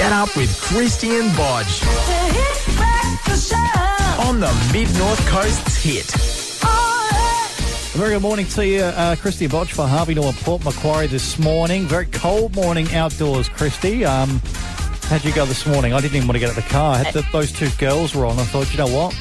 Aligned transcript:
Get 0.00 0.12
up 0.12 0.34
with 0.34 0.58
Christy 0.62 1.18
and 1.18 1.30
Bodge 1.36 1.82
on 4.26 4.40
the 4.40 4.70
Mid 4.72 4.88
North 4.96 5.20
Coast's 5.28 5.76
hit. 5.76 6.08
A 6.64 7.98
very 7.98 8.14
good 8.14 8.22
morning 8.22 8.46
to 8.46 8.66
you, 8.66 8.80
uh, 8.80 9.14
Christy 9.16 9.46
Botch 9.46 9.74
for 9.74 9.86
Harvey 9.86 10.14
Norman 10.14 10.32
Port 10.36 10.64
Macquarie 10.64 11.06
this 11.06 11.38
morning. 11.38 11.84
Very 11.84 12.06
cold 12.06 12.56
morning 12.56 12.90
outdoors, 12.94 13.50
Christy. 13.50 14.06
Um, 14.06 14.40
how'd 15.02 15.22
you 15.22 15.34
go 15.34 15.44
this 15.44 15.66
morning? 15.66 15.92
I 15.92 16.00
didn't 16.00 16.16
even 16.16 16.26
want 16.26 16.36
to 16.36 16.40
get 16.40 16.48
out 16.48 16.56
of 16.56 16.64
the 16.64 16.70
car. 16.70 16.94
I 16.94 17.02
had 17.02 17.12
the, 17.12 17.22
those 17.30 17.52
two 17.52 17.68
girls 17.76 18.14
were 18.14 18.24
on. 18.24 18.38
I 18.38 18.44
thought, 18.44 18.72
you 18.72 18.78
know 18.78 18.86
what? 18.86 19.14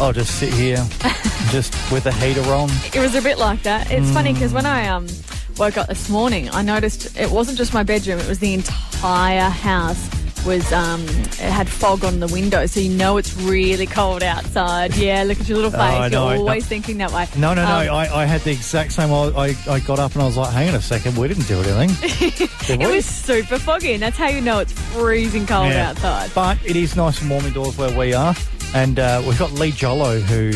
I'll 0.00 0.12
just 0.12 0.38
sit 0.38 0.52
here, 0.52 0.76
just 1.50 1.74
with 1.90 2.04
the 2.04 2.12
heater 2.12 2.48
on. 2.52 2.70
It 2.94 3.00
was 3.00 3.16
a 3.16 3.20
bit 3.20 3.36
like 3.36 3.64
that. 3.64 3.90
It's 3.90 4.12
funny 4.12 4.32
because 4.32 4.52
when 4.52 4.64
I 4.64 4.86
um, 4.86 5.08
woke 5.56 5.76
up 5.76 5.88
this 5.88 6.08
morning, 6.08 6.48
I 6.50 6.62
noticed 6.62 7.18
it 7.18 7.32
wasn't 7.32 7.58
just 7.58 7.74
my 7.74 7.82
bedroom; 7.82 8.20
it 8.20 8.28
was 8.28 8.38
the 8.38 8.54
entire 8.54 8.87
house. 9.00 10.08
Was 10.46 10.72
um, 10.72 11.02
it 11.02 11.40
had 11.40 11.68
fog 11.68 12.04
on 12.04 12.20
the 12.20 12.28
window, 12.28 12.64
so 12.66 12.78
you 12.78 12.90
know 12.90 13.16
it's 13.16 13.36
really 13.36 13.86
cold 13.86 14.22
outside. 14.22 14.96
Yeah, 14.96 15.24
look 15.24 15.40
at 15.40 15.48
your 15.48 15.58
little 15.58 15.72
face. 15.72 15.80
Oh, 16.14 16.30
You're 16.30 16.38
always 16.38 16.64
thinking 16.64 16.98
that 16.98 17.12
way. 17.12 17.26
No, 17.36 17.54
no, 17.54 17.64
no. 17.64 17.90
Um, 17.90 17.96
I, 17.96 18.14
I 18.14 18.24
had 18.24 18.42
the 18.42 18.52
exact 18.52 18.92
same. 18.92 19.12
I, 19.12 19.56
I, 19.68 19.80
got 19.80 19.98
up 19.98 20.12
and 20.12 20.22
I 20.22 20.26
was 20.26 20.36
like, 20.36 20.52
hang 20.52 20.68
on 20.68 20.76
a 20.76 20.80
second, 20.80 21.18
we 21.18 21.26
didn't 21.26 21.48
do 21.48 21.60
anything. 21.60 22.48
Did 22.66 22.80
it 22.82 22.88
was 22.88 23.04
super 23.04 23.58
foggy, 23.58 23.94
and 23.94 24.02
that's 24.02 24.16
how 24.16 24.28
you 24.28 24.40
know 24.40 24.60
it's 24.60 24.72
freezing 24.72 25.44
cold 25.44 25.70
Yeah. 25.70 25.90
outside. 25.90 26.30
But 26.34 26.64
it 26.64 26.76
is 26.76 26.94
nice 26.94 27.20
and 27.20 27.28
warm 27.28 27.44
indoors 27.44 27.76
where 27.76 27.96
we 27.98 28.14
are. 28.14 28.34
And 28.74 29.00
uh, 29.00 29.22
we've 29.26 29.38
got 29.38 29.52
Lee 29.52 29.72
Jollo, 29.72 30.20
who 30.20 30.50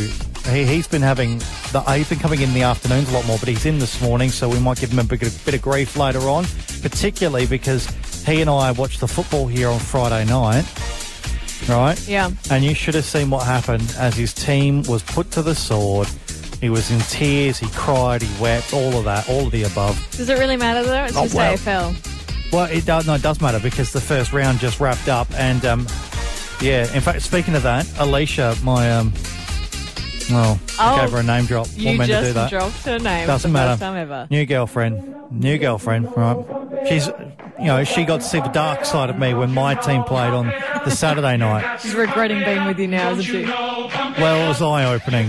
he, 0.51 0.65
he's 0.65 0.87
been 0.87 1.03
having, 1.03 1.39
the, 1.73 1.83
he's 1.95 2.09
been 2.09 2.19
coming 2.19 2.41
in 2.41 2.55
the 2.55 2.63
afternoons 2.63 3.11
a 3.11 3.15
lot 3.15 3.27
more, 3.27 3.39
but 3.39 3.49
he's 3.49 3.67
in 3.67 3.79
this 3.79 4.01
morning, 4.01 4.31
so 4.31 4.49
we 4.49 4.61
might 4.61 4.79
give 4.79 4.93
him 4.93 5.01
a 5.01 5.05
bit, 5.05 5.23
a 5.23 5.45
bit 5.45 5.55
of 5.55 5.63
grief 5.63 5.97
later 5.97 6.21
on, 6.21 6.45
particularly 6.83 7.47
because 7.47 7.87
he 8.27 8.41
and 8.41 8.51
I 8.51 8.73
watched 8.73 9.01
the 9.01 9.09
football 9.09 9.47
here 9.47 9.69
on 9.69 9.79
Friday 9.79 10.25
night, 10.25 10.65
right? 11.69 12.09
Yeah. 12.09 12.31
And 12.51 12.65
you 12.65 12.75
should 12.75 12.95
have 12.95 13.05
seen 13.05 13.31
what 13.31 13.45
happened 13.47 13.95
as 13.99 14.17
his 14.17 14.33
team 14.33 14.83
was 14.85 15.03
put 15.03 15.31
to 15.33 15.43
the 15.43 15.55
sword. 15.55 16.09
He 16.61 16.71
was 16.71 16.91
in 16.93 17.01
tears, 17.01 17.59
he 17.59 17.67
cried, 17.71 18.23
he 18.23 18.41
wept, 18.43 18.73
all 18.73 18.95
of 18.97 19.05
that, 19.05 19.29
all 19.29 19.47
of 19.47 19.53
the 19.53 19.65
above. 19.65 19.97
Does 20.13 20.29
it 20.29 20.39
really 20.39 20.57
matter 20.57 20.83
though? 20.85 21.05
It's 21.05 21.17
Oh, 21.17 21.23
just 21.25 21.35
well. 21.35 21.57
AFL. 21.57 22.53
Well, 22.53 22.67
it 22.71 22.85
does. 22.85 23.07
No, 23.07 23.15
it 23.15 23.23
does 23.23 23.41
matter 23.41 23.59
because 23.59 23.93
the 23.93 24.01
first 24.01 24.33
round 24.33 24.59
just 24.61 24.79
wrapped 24.79 25.09
up, 25.09 25.27
and 25.35 25.65
um, 25.65 25.81
yeah. 26.61 26.83
In 26.95 27.01
fact, 27.01 27.23
speaking 27.23 27.55
of 27.55 27.63
that, 27.63 27.91
Alicia, 27.99 28.55
my 28.63 28.93
um, 28.93 29.13
well, 30.31 30.61
I 30.79 30.93
Oh, 30.99 31.01
gave 31.01 31.13
her 31.13 31.19
a 31.19 31.23
name 31.23 31.47
drop. 31.47 31.67
You 31.75 31.97
meant 31.99 32.11
to 32.11 32.19
do 32.19 32.23
just 32.25 32.35
that. 32.35 32.51
dropped 32.51 32.85
her 32.85 32.99
name. 32.99 33.27
Doesn't 33.27 33.51
matter. 33.51 33.71
First 33.73 33.81
time 33.81 33.97
ever. 33.97 34.27
New 34.31 34.45
girlfriend, 34.47 35.15
new 35.33 35.57
girlfriend. 35.59 36.15
Right? 36.17 36.37
She's, 36.89 37.09
you 37.63 37.69
know, 37.69 37.85
she 37.85 38.05
got 38.05 38.21
to 38.21 38.27
see 38.27 38.41
the 38.41 38.49
dark 38.49 38.85
side 38.85 39.09
of 39.09 39.19
me 39.19 39.35
when 39.35 39.53
my 39.53 39.75
team 39.75 40.03
played 40.03 40.33
on 40.33 40.47
the 40.85 40.91
Saturday 40.91 41.37
night. 41.37 41.81
She's 41.81 41.95
regretting 41.95 42.45
being 42.45 42.67
with 42.67 42.79
you 42.79 42.89
now, 42.89 43.13
isn't 43.13 43.25
she? 43.25 43.45
Well, 43.45 44.45
it 44.45 44.49
was 44.49 44.61
eye 44.61 44.93
opening. 44.93 45.29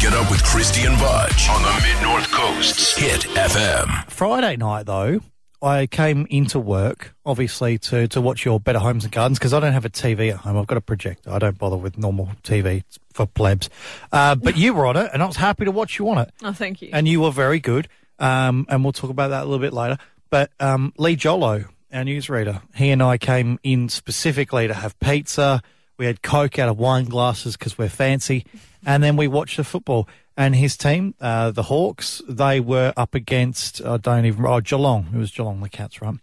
Get 0.00 0.12
up 0.14 0.30
with 0.30 0.42
Christy 0.42 0.84
and 0.86 0.98
Budge 0.98 1.48
on 1.48 1.62
the 1.62 1.80
Mid 1.86 2.02
North 2.02 2.30
Coast's 2.30 2.96
Hit 2.96 3.20
FM. 3.20 4.10
Friday 4.10 4.56
night, 4.56 4.84
though, 4.86 5.20
I 5.62 5.86
came 5.86 6.26
into 6.28 6.58
work, 6.58 7.14
obviously, 7.24 7.78
to, 7.78 8.08
to 8.08 8.20
watch 8.20 8.44
your 8.44 8.58
Better 8.58 8.80
Homes 8.80 9.04
and 9.04 9.12
Gardens 9.12 9.38
because 9.38 9.54
I 9.54 9.60
don't 9.60 9.72
have 9.72 9.84
a 9.84 9.90
TV 9.90 10.30
at 10.32 10.38
home. 10.38 10.58
I've 10.58 10.66
got 10.66 10.76
a 10.76 10.80
projector. 10.82 11.30
I 11.30 11.38
don't 11.38 11.56
bother 11.56 11.76
with 11.76 11.96
normal 11.96 12.30
TV 12.42 12.82
for 13.12 13.26
plebs. 13.26 13.70
Uh, 14.10 14.34
but 14.34 14.56
you 14.56 14.74
were 14.74 14.86
on 14.86 14.96
it, 14.96 15.08
and 15.14 15.22
I 15.22 15.26
was 15.26 15.36
happy 15.36 15.64
to 15.64 15.70
watch 15.70 16.00
you 16.00 16.08
on 16.10 16.18
it. 16.18 16.30
Oh, 16.42 16.52
thank 16.52 16.82
you. 16.82 16.90
And 16.92 17.06
you 17.06 17.20
were 17.20 17.30
very 17.30 17.60
good. 17.60 17.86
Um, 18.18 18.66
and 18.68 18.84
we'll 18.84 18.92
talk 18.92 19.10
about 19.10 19.28
that 19.28 19.42
a 19.42 19.44
little 19.44 19.58
bit 19.58 19.72
later. 19.72 19.98
But 20.30 20.50
um, 20.60 20.92
Lee 20.96 21.16
Jollo, 21.16 21.64
our 21.92 22.04
newsreader, 22.04 22.62
he 22.74 22.90
and 22.90 23.02
I 23.02 23.18
came 23.18 23.58
in 23.62 23.88
specifically 23.88 24.66
to 24.66 24.74
have 24.74 24.98
pizza. 25.00 25.62
We 25.98 26.06
had 26.06 26.22
Coke 26.22 26.58
out 26.58 26.68
of 26.68 26.78
wine 26.78 27.04
glasses 27.04 27.56
because 27.56 27.76
we're 27.76 27.88
fancy. 27.88 28.46
And 28.84 29.02
then 29.02 29.16
we 29.16 29.28
watched 29.28 29.56
the 29.56 29.64
football. 29.64 30.08
And 30.36 30.56
his 30.56 30.76
team, 30.76 31.14
uh, 31.20 31.50
the 31.50 31.64
Hawks, 31.64 32.22
they 32.26 32.58
were 32.60 32.94
up 32.96 33.14
against, 33.14 33.84
I 33.84 33.98
don't 33.98 34.24
even, 34.24 34.44
oh, 34.46 34.60
Geelong. 34.60 35.08
It 35.14 35.18
was 35.18 35.30
Geelong, 35.30 35.60
the 35.60 35.68
Cats, 35.68 36.00
right? 36.00 36.14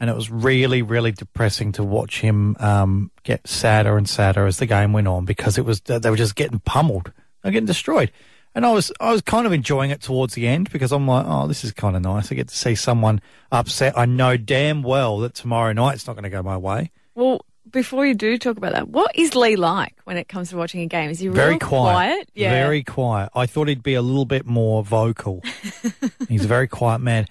And 0.00 0.10
it 0.10 0.16
was 0.16 0.30
really, 0.30 0.82
really 0.82 1.12
depressing 1.12 1.70
to 1.72 1.84
watch 1.84 2.20
him 2.20 2.56
um, 2.58 3.12
get 3.22 3.46
sadder 3.46 3.96
and 3.96 4.08
sadder 4.08 4.46
as 4.46 4.58
the 4.58 4.66
game 4.66 4.92
went 4.92 5.06
on 5.06 5.24
because 5.24 5.56
it 5.56 5.64
was 5.64 5.80
they 5.82 6.10
were 6.10 6.16
just 6.16 6.34
getting 6.34 6.58
pummeled, 6.58 7.12
were 7.44 7.52
getting 7.52 7.66
destroyed. 7.66 8.10
And 8.54 8.64
I 8.64 8.70
was 8.72 8.92
I 9.00 9.10
was 9.12 9.20
kind 9.22 9.46
of 9.46 9.52
enjoying 9.52 9.90
it 9.90 10.00
towards 10.00 10.34
the 10.34 10.46
end 10.46 10.70
because 10.70 10.92
I'm 10.92 11.06
like, 11.08 11.26
oh, 11.28 11.48
this 11.48 11.64
is 11.64 11.72
kind 11.72 11.96
of 11.96 12.02
nice. 12.02 12.30
I 12.30 12.36
get 12.36 12.48
to 12.48 12.56
see 12.56 12.74
someone 12.76 13.20
upset. 13.50 13.98
I 13.98 14.06
know 14.06 14.36
damn 14.36 14.82
well 14.82 15.18
that 15.18 15.34
tomorrow 15.34 15.72
night's 15.72 16.06
not 16.06 16.12
going 16.14 16.22
to 16.24 16.30
go 16.30 16.42
my 16.42 16.56
way. 16.56 16.92
Well, 17.16 17.44
before 17.70 18.06
you 18.06 18.14
do 18.14 18.38
talk 18.38 18.56
about 18.56 18.72
that, 18.72 18.88
what 18.88 19.10
is 19.16 19.34
Lee 19.34 19.56
like 19.56 19.94
when 20.04 20.16
it 20.16 20.28
comes 20.28 20.50
to 20.50 20.56
watching 20.56 20.82
a 20.82 20.86
game? 20.86 21.10
Is 21.10 21.18
he 21.18 21.26
Very 21.28 21.50
real 21.52 21.58
quiet, 21.58 22.28
Yeah. 22.34 22.50
very 22.50 22.84
quiet. 22.84 23.30
I 23.34 23.46
thought 23.46 23.66
he'd 23.66 23.82
be 23.82 23.94
a 23.94 24.02
little 24.02 24.26
bit 24.26 24.46
more 24.46 24.84
vocal. 24.84 25.42
He's 26.28 26.44
a 26.44 26.48
very 26.48 26.68
quiet 26.68 27.00
man. 27.00 27.26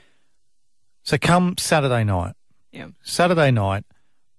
So 1.03 1.17
come 1.17 1.55
Saturday 1.57 2.03
night, 2.03 2.33
Yeah. 2.71 2.87
Saturday 3.03 3.51
night, 3.51 3.85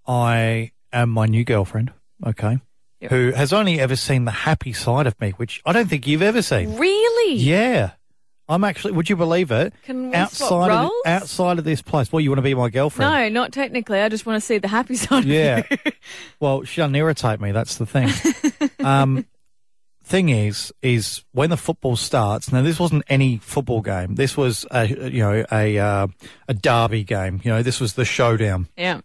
I 0.07 0.73
am 0.93 1.09
my 1.11 1.25
new 1.27 1.45
girlfriend, 1.45 1.93
okay, 2.27 2.59
Who 3.11 3.33
has 3.33 3.53
only 3.53 3.81
ever 3.81 3.97
seen 3.97 4.25
the 4.25 4.31
happy 4.31 4.73
side 4.73 5.07
of 5.07 5.21
me, 5.21 5.31
which 5.33 5.63
I 5.65 5.73
don't 5.73 5.89
think 5.89 6.07
you've 6.07 6.23
ever 6.23 6.43
seen. 6.43 6.77
Really? 6.77 7.35
Yeah. 7.35 7.93
I'm 8.47 8.63
actually, 8.63 8.93
would 8.93 9.09
you 9.09 9.17
believe 9.17 9.51
it? 9.51 9.73
Can 9.85 10.11
we 10.11 10.15
outside 10.15 10.71
of, 10.71 10.91
outside 11.07 11.59
of 11.59 11.65
this 11.65 11.81
place. 11.81 12.13
Well, 12.13 12.21
you 12.21 12.29
want 12.31 12.39
to 12.39 12.43
be 12.43 12.55
my 12.55 12.69
girlfriend? 12.69 13.11
No, 13.11 13.41
not 13.41 13.53
technically. 13.53 14.01
I 14.01 14.11
just 14.11 14.27
want 14.27 14.37
to 14.37 14.47
see 14.47 14.59
the 14.59 14.69
happy 14.69 14.95
side. 14.97 15.25
Yeah. 15.25 15.63
Well, 16.41 16.63
she 16.65 16.83
doesn't 16.83 16.95
irritate 16.95 17.41
me. 17.41 17.53
That's 17.53 17.79
the 17.79 17.87
thing. 17.87 18.11
um, 18.85 19.25
thing 20.05 20.29
is, 20.29 20.75
is 20.83 21.25
when 21.33 21.49
the 21.49 21.57
football 21.57 21.97
starts. 21.97 22.53
Now, 22.53 22.61
this 22.61 22.79
wasn't 22.79 23.05
any 23.09 23.39
football 23.39 23.81
game. 23.81 24.15
This 24.17 24.37
was 24.37 24.67
a 24.71 24.87
you 24.87 25.21
know 25.21 25.45
a 25.51 25.79
uh, 25.79 26.07
a 26.47 26.53
derby 26.55 27.03
game. 27.05 27.41
You 27.43 27.51
know, 27.51 27.63
this 27.63 27.81
was 27.81 27.95
the 27.95 28.05
showdown. 28.05 28.69
yeah. 28.77 29.01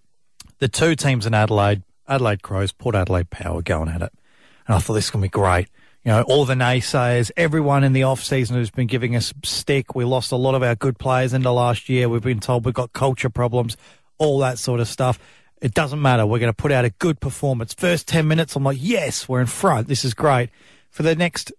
The 0.60 0.68
two 0.68 0.98
teams 0.98 1.26
in 1.26 1.34
Adelaide, 1.34 1.84
Adelaide 2.10 2.42
Crows, 2.42 2.72
Port 2.72 2.96
Adelaide 2.96 3.30
Power, 3.30 3.62
going 3.62 3.88
at 3.88 4.02
it, 4.02 4.12
and 4.68 4.76
I 4.76 4.80
thought 4.80 4.96
this 4.96 5.06
is 5.06 5.12
going 5.12 5.22
to 5.22 5.26
be 5.28 5.30
great. 5.30 5.68
You 6.04 6.12
know, 6.12 6.22
all 6.24 6.46
the 6.46 6.56
naysayers, 6.56 7.30
everyone 7.36 7.84
in 7.84 7.94
the 7.94 8.04
off 8.04 8.24
season 8.24 8.56
who's 8.56 8.72
been 8.72 8.88
giving 8.88 9.16
us 9.16 9.34
stick. 9.44 9.96
We 9.96 10.06
lost 10.06 10.32
a 10.32 10.38
lot 10.38 10.56
of 10.56 10.64
our 10.64 10.76
good 10.76 10.98
players 10.98 11.34
into 11.34 11.52
last 11.52 11.90
year. 11.90 12.08
We've 12.08 12.22
been 12.22 12.40
told 12.40 12.66
we've 12.66 12.74
got 12.74 12.94
culture 12.94 13.30
problems, 13.30 13.76
all 14.18 14.40
that 14.40 14.60
sort 14.60 14.80
of 14.80 14.88
stuff. 14.88 15.20
It 15.62 15.74
doesn't 15.74 16.02
matter. 16.02 16.26
We're 16.26 16.40
going 16.40 16.54
to 16.54 16.56
put 16.56 16.72
out 16.72 16.86
a 16.86 16.90
good 16.90 17.20
performance. 17.20 17.74
First 17.74 18.08
10 18.08 18.28
minutes, 18.28 18.56
I'm 18.56 18.64
like, 18.64 18.78
yes, 18.80 19.28
we're 19.28 19.42
in 19.42 19.48
front. 19.48 19.88
This 19.88 20.06
is 20.06 20.14
great. 20.14 20.50
For 20.90 21.04
the 21.04 21.16
next 21.16 21.52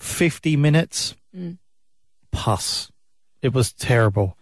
50 0.00 0.56
minutes, 0.56 1.14
mm. 1.34 1.58
pus. 2.32 2.90
It 3.40 3.54
was 3.54 3.72
terrible. 3.72 4.36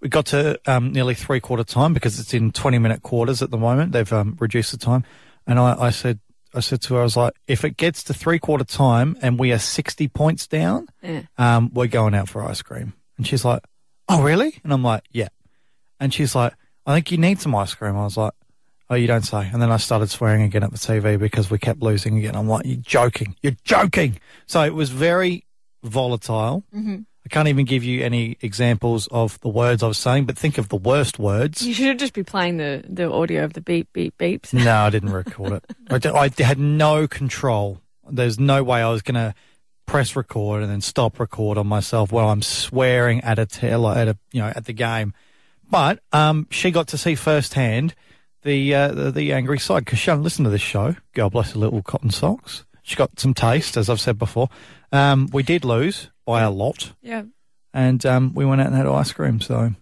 We 0.00 0.08
got 0.08 0.26
to 0.26 0.58
um, 0.66 0.92
nearly 0.92 1.14
three 1.14 1.40
quarter 1.40 1.64
time 1.64 1.92
because 1.92 2.18
it's 2.18 2.32
in 2.32 2.52
20 2.52 2.78
minute 2.78 3.02
quarters 3.02 3.42
at 3.42 3.50
the 3.50 3.58
moment. 3.58 3.92
They've 3.92 4.12
um, 4.12 4.36
reduced 4.40 4.72
the 4.72 4.78
time. 4.78 5.04
And 5.46 5.58
I, 5.58 5.76
I 5.78 5.90
said, 5.90 6.20
I 6.54 6.60
said 6.60 6.80
to 6.82 6.94
her, 6.94 7.00
I 7.00 7.02
was 7.04 7.16
like, 7.16 7.34
if 7.46 7.64
it 7.64 7.76
gets 7.76 8.02
to 8.04 8.14
three 8.14 8.38
quarter 8.38 8.64
time 8.64 9.16
and 9.22 9.38
we 9.38 9.52
are 9.52 9.58
60 9.58 10.08
points 10.08 10.46
down, 10.46 10.88
Yeah. 11.02 11.22
um, 11.38 11.70
we're 11.74 11.86
going 11.86 12.14
out 12.14 12.28
for 12.28 12.42
ice 12.42 12.62
cream. 12.62 12.94
And 13.18 13.26
she's 13.26 13.44
like, 13.44 13.62
oh, 14.08 14.22
really? 14.22 14.58
And 14.64 14.72
I'm 14.72 14.82
like, 14.82 15.04
yeah. 15.12 15.28
And 16.00 16.12
she's 16.14 16.34
like, 16.34 16.54
I 16.86 16.94
think 16.94 17.12
you 17.12 17.18
need 17.18 17.40
some 17.40 17.54
ice 17.54 17.74
cream. 17.74 17.94
I 17.96 18.04
was 18.04 18.16
like, 18.16 18.32
oh, 18.88 18.94
you 18.94 19.06
don't 19.06 19.22
say. 19.22 19.48
And 19.52 19.60
then 19.60 19.70
I 19.70 19.76
started 19.76 20.08
swearing 20.10 20.42
again 20.42 20.64
at 20.64 20.70
the 20.72 20.78
TV 20.78 21.18
because 21.18 21.50
we 21.50 21.58
kept 21.58 21.82
losing 21.82 22.16
again. 22.18 22.34
I'm 22.34 22.48
like, 22.48 22.64
you're 22.64 22.76
joking. 22.78 23.36
You're 23.42 23.56
joking. 23.64 24.18
So 24.46 24.62
it 24.64 24.74
was 24.74 24.90
very 24.90 25.44
volatile. 25.84 26.64
Mm-hmm. 26.74 27.00
I 27.24 27.28
can't 27.28 27.48
even 27.48 27.66
give 27.66 27.84
you 27.84 28.02
any 28.02 28.38
examples 28.40 29.06
of 29.08 29.38
the 29.40 29.48
words 29.48 29.82
I 29.82 29.88
was 29.88 29.98
saying, 29.98 30.24
but 30.24 30.38
think 30.38 30.56
of 30.58 30.68
the 30.68 30.76
worst 30.76 31.18
words. 31.18 31.60
You 31.62 31.74
should 31.74 31.98
just 31.98 32.14
be 32.14 32.22
playing 32.22 32.56
the, 32.56 32.82
the 32.88 33.10
audio 33.10 33.44
of 33.44 33.52
the 33.52 33.60
beep, 33.60 33.92
beep, 33.92 34.16
beeps. 34.18 34.52
No, 34.64 34.74
I 34.74 34.90
didn't 34.90 35.12
record 35.12 35.52
it. 35.52 35.64
I, 35.90 35.98
d- 35.98 36.08
I 36.08 36.30
had 36.42 36.58
no 36.58 37.06
control. 37.06 37.80
There's 38.10 38.38
no 38.38 38.62
way 38.64 38.80
I 38.82 38.88
was 38.90 39.02
going 39.02 39.14
to 39.16 39.34
press 39.86 40.14
record 40.14 40.62
and 40.62 40.70
then 40.70 40.80
stop 40.80 41.18
record 41.18 41.58
on 41.58 41.66
myself 41.66 42.12
while 42.12 42.30
I'm 42.30 42.42
swearing 42.42 43.20
at 43.22 43.38
a 43.40 43.48
at 43.64 44.08
a 44.08 44.16
you 44.32 44.40
know 44.40 44.52
at 44.54 44.64
the 44.64 44.72
game. 44.72 45.12
But 45.68 46.00
um, 46.12 46.46
she 46.50 46.70
got 46.70 46.88
to 46.88 46.98
see 46.98 47.14
firsthand 47.16 47.94
the 48.42 48.74
uh, 48.74 48.88
the, 48.88 49.10
the 49.10 49.32
angry 49.32 49.58
side 49.58 49.84
because 49.84 49.98
she 49.98 50.10
hadn't 50.10 50.24
listened 50.24 50.46
to 50.46 50.50
this 50.50 50.60
show. 50.60 50.96
God 51.14 51.30
bless 51.32 51.52
her 51.52 51.58
little 51.58 51.82
cotton 51.82 52.10
socks. 52.10 52.64
She 52.82 52.96
got 52.96 53.18
some 53.20 53.34
taste, 53.34 53.76
as 53.76 53.90
I've 53.90 54.00
said 54.00 54.18
before. 54.18 54.48
Um, 54.92 55.28
we 55.32 55.42
did 55.42 55.64
lose 55.64 56.10
by 56.30 56.42
a 56.42 56.50
lot, 56.50 56.92
Yeah. 57.02 57.22
and 57.74 58.04
um, 58.06 58.34
we 58.34 58.44
went 58.44 58.60
out 58.60 58.68
and 58.68 58.76
had 58.76 58.86
ice 58.86 59.12
cream. 59.12 59.40
So, 59.40 59.74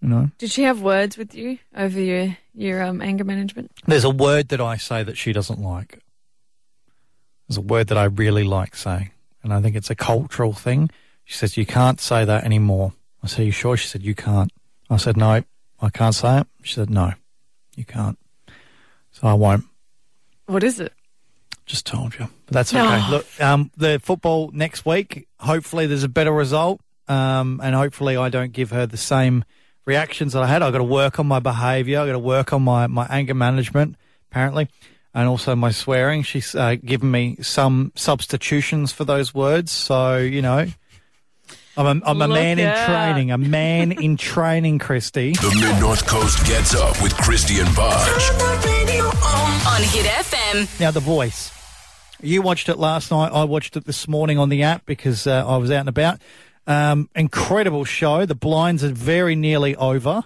you 0.00 0.08
know, 0.08 0.30
Did 0.38 0.50
she 0.50 0.62
have 0.64 0.80
words 0.82 1.16
with 1.18 1.34
you 1.34 1.58
over 1.76 2.00
your 2.00 2.36
your 2.54 2.82
um, 2.82 3.00
anger 3.02 3.24
management? 3.24 3.70
There's 3.86 4.04
a 4.04 4.10
word 4.10 4.48
that 4.48 4.60
I 4.60 4.76
say 4.76 5.02
that 5.02 5.16
she 5.16 5.32
doesn't 5.32 5.60
like. 5.60 5.98
There's 7.48 7.58
a 7.58 7.62
word 7.62 7.88
that 7.88 7.98
I 7.98 8.04
really 8.04 8.44
like 8.44 8.76
saying, 8.76 9.10
and 9.42 9.52
I 9.52 9.60
think 9.60 9.76
it's 9.76 9.90
a 9.90 9.94
cultural 9.96 10.52
thing. 10.52 10.90
She 11.24 11.34
says, 11.34 11.56
You 11.56 11.66
can't 11.66 12.00
say 12.00 12.24
that 12.24 12.44
anymore. 12.44 12.92
I 13.22 13.26
said, 13.26 13.46
You 13.46 13.52
sure? 13.52 13.76
She 13.76 13.88
said, 13.88 14.02
You 14.02 14.14
can't. 14.14 14.52
I 14.90 14.96
said, 14.98 15.16
No, 15.16 15.42
I 15.80 15.90
can't 15.90 16.14
say 16.14 16.40
it. 16.40 16.46
She 16.62 16.74
said, 16.74 16.88
no, 16.88 17.12
you 17.76 17.84
can't. 17.84 18.18
So 19.12 19.26
I 19.28 19.34
won't. 19.34 19.64
What 20.46 20.62
is 20.64 20.80
it? 20.80 20.92
Just 21.66 21.84
told 21.86 22.14
you. 22.18 22.28
But 22.46 22.54
that's 22.54 22.74
okay. 22.74 23.10
Look, 23.10 23.26
um, 23.40 23.70
the 23.76 23.98
football 24.02 24.50
next 24.52 24.86
week, 24.86 25.28
hopefully 25.44 25.86
there's 25.86 26.04
a 26.04 26.08
better 26.08 26.32
result. 26.32 26.80
Um, 27.06 27.60
and 27.62 27.74
hopefully 27.74 28.16
I 28.16 28.30
don't 28.30 28.52
give 28.52 28.70
her 28.70 28.86
the 28.86 28.96
same 28.96 29.44
reactions 29.84 30.32
that 30.32 30.42
I 30.42 30.46
had. 30.46 30.62
I've 30.62 30.72
got 30.72 30.78
to 30.78 30.84
work 30.84 31.18
on 31.18 31.26
my 31.26 31.38
behaviour. 31.38 32.00
I've 32.00 32.06
got 32.06 32.12
to 32.12 32.18
work 32.18 32.52
on 32.52 32.62
my, 32.62 32.86
my 32.86 33.06
anger 33.10 33.34
management, 33.34 33.96
apparently, 34.30 34.68
and 35.12 35.28
also 35.28 35.54
my 35.54 35.70
swearing. 35.70 36.22
She's 36.22 36.54
uh, 36.54 36.76
given 36.82 37.10
me 37.10 37.36
some 37.42 37.92
substitutions 37.94 38.92
for 38.92 39.04
those 39.04 39.34
words. 39.34 39.70
So, 39.70 40.16
you 40.16 40.40
know, 40.40 40.66
I'm 41.76 41.86
a, 41.86 42.06
I'm 42.06 42.22
a 42.22 42.26
Look 42.26 42.36
man 42.36 42.58
in 42.58 42.74
training, 42.86 43.30
a 43.32 43.38
man 43.38 43.92
in 43.92 44.16
training, 44.16 44.78
Christy. 44.78 45.32
The 45.32 45.54
Mid 45.60 45.80
North 45.80 46.06
Coast 46.06 46.46
gets 46.46 46.74
up 46.74 47.00
with 47.02 47.14
Christy 47.16 47.60
and 47.60 47.76
Budge. 47.76 48.30
On 49.66 49.82
Hit 49.82 50.06
FM. 50.06 50.80
Now, 50.80 50.90
The 50.90 51.00
Voice. 51.00 51.50
You 52.22 52.42
watched 52.42 52.68
it 52.68 52.78
last 52.78 53.10
night. 53.10 53.32
I 53.32 53.44
watched 53.44 53.76
it 53.76 53.84
this 53.84 54.08
morning 54.08 54.38
on 54.38 54.48
the 54.48 54.62
app 54.62 54.86
because 54.86 55.26
uh, 55.26 55.44
I 55.46 55.56
was 55.56 55.70
out 55.70 55.80
and 55.80 55.88
about. 55.88 56.20
Um, 56.66 57.10
incredible 57.14 57.84
show. 57.84 58.24
The 58.24 58.34
blinds 58.34 58.82
are 58.82 58.88
very 58.88 59.34
nearly 59.36 59.76
over. 59.76 60.22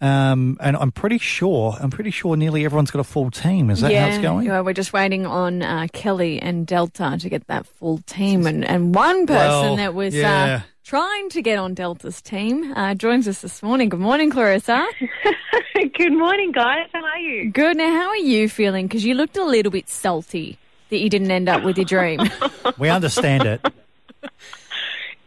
Um, 0.00 0.58
and 0.60 0.76
I'm 0.76 0.92
pretty 0.92 1.18
sure, 1.18 1.76
I'm 1.80 1.90
pretty 1.90 2.10
sure 2.10 2.36
nearly 2.36 2.64
everyone's 2.64 2.90
got 2.90 2.98
a 3.00 3.04
full 3.04 3.30
team. 3.30 3.70
Is 3.70 3.80
that 3.80 3.92
how 3.92 4.06
it's 4.08 4.18
going? 4.18 4.46
yeah, 4.46 4.60
we're 4.60 4.74
just 4.74 4.92
waiting 4.92 5.24
on 5.24 5.62
uh, 5.62 5.86
Kelly 5.92 6.40
and 6.42 6.66
Delta 6.66 7.16
to 7.18 7.28
get 7.30 7.46
that 7.46 7.64
full 7.66 7.98
team, 7.98 8.46
and 8.46 8.64
and 8.66 8.94
one 8.94 9.26
person 9.26 9.38
Well, 9.62 9.76
that 9.76 9.94
was 9.94 10.14
yeah. 10.14 10.44
uh, 10.44 10.60
trying 10.82 11.30
to 11.30 11.40
get 11.40 11.58
on 11.58 11.72
Delta's 11.74 12.20
team 12.20 12.74
uh, 12.76 12.94
joins 12.94 13.26
us 13.28 13.40
this 13.40 13.62
morning. 13.62 13.88
Good 13.88 14.00
morning, 14.00 14.30
Clarissa. 14.30 14.86
Good 15.74 16.12
morning, 16.12 16.52
guys. 16.52 16.88
How 16.92 17.02
are 17.02 17.18
you? 17.18 17.50
Good. 17.50 17.78
Now, 17.78 17.90
how 17.90 18.08
are 18.08 18.16
you 18.16 18.48
feeling? 18.48 18.86
Because 18.86 19.06
you 19.06 19.14
looked 19.14 19.38
a 19.38 19.44
little 19.44 19.72
bit 19.72 19.88
salty 19.88 20.58
that 20.94 21.00
you 21.00 21.10
didn't 21.10 21.30
end 21.30 21.48
up 21.48 21.62
with 21.62 21.76
your 21.76 21.84
dream. 21.84 22.20
We 22.78 22.88
understand 22.88 23.46
it. 23.46 23.60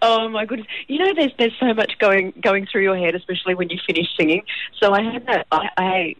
Oh 0.01 0.27
my 0.27 0.45
goodness! 0.45 0.67
You 0.87 0.99
know, 0.99 1.13
there's 1.13 1.31
there's 1.37 1.55
so 1.59 1.73
much 1.73 1.97
going 1.97 2.33
going 2.41 2.65
through 2.65 2.81
your 2.83 2.97
head, 2.97 3.15
especially 3.15 3.55
when 3.55 3.69
you 3.69 3.79
finish 3.85 4.07
singing. 4.17 4.43
So 4.79 4.93
I 4.93 5.01
had 5.01 5.25
that. 5.27 5.47
I, 5.51 5.69
I 5.77 6.15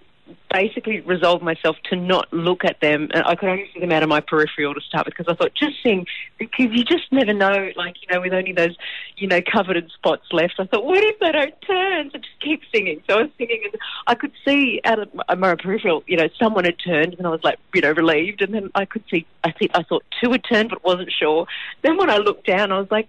basically 0.52 1.02
resolved 1.02 1.44
myself 1.44 1.76
to 1.90 1.96
not 1.96 2.32
look 2.32 2.64
at 2.64 2.80
them, 2.82 3.10
and 3.14 3.24
I 3.26 3.36
could 3.36 3.50
only 3.50 3.70
see 3.74 3.80
them 3.80 3.92
out 3.92 4.04
of 4.04 4.10
my 4.10 4.20
peripheral 4.20 4.74
to 4.74 4.82
start 4.82 5.06
with 5.06 5.16
because 5.18 5.32
I 5.32 5.36
thought 5.36 5.54
just 5.56 5.82
sing 5.84 6.06
because 6.38 6.68
you 6.72 6.84
just 6.84 7.12
never 7.12 7.34
know. 7.34 7.72
Like 7.76 7.96
you 8.02 8.14
know, 8.14 8.22
with 8.22 8.34
only 8.34 8.54
those 8.54 8.76
you 9.18 9.28
know 9.28 9.42
coveted 9.42 9.92
spots 9.92 10.26
left, 10.32 10.56
I 10.60 10.66
thought, 10.66 10.86
what 10.86 11.04
if 11.04 11.20
they 11.20 11.32
don't 11.32 11.62
turn? 11.62 12.12
So 12.12 12.20
just 12.20 12.40
keep 12.42 12.62
singing. 12.74 13.04
So 13.10 13.20
I 13.20 13.22
was 13.24 13.32
singing, 13.38 13.62
and 13.66 13.76
I 14.08 14.16
could 14.16 14.32
see 14.46 14.82
out 14.86 15.00
of 15.00 15.10
my, 15.38 15.56
peripheral, 15.56 16.04
you 16.08 16.18
know, 16.18 16.28
someone 16.40 16.66
had 16.66 16.78
turned, 16.80 17.16
and 17.16 17.26
I 17.26 17.30
was 17.30 17.44
like, 17.44 17.60
you 17.74 17.82
know, 17.82 17.92
relieved. 17.92 18.42
And 18.42 18.54
then 18.54 18.72
I 18.76 18.86
could 18.86 19.04
see, 19.10 19.26
I 19.44 19.52
think 19.52 19.72
I 19.74 19.84
thought 19.84 20.04
two 20.22 20.32
had 20.32 20.44
turned, 20.44 20.70
but 20.70 20.84
wasn't 20.84 21.12
sure. 21.12 21.48
Then 21.82 21.98
when 21.98 22.10
I 22.10 22.18
looked 22.18 22.48
down, 22.48 22.72
I 22.72 22.80
was 22.80 22.92
like 22.92 23.08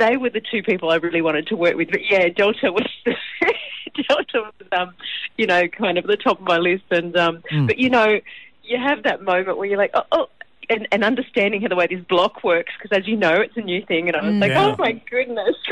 they 0.00 0.16
were 0.16 0.30
the 0.30 0.40
two 0.40 0.62
people 0.62 0.90
I 0.90 0.96
really 0.96 1.22
wanted 1.22 1.46
to 1.48 1.56
work 1.56 1.76
with. 1.76 1.90
But 1.90 2.00
yeah, 2.10 2.28
Delta 2.28 2.72
was 2.72 2.88
Delta 4.08 4.34
was 4.34 4.52
um, 4.72 4.94
you 5.36 5.46
know, 5.46 5.68
kind 5.68 5.98
of 5.98 6.06
the 6.06 6.16
top 6.16 6.40
of 6.40 6.46
my 6.46 6.58
list. 6.58 6.84
And 6.90 7.16
um, 7.16 7.42
but 7.66 7.78
you 7.78 7.90
know, 7.90 8.18
you 8.64 8.78
have 8.78 9.04
that 9.04 9.22
moment 9.22 9.58
where 9.58 9.68
you're 9.68 9.78
like, 9.78 9.92
oh. 9.94 10.02
oh 10.10 10.26
and, 10.68 10.86
and 10.92 11.02
understanding 11.02 11.60
how 11.62 11.66
the 11.66 11.74
way 11.74 11.88
this 11.88 12.00
block 12.04 12.44
works, 12.44 12.72
because 12.80 12.96
as 12.96 13.08
you 13.08 13.16
know, 13.16 13.34
it's 13.34 13.56
a 13.56 13.60
new 13.60 13.84
thing, 13.84 14.06
and 14.06 14.16
I 14.16 14.24
was 14.24 14.34
like, 14.36 14.50
Yeah. 14.50 14.66
"Oh 14.66 14.76
my 14.78 14.92
goodness!" 15.10 15.56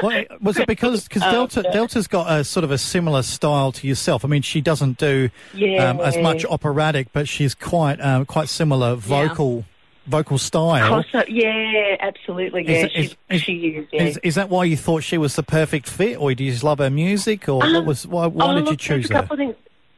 Well, 0.00 0.24
was 0.40 0.56
it 0.58 0.68
because 0.68 1.04
because 1.08 1.22
Oh, 1.24 1.32
Delta 1.32 1.62
yeah. 1.64 1.72
Delta's 1.72 2.06
got 2.06 2.30
a 2.30 2.44
sort 2.44 2.62
of 2.62 2.70
a 2.70 2.78
similar 2.78 3.22
style 3.22 3.72
to 3.72 3.86
yourself? 3.86 4.24
I 4.24 4.28
mean, 4.28 4.42
she 4.42 4.60
doesn't 4.60 4.96
do 4.98 5.30
Yeah. 5.54 5.90
um, 5.90 6.00
as 6.00 6.16
much 6.18 6.44
operatic, 6.44 7.08
but 7.12 7.26
she's 7.26 7.54
quite 7.54 8.00
um, 8.00 8.24
quite 8.24 8.48
similar 8.48 8.94
vocal 8.94 9.64
vocal 10.08 10.38
style. 10.38 11.04
Yeah, 11.28 11.96
absolutely. 12.00 12.64
Yeah, 12.66 12.86
Is- 12.86 12.90
she, 12.92 12.98
is- 13.00 13.16
is- 13.30 13.42
she 13.42 13.52
is. 13.68 13.86
Yeah. 13.92 14.02
Is, 14.02 14.18
is 14.22 14.34
that 14.36 14.48
why 14.48 14.64
you 14.64 14.76
thought 14.76 15.02
she 15.02 15.18
was 15.18 15.36
the 15.36 15.42
perfect 15.42 15.88
fit, 15.88 16.18
or 16.18 16.34
do 16.34 16.44
you 16.44 16.50
just 16.52 16.64
love 16.64 16.78
her 16.78 16.90
music, 16.90 17.48
or 17.48 17.58
what 17.58 17.84
was 17.84 18.06
why, 18.06 18.26
why 18.26 18.46
Oh, 18.52 18.54
did 18.54 18.64
you 18.64 18.70
look, 18.72 18.78
choose 18.80 19.08
there's 19.08 19.10
a 19.10 19.14
her? 19.14 19.20
couple 19.22 19.34
of 19.34 19.38
things. 19.38 19.54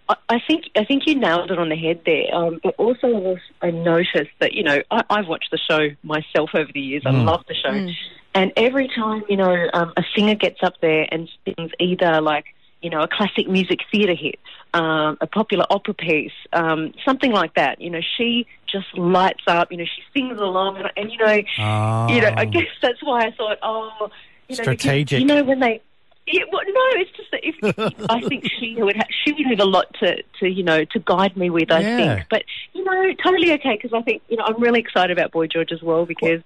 I, 0.09 0.17
I 0.29 0.39
think 0.47 0.65
I 0.77 0.85
think 0.85 1.07
you 1.07 1.15
nailed 1.15 1.51
it 1.51 1.59
on 1.59 1.69
the 1.69 1.77
head 1.77 2.01
there. 2.05 2.35
Um, 2.35 2.61
but 2.63 2.75
also, 2.77 3.37
I 3.63 3.71
noticed 3.71 4.31
that 4.41 4.53
you 4.53 4.63
know 4.65 4.83
I, 4.91 5.05
I've 5.09 5.29
watched 5.29 5.51
the 5.51 5.59
show 5.59 5.89
myself 6.03 6.51
over 6.55 6.71
the 6.73 6.81
years. 6.81 7.03
I 7.07 7.11
Mm. 7.13 7.25
love 7.25 7.45
the 7.49 7.55
show, 7.55 7.89
and 8.35 8.53
every 8.57 8.89
time 8.89 9.23
you 9.29 9.37
know 9.37 9.69
um, 9.73 9.93
a 9.97 10.05
singer 10.15 10.35
gets 10.35 10.63
up 10.63 10.75
there 10.81 11.07
and 11.13 11.29
sings 11.45 11.71
either 11.79 12.21
like 12.21 12.47
you 12.83 12.91
know 12.91 13.01
a 13.03 13.09
classic 13.09 13.49
music 13.49 13.81
theatre 13.91 14.15
hit, 14.15 14.39
um, 14.75 15.19
a 15.21 15.27
popular 15.27 15.67
opera 15.71 15.95
piece, 15.95 16.33
um, 16.53 16.93
something 17.05 17.33
like 17.33 17.55
that. 17.55 17.81
You 17.81 17.91
know, 17.91 18.01
she 18.17 18.47
just 18.71 18.87
lights 18.97 19.43
up. 19.47 19.71
You 19.71 19.79
know, 19.79 19.85
she 19.85 20.03
sings 20.19 20.41
along, 20.41 20.77
and, 20.79 20.91
and 20.97 21.13
you 21.13 21.19
know, 21.19 21.33
you 21.35 22.21
know, 22.23 22.35
I 22.37 22.45
Oh. 22.47 22.51
guess 22.51 22.67
that's 22.83 23.03
why 23.03 23.27
I 23.27 23.31
thought, 23.33 23.59
oh, 23.63 23.91
you 24.01 24.07
know, 24.07 24.09
because, 24.49 24.59
Strategic. 24.59 25.21
You 25.21 25.27
know, 25.27 25.45
when 25.45 25.61
they. 25.61 25.81
Yeah, 26.27 26.43
well, 26.53 26.61
no, 26.65 27.01
it's 27.01 27.11
just 27.17 27.31
that 27.33 27.41
if 27.43 28.07
I 28.11 28.21
think 28.29 28.45
she 28.61 28.77
would 28.81 28.95
ha- 28.97 29.09
she 29.25 29.33
would 29.33 29.47
have 29.47 29.59
a 29.59 29.65
lot 29.69 29.93
to, 30.01 30.23
to 30.39 30.49
you 30.49 30.63
know 30.63 30.85
to 30.85 30.99
guide 31.01 31.37
me 31.37 31.51
with. 31.51 31.73
I 31.73 31.81
Yeah. 31.81 31.97
think, 31.97 32.27
but 32.31 32.45
you 32.73 32.85
know, 32.85 33.15
totally 33.25 33.53
okay 33.55 33.77
because 33.81 33.93
I 33.93 34.03
think 34.03 34.23
you 34.29 34.37
know 34.37 34.45
I'm 34.45 34.61
really 34.63 34.79
excited 34.79 35.17
about 35.17 35.33
Boy 35.33 35.49
George 35.49 35.73
as 35.73 35.83
well 35.83 36.07
because 36.07 36.41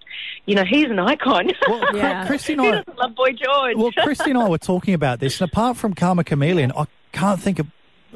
you 0.47 0.55
know 0.55 0.65
he's 0.65 0.87
an 0.87 0.99
icon. 0.99 1.51
Well, 1.69 1.87
Cri- 1.89 1.99
Yeah. 1.99 2.27
Christy 2.27 2.53
and 2.55 2.63
Who 2.63 2.69
I, 2.69 2.71
doesn't 2.77 2.97
love 2.97 3.15
Boy 3.15 3.33
George? 3.33 3.77
well, 3.77 3.93
Christy 3.93 4.31
and 4.31 4.39
I 4.39 4.49
were 4.49 4.57
talking 4.59 4.95
about 4.95 5.21
this, 5.21 5.39
and 5.41 5.51
apart 5.51 5.77
from 5.77 5.93
Karma 5.93 6.25
Chameleon, 6.25 6.73
I 6.77 6.87
can't 7.13 7.41
think 7.41 7.59
of. 7.59 7.67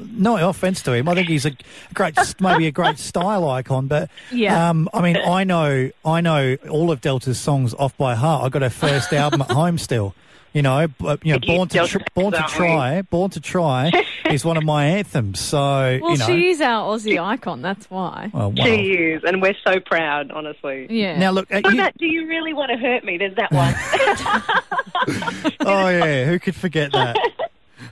No 0.01 0.37
offense 0.47 0.81
to 0.83 0.93
him, 0.93 1.09
I 1.09 1.13
think 1.13 1.27
he's 1.27 1.45
a 1.45 1.51
great, 1.93 2.15
maybe 2.39 2.67
a 2.67 2.71
great 2.71 2.97
style 2.99 3.49
icon. 3.49 3.87
But 3.87 4.09
Yeah. 4.31 4.69
um, 4.69 4.87
I 4.93 5.01
mean, 5.01 5.17
I 5.17 5.43
know, 5.43 5.89
I 6.05 6.21
know 6.21 6.55
all 6.69 6.89
of 6.89 7.01
Delta's 7.01 7.37
songs 7.37 7.73
off 7.73 7.97
by 7.97 8.15
heart. 8.15 8.45
I 8.45 8.47
got 8.47 8.61
her 8.61 8.69
first 8.69 9.11
album 9.11 9.41
at 9.41 9.51
home 9.51 9.77
still. 9.77 10.15
You 10.51 10.63
know, 10.63 10.87
you 11.23 11.33
know, 11.33 11.39
born 11.39 11.67
to 11.69 11.85
tr- 11.85 11.99
born 12.15 12.33
to 12.33 12.43
try, 12.49 13.03
born 13.03 13.29
to 13.31 13.39
try 13.39 13.91
is 14.31 14.43
one 14.43 14.57
of 14.57 14.63
my 14.63 14.85
anthems. 14.85 15.39
So 15.39 15.57
well, 16.01 16.11
you 16.11 16.17
know, 16.17 16.25
she 16.25 16.49
is 16.49 16.59
our 16.59 16.95
Aussie 16.95 17.23
icon. 17.23 17.61
That's 17.61 17.89
why. 17.91 18.31
well, 18.33 18.51
wow. 18.51 18.65
She 18.65 18.93
is, 18.93 19.23
and 19.23 19.41
we're 19.43 19.53
so 19.63 19.79
proud, 19.79 20.31
honestly. 20.31 20.87
Yeah. 20.89 21.19
Now 21.19 21.31
look, 21.31 21.53
uh, 21.53 21.61
Oh, 21.63 21.69
you- 21.69 21.77
Matt, 21.77 21.97
do 21.99 22.07
you 22.07 22.27
really 22.27 22.53
want 22.53 22.71
to 22.71 22.77
hurt 22.77 23.03
me? 23.03 23.17
There's 23.19 23.35
that 23.35 23.51
one. 23.51 23.75
Oh 25.61 25.87
yeah, 25.89 26.25
who 26.25 26.39
could 26.39 26.55
forget 26.55 26.91
that? 26.93 27.15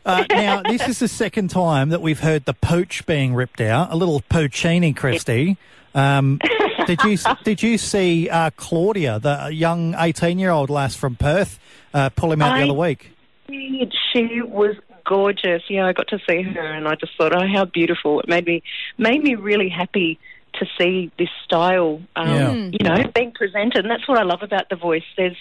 Uh, 0.06 0.24
now 0.30 0.62
this 0.64 0.88
is 0.88 1.00
the 1.00 1.08
second 1.08 1.50
time 1.50 1.90
that 1.90 2.02
we've 2.02 2.20
heard 2.20 2.46
the 2.46 2.54
pooch 2.54 3.06
being 3.06 3.34
ripped 3.34 3.60
out. 3.60 3.92
A 3.92 3.96
little 3.96 4.22
poochini, 4.30 4.96
Christy. 4.96 5.58
Um, 5.96 6.40
did 6.88 7.04
you 7.04 7.18
did 7.44 7.62
you 7.62 7.78
see 7.78 8.30
uh, 8.30 8.50
Claudia, 8.58 9.20
the 9.20 9.50
young 9.54 9.94
eighteen-year-old 9.98 10.70
lass 10.72 10.96
from 10.96 11.16
Perth, 11.16 11.60
uh, 11.94 12.10
pull 12.10 12.32
him 12.32 12.42
out 12.42 12.58
the 12.58 12.64
other 12.64 12.74
week? 12.74 13.12
she 13.50 14.42
was 14.42 14.76
gorgeous. 15.06 15.64
Yeah, 15.70 15.86
I 15.86 15.94
got 15.94 16.08
to 16.08 16.20
see 16.28 16.42
her, 16.42 16.62
and 16.74 16.88
I 16.88 16.96
just 16.96 17.16
thought, 17.18 17.34
oh, 17.36 17.48
how 17.48 17.66
beautiful! 17.66 18.20
It 18.22 18.28
made 18.28 18.46
me 18.46 18.64
made 18.98 19.22
me 19.22 19.36
really 19.36 19.70
happy 19.70 20.20
to 20.56 20.66
see 20.80 21.12
this 21.20 21.30
style, 21.46 22.02
um, 22.16 22.30
Yeah. 22.30 22.54
you 22.54 22.80
know, 22.82 23.12
being 23.14 23.32
presented. 23.32 23.86
And 23.86 23.92
that's 23.92 24.08
what 24.08 24.18
I 24.18 24.24
love 24.24 24.42
about 24.42 24.70
the 24.70 24.76
voice. 24.76 25.04
There's 25.16 25.38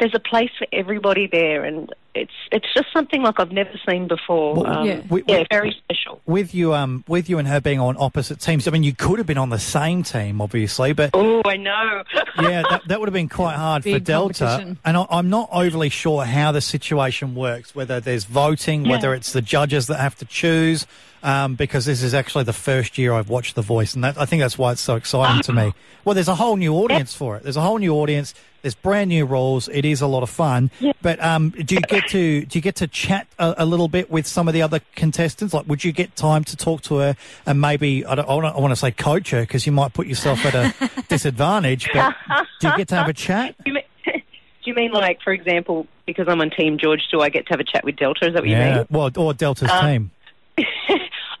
there's 0.00 0.14
a 0.14 0.20
place 0.20 0.50
for 0.58 0.66
everybody 0.72 1.28
there, 1.30 1.64
and 1.64 1.92
it's 2.16 2.32
it's 2.52 2.66
just 2.74 2.86
something 2.92 3.22
like 3.22 3.38
I've 3.38 3.52
never 3.52 3.78
seen 3.88 4.08
before. 4.08 4.54
Well, 4.54 4.66
um, 4.66 4.86
Yeah. 4.86 5.00
we- 5.08 5.22
yeah, 5.28 5.38
we- 5.40 5.46
very 5.50 5.70
special. 5.84 6.20
With 6.26 6.54
you, 6.54 6.74
um, 6.74 7.04
with 7.06 7.28
you 7.30 7.38
and 7.38 7.46
her 7.48 7.60
being 7.60 7.78
on 7.80 7.96
opposite 7.98 8.40
teams. 8.40 8.66
I 8.66 8.70
mean, 8.70 8.82
you 8.82 8.94
could 8.94 9.18
have 9.18 9.26
been 9.26 9.38
on 9.38 9.50
the 9.50 9.58
same 9.58 10.02
team, 10.02 10.40
obviously, 10.40 10.92
but 10.92 11.10
Oh, 11.14 11.42
I 11.44 11.56
know. 11.56 12.02
yeah, 12.42 12.62
that, 12.68 12.82
that 12.88 13.00
would 13.00 13.08
have 13.08 13.14
been 13.14 13.28
quite 13.28 13.54
hard 13.56 13.82
for 13.84 13.98
Delta. 13.98 14.76
And 14.84 14.96
I, 14.96 15.06
I'm 15.10 15.30
not 15.30 15.48
overly 15.52 15.88
sure 15.88 16.24
how 16.24 16.52
the 16.52 16.60
situation 16.60 17.34
works, 17.34 17.74
whether 17.74 18.00
there's 18.00 18.24
voting, 18.24 18.88
whether 18.88 19.14
it's 19.14 19.32
the 19.32 19.42
judges 19.42 19.86
that 19.88 19.98
have 20.00 20.14
to 20.16 20.24
choose, 20.24 20.86
um, 21.22 21.54
because 21.54 21.84
this 21.86 22.02
is 22.02 22.14
actually 22.14 22.44
the 22.44 22.52
first 22.52 22.98
year 22.98 23.12
I've 23.12 23.28
watched 23.28 23.54
The 23.54 23.62
Voice, 23.62 23.94
and 23.94 24.04
that, 24.04 24.16
I 24.18 24.26
think 24.26 24.40
that's 24.42 24.56
why 24.58 24.72
it's 24.72 24.80
so 24.80 24.96
exciting 24.96 25.42
to 25.42 25.52
me. 25.52 25.74
Well, 26.04 26.14
there's 26.14 26.28
a 26.28 26.34
whole 26.34 26.56
new 26.56 26.74
audience 26.74 27.14
for 27.14 27.36
it. 27.36 27.42
There's 27.42 27.56
a 27.56 27.60
whole 27.62 27.78
new 27.78 27.94
audience. 27.94 28.34
There's 28.62 28.74
brand 28.74 29.08
new 29.10 29.26
rules. 29.26 29.68
It 29.68 29.84
is 29.84 30.00
a 30.00 30.06
lot 30.06 30.22
of 30.22 30.30
fun. 30.30 30.70
But 31.02 31.22
um, 31.22 31.50
do 31.50 31.74
you 31.76 31.80
get 31.82 32.08
to 32.08 32.44
do 32.46 32.58
you 32.58 32.62
get 32.62 32.76
to 32.76 32.86
chat 32.88 33.26
a, 33.38 33.54
a 33.58 33.66
little 33.66 33.88
bit 33.88 34.10
with 34.10 34.26
some 34.26 34.48
of 34.48 34.54
the 34.54 34.62
other 34.62 34.80
contestants? 34.96 35.54
Like, 35.54 35.66
would 35.68 35.84
you 35.84 35.92
get 35.92 36.16
time 36.16 36.42
to 36.44 36.56
talk 36.56 36.82
to 36.82 36.96
her 36.98 37.16
and 37.46 37.60
maybe 37.60 38.04
I 38.04 38.14
don't, 38.16 38.24
I 38.28 38.34
don't- 38.40 38.56
I 38.56 38.60
want 38.60 38.72
to 38.72 38.76
say 38.76 38.90
coach 38.90 39.30
her 39.30 39.40
because 39.42 39.66
you 39.66 39.72
might 39.72 39.92
put 39.92 40.06
yourself 40.06 40.44
at 40.44 40.54
a 40.54 41.02
disadvantage. 41.08 41.88
But 41.92 42.14
do 42.60 42.68
you 42.68 42.76
get 42.76 42.88
to 42.88 42.96
have 42.96 43.08
a 43.08 43.12
chat? 43.12 43.54
Do 43.64 43.70
you 43.70 43.74
mean, 43.74 43.84
do 44.04 44.20
you 44.64 44.74
mean 44.74 44.90
like, 44.92 45.20
for 45.22 45.32
example, 45.32 45.86
because 46.06 46.26
I'm 46.28 46.40
on 46.40 46.50
Team 46.50 46.78
George, 46.78 47.02
do 47.10 47.20
I 47.20 47.28
get 47.28 47.46
to 47.46 47.52
have 47.52 47.60
a 47.60 47.64
chat 47.64 47.84
with 47.84 47.96
Delta? 47.96 48.26
Is 48.26 48.34
that 48.34 48.42
what 48.42 48.48
you 48.48 48.56
mean? 48.56 48.86
Well, 48.90 49.10
or 49.16 49.32
Delta's 49.34 49.70
team. 49.80 50.10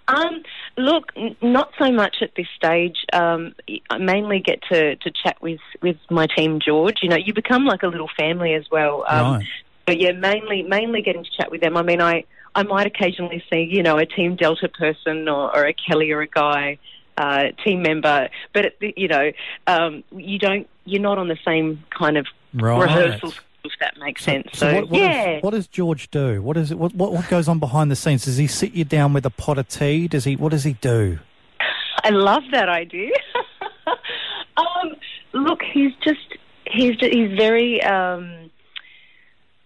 Um, 0.08 0.42
look, 0.76 1.12
n- 1.16 1.36
not 1.42 1.72
so 1.78 1.90
much 1.90 2.16
at 2.22 2.30
this 2.36 2.46
stage. 2.56 2.96
Um, 3.12 3.54
I 3.90 3.98
mainly 3.98 4.40
get 4.40 4.62
to, 4.70 4.96
to 4.96 5.10
chat 5.10 5.40
with, 5.42 5.60
with 5.82 5.96
my 6.10 6.26
team, 6.26 6.60
George. 6.64 6.98
You 7.02 7.08
know, 7.08 7.16
you 7.16 7.34
become 7.34 7.64
like 7.64 7.82
a 7.82 7.88
little 7.88 8.10
family 8.16 8.54
as 8.54 8.64
well. 8.70 9.04
Um, 9.08 9.32
Right. 9.34 9.46
But 9.86 10.00
yeah, 10.00 10.10
mainly 10.10 10.64
mainly 10.64 11.00
getting 11.00 11.22
to 11.22 11.30
chat 11.30 11.48
with 11.48 11.60
them. 11.60 11.76
I 11.76 11.82
mean, 11.82 12.00
I 12.00 12.24
I 12.56 12.64
might 12.64 12.88
occasionally 12.88 13.44
see, 13.48 13.68
you 13.70 13.84
know, 13.84 13.98
a 13.98 14.04
Team 14.06 14.34
Delta 14.34 14.68
person 14.68 15.28
or, 15.28 15.54
or 15.54 15.64
a 15.66 15.72
Kelly 15.74 16.10
or 16.10 16.22
a 16.22 16.26
Guy 16.26 16.78
uh, 17.16 17.44
team 17.64 17.82
member, 17.82 18.28
but 18.52 18.64
it, 18.80 18.94
you 18.96 19.08
know, 19.08 19.30
um, 19.66 20.02
you 20.10 20.38
don't, 20.38 20.68
you're 20.84 21.02
not 21.02 21.18
on 21.18 21.28
the 21.28 21.38
same 21.44 21.84
kind 21.96 22.16
of 22.16 22.26
Right. 22.54 22.80
rehearsal, 22.80 23.34
that 23.80 23.96
makes 23.98 24.24
sense. 24.24 24.48
So, 24.52 24.72
what, 24.74 24.90
what 24.90 25.00
yeah. 25.00 25.34
does, 25.34 25.42
what 25.42 25.50
does 25.50 25.66
George 25.66 26.10
do? 26.10 26.42
What 26.42 26.56
is 26.56 26.70
it? 26.70 26.78
What, 26.78 26.94
what 26.94 27.12
what 27.12 27.28
goes 27.28 27.48
on 27.48 27.58
behind 27.58 27.90
the 27.90 27.96
scenes? 27.96 28.24
Does 28.24 28.36
he 28.36 28.46
sit 28.46 28.72
you 28.72 28.84
down 28.84 29.12
with 29.12 29.26
a 29.26 29.30
pot 29.30 29.58
of 29.58 29.68
tea? 29.68 30.08
Does 30.08 30.24
he? 30.24 30.36
What 30.36 30.50
does 30.50 30.64
he 30.64 30.74
do? 30.74 31.18
I 32.02 32.10
love 32.10 32.42
that 32.52 32.68
idea. 32.68 33.12
um, 34.56 34.94
look, 35.32 35.60
he's 35.62 35.92
just 36.04 36.36
he's 36.66 36.96
ju- 36.96 37.10
he's 37.10 37.36
very 37.36 37.82
um, 37.82 38.50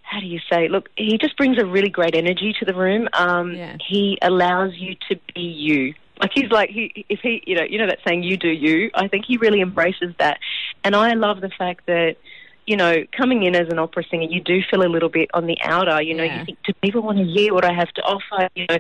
how 0.03 0.21
do 0.21 0.27
you 0.27 0.41
say? 0.51 0.69
Look, 0.69 0.89
he 0.97 1.19
just 1.19 1.37
brings 1.37 1.59
a 1.59 1.65
really 1.65 1.89
great 1.89 2.17
energy 2.17 2.55
to 2.59 2.65
the 2.65 2.75
room. 2.75 3.09
Um, 3.13 3.55
Yeah. 3.55 3.77
He 3.87 4.19
allows 4.23 4.73
you 4.75 4.97
to 5.09 5.19
be 5.35 5.41
you. 5.41 5.95
Like 6.21 6.33
he's 6.35 6.51
like 6.51 6.71
he 6.71 7.07
if 7.09 7.21
he 7.21 7.43
you 7.47 7.57
know 7.57 7.63
you 7.63 7.79
know 7.79 7.87
that 7.87 7.99
saying 8.07 8.23
you 8.23 8.37
do 8.37 8.49
you. 8.49 8.91
I 8.95 9.09
think 9.09 9.25
he 9.27 9.37
really 9.39 9.61
embraces 9.61 10.15
that, 10.19 10.39
and 10.85 10.95
I 10.95 11.15
love 11.15 11.41
the 11.41 11.51
fact 11.51 11.87
that. 11.87 12.17
You 12.71 12.77
know, 12.77 12.95
coming 13.21 13.43
in 13.43 13.57
as 13.57 13.67
an 13.69 13.81
opera 13.81 14.05
singer, 14.09 14.29
you 14.31 14.41
do 14.41 14.61
feel 14.71 14.83
a 14.83 14.93
little 14.95 15.09
bit 15.09 15.29
on 15.35 15.47
the 15.47 15.57
outer. 15.65 16.01
You 16.01 16.15
know, 16.15 16.23
Yeah. 16.23 16.39
you 16.39 16.45
think, 16.47 16.59
do 16.65 16.73
people 16.85 17.03
want 17.03 17.19
to 17.19 17.25
hear 17.25 17.53
what 17.53 17.65
I 17.65 17.73
have 17.73 17.91
to 17.99 18.03
offer? 18.03 18.49
You 18.55 18.67
know, 18.71 18.79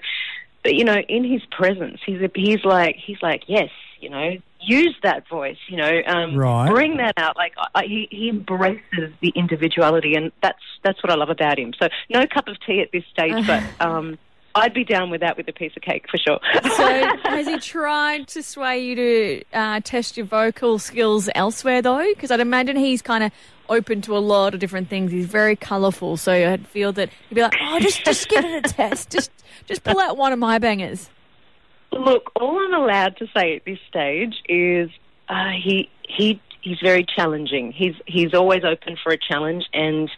but 0.62 0.75
you 0.75 0.85
know, 0.85 0.99
in 1.09 1.25
his 1.25 1.42
presence, 1.50 1.99
he's 2.06 2.20
he's 2.37 2.64
like 2.64 2.94
he's 3.04 3.16
like 3.20 3.42
yes, 3.49 3.70
you 3.99 4.09
know, 4.09 4.37
use 4.61 4.94
that 5.02 5.28
voice, 5.28 5.56
you 5.68 5.76
know, 5.76 6.02
um, 6.06 6.37
Right. 6.37 6.68
bring 6.70 6.99
that 6.99 7.14
out. 7.16 7.37
Like 7.37 7.54
I, 7.75 7.82
he 7.85 8.06
he 8.12 8.28
embraces 8.28 9.11
the 9.20 9.32
individuality, 9.35 10.14
and 10.14 10.30
that's 10.40 10.62
that's 10.85 11.02
what 11.02 11.11
I 11.11 11.16
love 11.16 11.30
about 11.30 11.59
him. 11.59 11.73
So 11.82 11.88
no 12.11 12.26
cup 12.32 12.47
of 12.47 12.56
tea 12.64 12.80
at 12.82 12.90
this 12.92 13.04
stage, 13.11 13.44
but 13.47 13.61
um, 13.85 14.18
I'd 14.54 14.75
be 14.75 14.85
down 14.85 15.11
with 15.11 15.20
that 15.23 15.37
with 15.37 15.49
a 15.49 15.52
piece 15.52 15.73
of 15.76 15.82
cake 15.82 16.06
for 16.11 16.18
sure. 16.18 16.38
So 16.76 17.11
has 17.25 17.47
he 17.47 17.59
tried 17.59 18.28
to 18.28 18.42
sway 18.42 18.85
you 18.85 18.94
to 18.94 19.44
uh, 19.52 19.80
test 19.82 20.16
your 20.16 20.26
vocal 20.26 20.78
skills 20.78 21.28
elsewhere, 21.35 21.82
though? 21.82 22.06
Because 22.14 22.30
I'd 22.30 22.40
imagine 22.40 22.76
he's 22.76 23.02
kind 23.02 23.25
of 23.25 23.32
open 23.71 24.03
to 24.03 24.17
a 24.17 24.21
lot 24.21 24.53
of 24.53 24.61
different 24.61 24.89
things. 24.91 25.11
He's 25.12 25.27
very 25.27 25.57
colourful, 25.57 26.19
so 26.19 26.33
I'd 26.33 26.67
feel 26.67 26.93
that 26.93 27.09
he'd 27.29 27.35
be 27.37 27.41
like, 27.43 27.55
"Oh, 27.62 27.79
just 27.81 28.05
just 28.05 28.29
give 28.29 28.45
it 28.45 28.67
a 28.67 28.73
test. 28.73 29.11
Just 29.11 29.31
just 29.67 29.83
pull 29.85 29.99
out 29.99 30.17
one 30.19 30.33
of 30.35 30.39
my 30.39 30.59
bangers." 30.59 31.09
Look, 31.93 32.31
all 32.37 32.59
I'm 32.59 32.75
allowed 32.75 33.17
to 33.17 33.27
say 33.37 33.57
at 33.57 33.65
this 33.65 33.79
stage 33.89 34.35
is 34.49 34.91
uh, 35.29 35.50
he 35.50 35.89
he 36.07 36.41
he's 36.61 36.79
very 36.83 37.05
challenging. 37.05 37.73
He's 37.73 37.95
he's 38.07 38.35
always 38.35 38.65
open 38.65 38.97
for 39.03 39.11
a 39.12 39.19
challenge, 39.19 39.65
and 39.73 40.11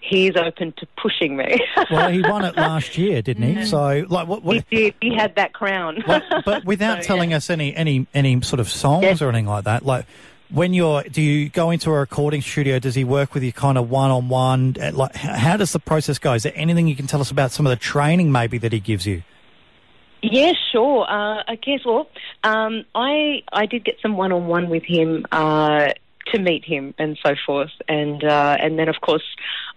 he's 0.00 0.36
open 0.36 0.72
to 0.78 0.86
pushing 1.00 1.36
me. 1.36 1.60
Well, 1.90 2.10
he 2.10 2.20
won 2.22 2.44
it 2.44 2.56
last 2.56 2.96
year, 2.96 3.20
didn't 3.22 3.42
he? 3.56 3.64
So, 3.66 4.04
like, 4.08 4.28
what? 4.28 4.42
he 4.42 4.46
what 4.46 4.70
did. 4.70 4.94
He 5.00 5.14
had 5.14 5.34
that 5.34 5.52
crown. 5.52 6.02
like, 6.06 6.22
but 6.44 6.64
without 6.64 6.98
So, 7.02 7.06
telling 7.08 7.32
us 7.34 7.50
any 7.50 7.74
any 7.74 8.06
any 8.14 8.40
sort 8.42 8.60
of 8.60 8.68
songs 8.70 9.02
Yes. 9.02 9.22
or 9.22 9.28
anything 9.28 9.46
like 9.46 9.64
that, 9.64 9.84
like. 9.84 10.06
When 10.52 10.74
you're, 10.74 11.02
do 11.04 11.22
you 11.22 11.48
go 11.48 11.70
into 11.70 11.90
a 11.90 11.98
recording 12.00 12.42
studio? 12.42 12.78
Does 12.80 12.96
he 12.96 13.04
work 13.04 13.34
with 13.34 13.42
you 13.44 13.52
kind 13.52 13.78
of 13.78 13.88
one 13.88 14.10
on 14.10 14.28
one? 14.28 14.74
Like, 14.92 15.14
how 15.14 15.56
does 15.56 15.72
the 15.72 15.78
process 15.78 16.18
go? 16.18 16.32
Is 16.32 16.42
there 16.42 16.52
anything 16.56 16.88
you 16.88 16.96
can 16.96 17.06
tell 17.06 17.20
us 17.20 17.30
about 17.30 17.52
some 17.52 17.66
of 17.66 17.70
the 17.70 17.76
training 17.76 18.32
maybe 18.32 18.58
that 18.58 18.72
he 18.72 18.80
gives 18.80 19.06
you? 19.06 19.22
Yeah, 20.22 20.52
sure. 20.72 21.02
Uh, 21.08 21.42
I 21.46 21.56
guess. 21.56 21.80
Well, 21.84 22.08
um, 22.44 22.84
I 22.94 23.42
I 23.52 23.66
did 23.66 23.84
get 23.84 23.96
some 24.02 24.16
one 24.16 24.32
on 24.32 24.48
one 24.48 24.68
with 24.68 24.82
him 24.82 25.24
uh, 25.32 25.92
to 26.26 26.38
meet 26.38 26.64
him 26.64 26.94
and 26.98 27.18
so 27.24 27.34
forth, 27.46 27.70
and 27.88 28.22
uh, 28.22 28.56
and 28.60 28.78
then 28.78 28.88
of 28.88 29.00
course 29.00 29.24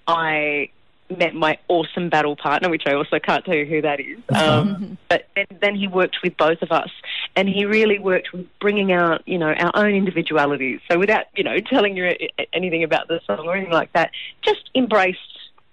I 0.08 0.70
met 1.10 1.34
my 1.36 1.58
awesome 1.68 2.10
battle 2.10 2.36
partner, 2.36 2.70
which 2.70 2.84
I 2.86 2.94
also 2.94 3.20
can't 3.20 3.44
tell 3.46 3.56
you 3.56 3.66
who 3.66 3.82
that 3.82 4.00
is. 4.00 4.20
Um, 4.30 4.98
but 5.10 5.28
then, 5.36 5.46
then 5.62 5.76
he 5.76 5.88
worked 5.88 6.18
with 6.24 6.36
both 6.38 6.62
of 6.62 6.72
us, 6.72 6.90
and 7.36 7.48
he 7.48 7.66
really 7.66 8.00
worked 8.00 8.34
with 8.34 8.48
bringing 8.60 8.92
out 8.92 9.22
you 9.28 9.38
know 9.38 9.54
our 9.54 9.72
own 9.76 9.94
individualities. 9.94 10.80
So 10.90 10.98
without 10.98 11.26
you 11.36 11.44
know 11.44 11.60
telling 11.60 11.98
you 11.98 12.16
anything 12.54 12.84
about 12.84 13.08
the 13.08 13.20
song 13.26 13.46
or 13.48 13.56
anything 13.56 13.74
like 13.74 13.94
that, 13.94 14.12
just 14.42 14.70
embraced 14.76 15.20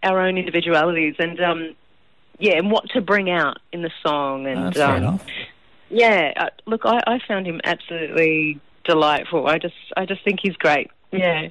our 0.02 0.20
own 0.20 0.38
individualities 0.38 1.16
and. 1.18 1.40
Um, 1.40 1.76
yeah, 2.42 2.54
and 2.54 2.70
what 2.70 2.88
to 2.90 3.02
bring 3.02 3.28
out 3.28 3.58
in 3.70 3.82
the 3.82 3.90
song, 4.02 4.46
and 4.46 4.74
um, 4.78 5.20
yeah, 5.90 6.32
uh, 6.36 6.48
look, 6.66 6.86
I, 6.86 7.00
I 7.06 7.18
found 7.28 7.46
him 7.46 7.60
absolutely 7.64 8.58
delightful. 8.84 9.46
I 9.46 9.58
just, 9.58 9.74
I 9.96 10.06
just 10.06 10.24
think 10.24 10.40
he's 10.42 10.56
great. 10.56 10.90
Yeah. 11.12 11.48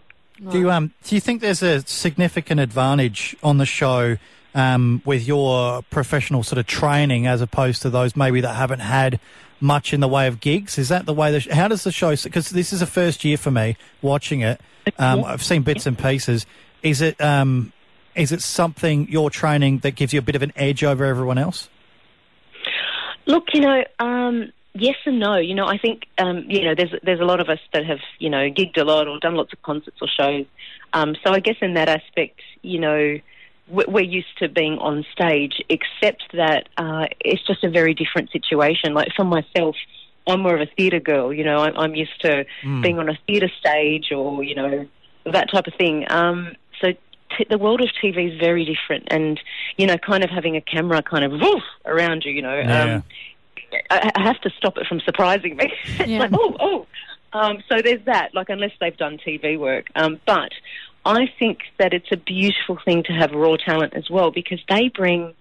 Do 0.47 0.59
you 0.59 0.71
um 0.71 0.93
do 1.03 1.15
you 1.15 1.21
think 1.21 1.41
there's 1.41 1.61
a 1.61 1.81
significant 1.81 2.59
advantage 2.59 3.35
on 3.43 3.57
the 3.57 3.65
show 3.65 4.17
um, 4.55 5.01
with 5.05 5.27
your 5.27 5.83
professional 5.83 6.43
sort 6.43 6.59
of 6.59 6.65
training 6.65 7.27
as 7.27 7.41
opposed 7.41 7.81
to 7.83 7.89
those 7.89 8.15
maybe 8.15 8.41
that 8.41 8.55
haven't 8.55 8.79
had 8.79 9.19
much 9.59 9.93
in 9.93 9.99
the 9.99 10.07
way 10.07 10.27
of 10.27 10.39
gigs? 10.39 10.77
Is 10.77 10.89
that 10.89 11.05
the 11.05 11.13
way? 11.13 11.31
The 11.31 11.41
sh- 11.41 11.49
how 11.49 11.67
does 11.67 11.83
the 11.83 11.91
show? 11.91 12.15
Because 12.15 12.49
this 12.49 12.71
is 12.71 12.81
a 12.81 12.87
first 12.87 13.23
year 13.23 13.37
for 13.37 13.51
me 13.51 13.77
watching 14.01 14.41
it. 14.41 14.61
Um, 14.97 15.23
I've 15.23 15.43
seen 15.43 15.61
bits 15.61 15.85
and 15.85 15.97
pieces. 15.97 16.45
Is 16.81 17.01
it 17.01 17.19
um 17.21 17.73
is 18.15 18.31
it 18.31 18.41
something 18.41 19.07
your 19.09 19.29
training 19.29 19.79
that 19.79 19.91
gives 19.91 20.13
you 20.13 20.19
a 20.19 20.23
bit 20.23 20.35
of 20.35 20.41
an 20.41 20.53
edge 20.55 20.83
over 20.83 21.05
everyone 21.05 21.37
else? 21.37 21.69
Look, 23.25 23.53
you 23.53 23.61
know, 23.61 23.83
um, 23.99 24.51
yes 24.79 24.95
and 25.05 25.19
no. 25.19 25.35
You 25.37 25.55
know, 25.55 25.65
I 25.67 25.77
think 25.77 26.07
um, 26.17 26.45
you 26.47 26.63
know, 26.63 26.75
there's 26.75 26.93
there's 27.03 27.19
a 27.19 27.25
lot 27.25 27.39
of 27.39 27.49
us 27.49 27.59
that 27.73 27.85
have 27.85 27.99
you 28.19 28.29
know 28.29 28.49
gigged 28.49 28.77
a 28.77 28.83
lot 28.83 29.07
or 29.07 29.19
done 29.19 29.35
lots 29.35 29.53
of 29.53 29.61
concerts 29.61 29.97
or 30.01 30.07
shows. 30.07 30.45
Um, 30.93 31.15
so 31.23 31.31
I 31.33 31.39
guess 31.39 31.57
in 31.61 31.73
that 31.75 31.89
aspect, 31.89 32.41
you 32.61 32.79
know, 32.79 33.19
we- 33.67 33.85
we're 33.87 34.03
used 34.19 34.37
to 34.39 34.49
being 34.49 34.77
on 34.79 35.05
stage, 35.11 35.61
except 35.69 36.23
that 36.33 36.69
uh, 36.77 37.05
it's 37.19 37.45
just 37.45 37.63
a 37.63 37.69
very 37.69 37.93
different 37.93 38.31
situation. 38.31 38.93
Like 38.93 39.09
for 39.15 39.25
myself. 39.25 39.75
I'm 40.27 40.41
more 40.41 40.53
of 40.53 40.61
a 40.61 40.67
theatre 40.77 40.99
girl, 40.99 41.33
you 41.33 41.43
know. 41.43 41.57
I'm, 41.63 41.75
I'm 41.75 41.95
used 41.95 42.21
to 42.21 42.45
being 42.83 42.99
on 42.99 43.09
a 43.09 43.17
theatre 43.25 43.49
stage 43.59 44.11
or, 44.11 44.43
you 44.43 44.53
know, 44.53 44.85
that 45.25 45.49
type 45.49 45.65
of 45.65 45.73
thing. 45.73 46.05
Um, 46.11 46.55
so 46.79 46.91
t- 47.35 47.47
the 47.49 47.57
world 47.57 47.81
of 47.81 47.87
TV 47.99 48.31
is 48.31 48.39
very 48.39 48.63
different, 48.63 49.07
and 49.09 49.39
you 49.77 49.87
know, 49.87 49.97
kind 49.97 50.23
of 50.23 50.29
having 50.29 50.55
a 50.55 50.61
camera 50.61 51.01
kind 51.01 51.23
of 51.25 51.31
woof 51.31 51.63
around 51.85 52.25
you, 52.25 52.31
you 52.33 52.43
know, 52.43 52.53
Yeah. 52.59 52.83
um, 52.97 53.03
I, 53.89 54.11
I 54.15 54.23
have 54.23 54.39
to 54.41 54.49
stop 54.57 54.77
it 54.77 54.87
from 54.87 54.99
surprising 55.01 55.55
me. 55.57 55.71
it's 55.85 56.07
Yeah. 56.09 56.19
like, 56.19 56.31
oh, 56.33 56.55
oh. 56.59 56.87
Um, 57.31 57.63
so 57.69 57.81
there's 57.81 58.03
that. 58.05 58.33
Like, 58.33 58.49
unless 58.49 58.71
they've 58.79 58.95
done 58.97 59.17
TV 59.17 59.57
work, 59.57 59.87
um, 59.95 60.19
but 60.25 60.51
I 61.05 61.27
think 61.37 61.59
that 61.77 61.93
it's 61.93 62.11
a 62.11 62.17
beautiful 62.17 62.77
thing 62.83 63.03
to 63.03 63.13
have 63.13 63.31
raw 63.31 63.55
talent 63.55 63.93
as 63.93 64.09
well 64.09 64.31
because 64.31 64.59
they 64.69 64.89
bring 64.89 65.33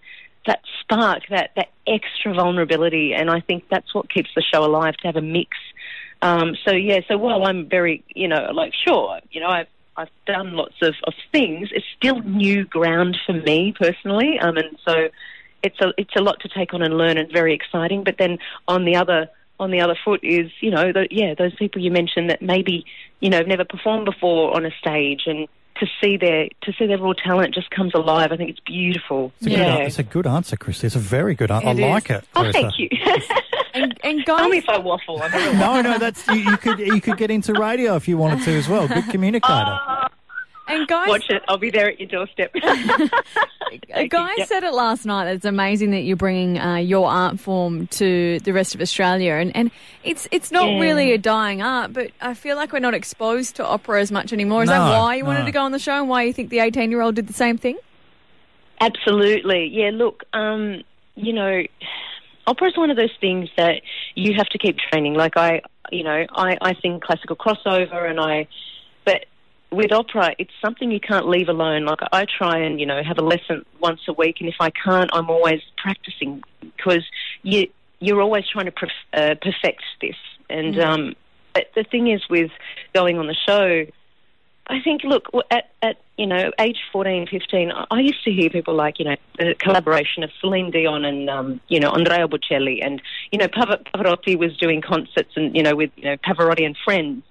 that 0.47 0.61
spark, 0.81 1.23
that 1.31 1.51
that 1.57 1.69
extra 1.87 2.35
vulnerability, 2.35 3.13
and 3.15 3.31
I 3.31 3.41
think 3.41 3.65
that's 3.71 3.95
what 3.95 4.11
keeps 4.11 4.31
the 4.35 4.43
show 4.43 4.65
alive. 4.65 4.97
To 4.99 5.07
have 5.07 5.17
a 5.17 5.23
mix. 5.23 5.57
Um, 6.23 6.57
so 6.67 6.75
yeah, 6.75 7.01
so 7.09 7.17
while 7.17 7.47
I'm 7.47 7.69
very, 7.69 8.03
you 8.15 8.29
know, 8.29 8.51
like 8.53 8.73
sure, 8.87 9.21
you 9.31 9.41
know, 9.41 9.49
I've 9.49 9.67
I've 9.97 10.11
done 10.27 10.53
lots 10.55 10.77
of, 10.83 10.95
of 11.05 11.15
things. 11.33 11.71
It's 11.73 11.87
still 11.97 12.21
new 12.23 12.65
ground 12.65 13.17
for 13.27 13.33
me 13.33 13.75
personally, 13.79 14.39
um, 14.41 14.57
and 14.57 14.79
so 14.87 15.09
it's 15.63 15.81
a 15.81 15.93
it's 15.97 16.15
a 16.17 16.21
lot 16.23 16.41
to 16.41 16.49
take 16.49 16.75
on 16.75 16.83
and 16.83 16.97
learn, 16.97 17.19
and 17.19 17.31
very 17.33 17.55
exciting. 17.55 18.05
But 18.05 18.17
then 18.19 18.39
on 18.67 18.85
the 18.85 18.97
other 18.97 19.29
on 19.61 19.71
the 19.73 19.81
other 19.81 19.97
foot 20.05 20.21
is, 20.23 20.51
you 20.61 20.71
know, 20.71 20.93
the, 20.93 21.09
yeah, 21.11 21.35
those 21.35 21.55
people 21.57 21.83
you 21.83 21.91
mentioned 21.91 22.31
that 22.31 22.41
maybe 22.43 22.85
you 23.21 23.29
know 23.31 23.39
have 23.39 23.47
never 23.49 23.65
performed 23.65 24.05
before 24.05 24.55
on 24.55 24.65
a 24.65 24.71
stage, 24.81 25.23
and 25.27 25.49
to 25.81 25.87
see 26.01 26.17
their 26.17 26.49
to 26.63 26.73
see 26.79 26.87
their 26.87 26.99
raw 26.99 27.13
talent 27.13 27.55
just 27.55 27.71
comes 27.71 27.93
alive. 27.95 28.31
I 28.33 28.37
think 28.37 28.51
it's 28.51 28.61
beautiful. 28.61 29.33
It's 29.39 29.47
a, 29.47 29.51
good, 29.51 29.59
yeah. 29.59 29.77
an- 29.77 29.83
it's 29.87 29.99
a 29.99 30.03
good 30.05 30.27
answer, 30.27 30.57
Chris. 30.57 30.83
It's 30.85 30.95
a 30.97 31.01
very 31.01 31.35
good 31.35 31.51
answer. 31.51 31.69
I 31.69 31.71
It 31.73 31.79
is. 31.79 31.91
like 31.91 32.11
it. 32.11 32.25
Oh, 32.35 32.41
Clarissa. 32.41 32.53
thank 32.61 32.79
you. 32.79 32.89
And, 33.75 33.97
and 34.03 34.25
Tell 34.27 34.49
me 34.49 34.59
if 34.59 34.69
I 34.69 34.79
waffle. 34.79 35.23
I 35.23 35.29
don't. 35.29 35.59
No, 35.59 35.81
no, 35.83 35.99
that's 35.99 36.27
you, 36.29 36.37
you 36.37 36.57
could 36.57 36.81
you 36.81 37.01
could 37.01 37.17
get 37.17 37.31
into 37.31 37.53
radio 37.53 37.95
if 37.95 38.09
you 38.09 38.17
wanted 38.19 38.43
to 38.45 38.51
as 38.53 38.67
well. 38.69 38.89
Good 38.89 39.05
communicator. 39.11 39.79
Oh, 39.89 40.07
and 40.69 40.87
guys, 40.87 41.09
Watch 41.09 41.25
it. 41.31 41.43
I'll 41.49 41.59
be 41.59 41.71
there 41.71 41.89
at 41.89 41.99
your 41.99 42.09
doorstep. 42.09 42.53
A 43.93 44.09
guy 44.09 44.31
Yep. 44.39 44.49
said 44.49 44.63
it 44.63 44.73
last 44.73 45.05
night. 45.05 45.25
that 45.27 45.35
It's 45.37 45.45
amazing 45.45 45.91
that 45.91 46.01
you're 46.01 46.17
bringing 46.17 46.59
uh, 46.59 46.77
your 46.77 47.09
art 47.09 47.39
form 47.39 47.87
to 47.89 48.39
the 48.41 48.53
rest 48.53 48.75
of 48.75 48.81
Australia, 48.81 49.33
and, 49.35 49.55
and 49.57 49.71
it's 50.05 50.27
it's 50.31 50.51
not 50.51 50.69
Yeah. 50.69 50.79
really 50.81 51.13
a 51.13 51.19
dying 51.19 51.61
art, 51.63 51.93
but 51.93 52.11
I 52.21 52.35
feel 52.35 52.57
like 52.57 52.73
we're 52.73 52.79
not 52.79 52.95
exposed 52.95 53.57
to 53.57 53.67
opera 53.67 54.01
as 54.01 54.11
much 54.13 54.33
anymore. 54.33 54.63
Is 54.63 54.69
that 54.69 54.79
why 54.81 55.17
you 55.17 55.25
wanted 55.25 55.45
to 55.47 55.53
go 55.53 55.63
on 55.63 55.73
the 55.73 55.79
show, 55.79 55.93
and 56.01 56.09
why 56.09 56.23
you 56.23 56.33
think 56.33 56.51
the 56.51 56.61
18 56.61 56.91
year 56.91 57.01
old 57.03 57.15
did 57.15 57.27
the 57.27 57.33
same 57.35 57.59
thing? 57.59 57.77
Absolutely. 58.81 59.67
Yeah, 59.73 59.91
look, 59.93 60.25
um, 60.33 60.83
you 61.17 61.33
know, 61.33 61.63
opera 62.47 62.69
is 62.69 62.77
one 62.77 62.91
of 62.91 62.97
those 62.97 63.15
things 63.21 63.49
that 63.57 63.83
you 64.15 64.35
have 64.35 64.47
to 64.51 64.59
keep 64.59 64.79
training. 64.79 65.15
Like 65.15 65.37
I, 65.37 65.63
you 65.91 66.05
know, 66.05 66.25
I, 66.33 66.57
I 66.61 66.75
sing 66.81 67.01
classical 67.01 67.37
crossover 67.37 68.09
and 68.09 68.21
I, 68.21 68.47
but 68.47 68.53
with 69.71 69.93
opera, 69.93 70.35
it's 70.39 70.53
something 70.63 70.91
you 70.91 71.01
can't 71.01 71.29
leave 71.29 71.49
alone. 71.49 71.85
Like 71.85 72.01
I 72.13 72.25
try 72.27 72.59
and, 72.59 72.81
you 72.81 72.87
know, 72.87 73.03
have 73.03 73.19
a 73.19 73.23
lesson 73.23 73.65
once 73.81 74.01
a 74.09 74.13
week. 74.13 74.37
And 74.41 74.49
if 74.49 74.57
I 74.61 74.71
can't, 74.71 75.11
I'm 75.13 75.29
always 75.29 75.61
practicing 75.77 76.43
because 76.61 77.05
you, 77.43 77.69
you're 78.01 78.23
always 78.23 78.45
trying 78.49 78.67
to 78.67 78.73
perf- 78.73 78.91
uh, 79.13 79.35
perfect 79.41 79.83
this. 80.01 80.17
And, 80.49 80.79
um, 80.81 81.15
but 81.53 81.67
the 81.75 81.85
thing 81.85 82.09
is 82.09 82.23
with 82.31 82.51
going 82.95 83.19
on 83.19 83.27
the 83.27 83.37
show, 83.47 83.85
I 84.69 84.81
think, 84.81 85.03
look, 85.05 85.29
at, 85.51 85.71
at 85.83 85.97
you 86.17 86.27
know, 86.27 86.51
age 86.59 86.79
14, 86.93 87.27
15, 87.27 87.73
I- 87.73 88.01
used 88.01 88.23
to 88.25 88.33
hear 88.33 88.51
people 88.51 88.75
like, 88.75 88.99
you 88.99 89.05
know, 89.07 89.17
the 89.39 89.55
collaboration 89.55 90.23
of 90.23 90.31
Celine 90.41 90.71
Dion 90.71 91.05
and, 91.05 91.31
um, 91.31 91.61
you 91.69 91.81
know, 91.81 91.91
Andrea 91.91 92.29
Bocelli 92.29 92.85
and, 92.85 93.01
you 93.33 93.39
know, 93.39 93.49
Pavarotti 93.49 94.37
was 94.39 94.57
doing 94.57 94.81
concerts 94.81 95.33
and, 95.37 95.57
you 95.57 95.63
know, 95.63 95.75
with, 95.75 95.91
you 95.97 96.05
know, 96.05 96.17
Pavarotti 96.19 96.67
and 96.67 96.77
friends. 96.85 97.23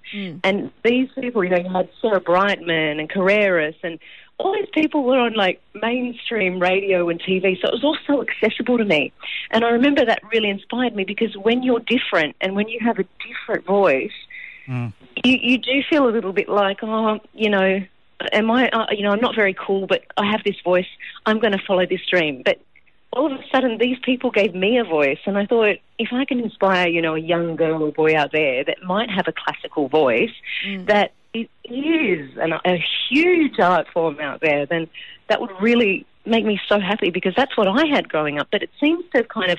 And 0.42 0.70
these 0.82 1.08
people, 1.20 1.44
you 1.44 1.50
know, 1.50 1.58
you 1.58 1.68
had 1.68 1.88
Sarah 2.00 2.20
Brightman 2.20 2.98
and 2.98 3.08
Carreras 3.08 3.76
and 3.82 3.98
all 4.38 4.54
these 4.54 4.68
people 4.72 5.02
were 5.02 5.18
on 5.18 5.34
like 5.34 5.60
mainstream 5.74 6.60
radio 6.60 7.08
and 7.08 7.20
TV, 7.20 7.60
so 7.60 7.68
it 7.68 7.72
was 7.74 7.84
all 7.84 7.96
so 8.06 8.22
accessible 8.22 8.78
to 8.78 8.84
me. 8.84 9.12
And 9.50 9.64
I 9.64 9.70
remember 9.70 10.04
that 10.04 10.22
really 10.32 10.48
inspired 10.48 10.94
me 10.94 11.04
because 11.04 11.36
when 11.36 11.62
you're 11.62 11.80
different 11.80 12.36
and 12.40 12.54
when 12.54 12.68
you 12.68 12.78
have 12.80 12.98
a 13.00 13.04
different 13.26 13.66
voice, 13.66 14.12
Mm. 14.68 14.92
you, 15.24 15.38
you 15.40 15.58
do 15.58 15.82
feel 15.88 16.06
a 16.06 16.10
little 16.10 16.32
bit 16.32 16.48
like, 16.48 16.78
oh, 16.82 17.20
you 17.32 17.50
know, 17.50 17.80
am 18.32 18.50
I, 18.50 18.68
uh, 18.68 18.86
you 18.90 19.02
know, 19.02 19.10
I'm 19.10 19.20
not 19.20 19.34
very 19.34 19.54
cool, 19.54 19.86
but 19.86 20.04
I 20.16 20.30
have 20.30 20.42
this 20.44 20.56
voice. 20.62 20.86
I'm 21.26 21.38
going 21.38 21.52
to 21.52 21.62
follow 21.66 21.86
this 21.86 22.00
dream. 22.10 22.42
But 22.44 22.60
all 23.12 23.32
of 23.32 23.40
a 23.40 23.44
sudden, 23.50 23.78
these 23.78 23.98
people 24.02 24.30
gave 24.30 24.54
me 24.54 24.78
a 24.78 24.84
voice, 24.84 25.18
and 25.24 25.38
I 25.38 25.46
thought, 25.46 25.76
if 25.98 26.12
I 26.12 26.24
can 26.24 26.40
inspire, 26.40 26.88
you 26.88 27.00
know, 27.00 27.14
a 27.14 27.20
young 27.20 27.56
girl 27.56 27.82
or 27.82 27.92
boy 27.92 28.16
out 28.16 28.32
there 28.32 28.64
that 28.64 28.82
might 28.82 29.10
have 29.10 29.26
a 29.28 29.32
classical 29.32 29.88
voice, 29.88 30.32
mm. 30.66 30.86
that 30.86 31.12
it 31.32 31.48
is 31.64 32.30
an, 32.38 32.52
a 32.64 32.84
huge 33.08 33.58
art 33.58 33.86
form 33.92 34.20
out 34.20 34.40
there, 34.40 34.66
then 34.66 34.88
that 35.28 35.40
would 35.40 35.50
really 35.60 36.06
make 36.26 36.44
me 36.44 36.60
so 36.68 36.78
happy 36.78 37.10
because 37.10 37.34
that's 37.34 37.56
what 37.56 37.66
I 37.66 37.86
had 37.86 38.08
growing 38.08 38.38
up. 38.38 38.48
But 38.50 38.62
it 38.62 38.70
seems 38.78 39.04
to 39.12 39.18
have 39.18 39.28
kind 39.28 39.50
of 39.50 39.58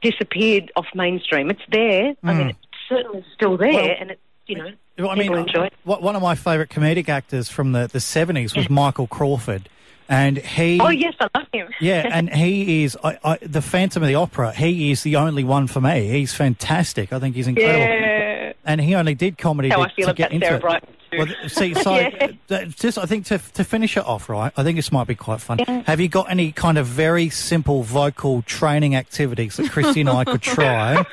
disappeared 0.00 0.72
off 0.74 0.86
mainstream. 0.94 1.50
It's 1.50 1.62
there. 1.70 2.14
I 2.24 2.34
mean, 2.34 2.48
mm. 2.48 2.50
it's 2.50 2.58
certainly 2.88 3.24
still 3.34 3.56
there, 3.56 3.72
Well, 3.72 3.96
and 4.00 4.10
it's 4.10 4.20
you 4.46 4.56
know 4.56 4.70
Well, 4.98 5.10
I 5.10 5.14
mean, 5.14 5.32
enjoy 5.34 5.66
it. 5.66 5.72
one 5.84 6.16
of 6.16 6.22
my 6.22 6.34
favourite 6.34 6.68
comedic 6.70 7.08
actors 7.08 7.48
from 7.48 7.72
the, 7.72 7.86
the 7.86 7.98
70s 7.98 8.56
was 8.56 8.68
Michael 8.70 9.06
Crawford. 9.06 9.68
And 10.08 10.36
he. 10.36 10.78
Oh 10.80 10.88
yes, 10.90 11.14
I 11.20 11.28
love 11.34 11.46
him. 11.52 11.68
Yeah, 11.80 12.06
and 12.12 12.28
he 12.30 12.84
is 12.84 12.98
I, 13.02 13.18
I, 13.24 13.38
the 13.40 13.62
Phantom 13.62 14.02
of 14.02 14.08
the 14.08 14.16
Opera. 14.16 14.52
He 14.52 14.90
is 14.90 15.04
the 15.04 15.16
only 15.16 15.42
one 15.44 15.68
for 15.68 15.80
me. 15.80 16.08
He's 16.08 16.34
fantastic. 16.34 17.12
I 17.14 17.18
think 17.18 17.34
he's 17.34 17.46
incredible. 17.46 17.78
yeah. 17.78 18.52
And 18.64 18.80
he 18.80 18.94
only 18.94 19.14
did 19.14 19.38
comedy 19.38 19.70
How 19.70 19.76
to, 19.76 19.82
I 19.90 19.94
feel 19.94 20.08
to 20.08 20.14
get 20.14 20.32
into 20.32 20.46
Sarah 20.46 20.74
it. 20.76 20.88
Too. 21.12 21.18
Well, 21.18 21.26
see, 21.48 21.72
so 21.82 21.94
Yeah. 21.96 22.28
uh, 22.50 22.64
just 22.66 22.98
I 22.98 23.06
think 23.06 23.26
to 23.26 23.38
to 23.54 23.64
finish 23.64 23.96
it 23.96 24.04
off, 24.04 24.28
right? 24.28 24.52
I 24.56 24.62
think 24.64 24.76
this 24.76 24.92
might 24.92 25.06
be 25.06 25.14
quite 25.14 25.40
fun. 25.40 25.58
Have 25.86 25.98
you 26.00 26.08
got 26.08 26.30
any 26.30 26.52
kind 26.52 26.76
of 26.78 26.86
very 26.86 27.30
simple 27.30 27.82
vocal 27.82 28.42
training 28.42 28.94
activities 28.96 29.56
that 29.56 29.70
Christy 29.70 30.00
and 30.00 30.10
I 30.10 30.24
could 30.24 30.42
try? 30.56 31.06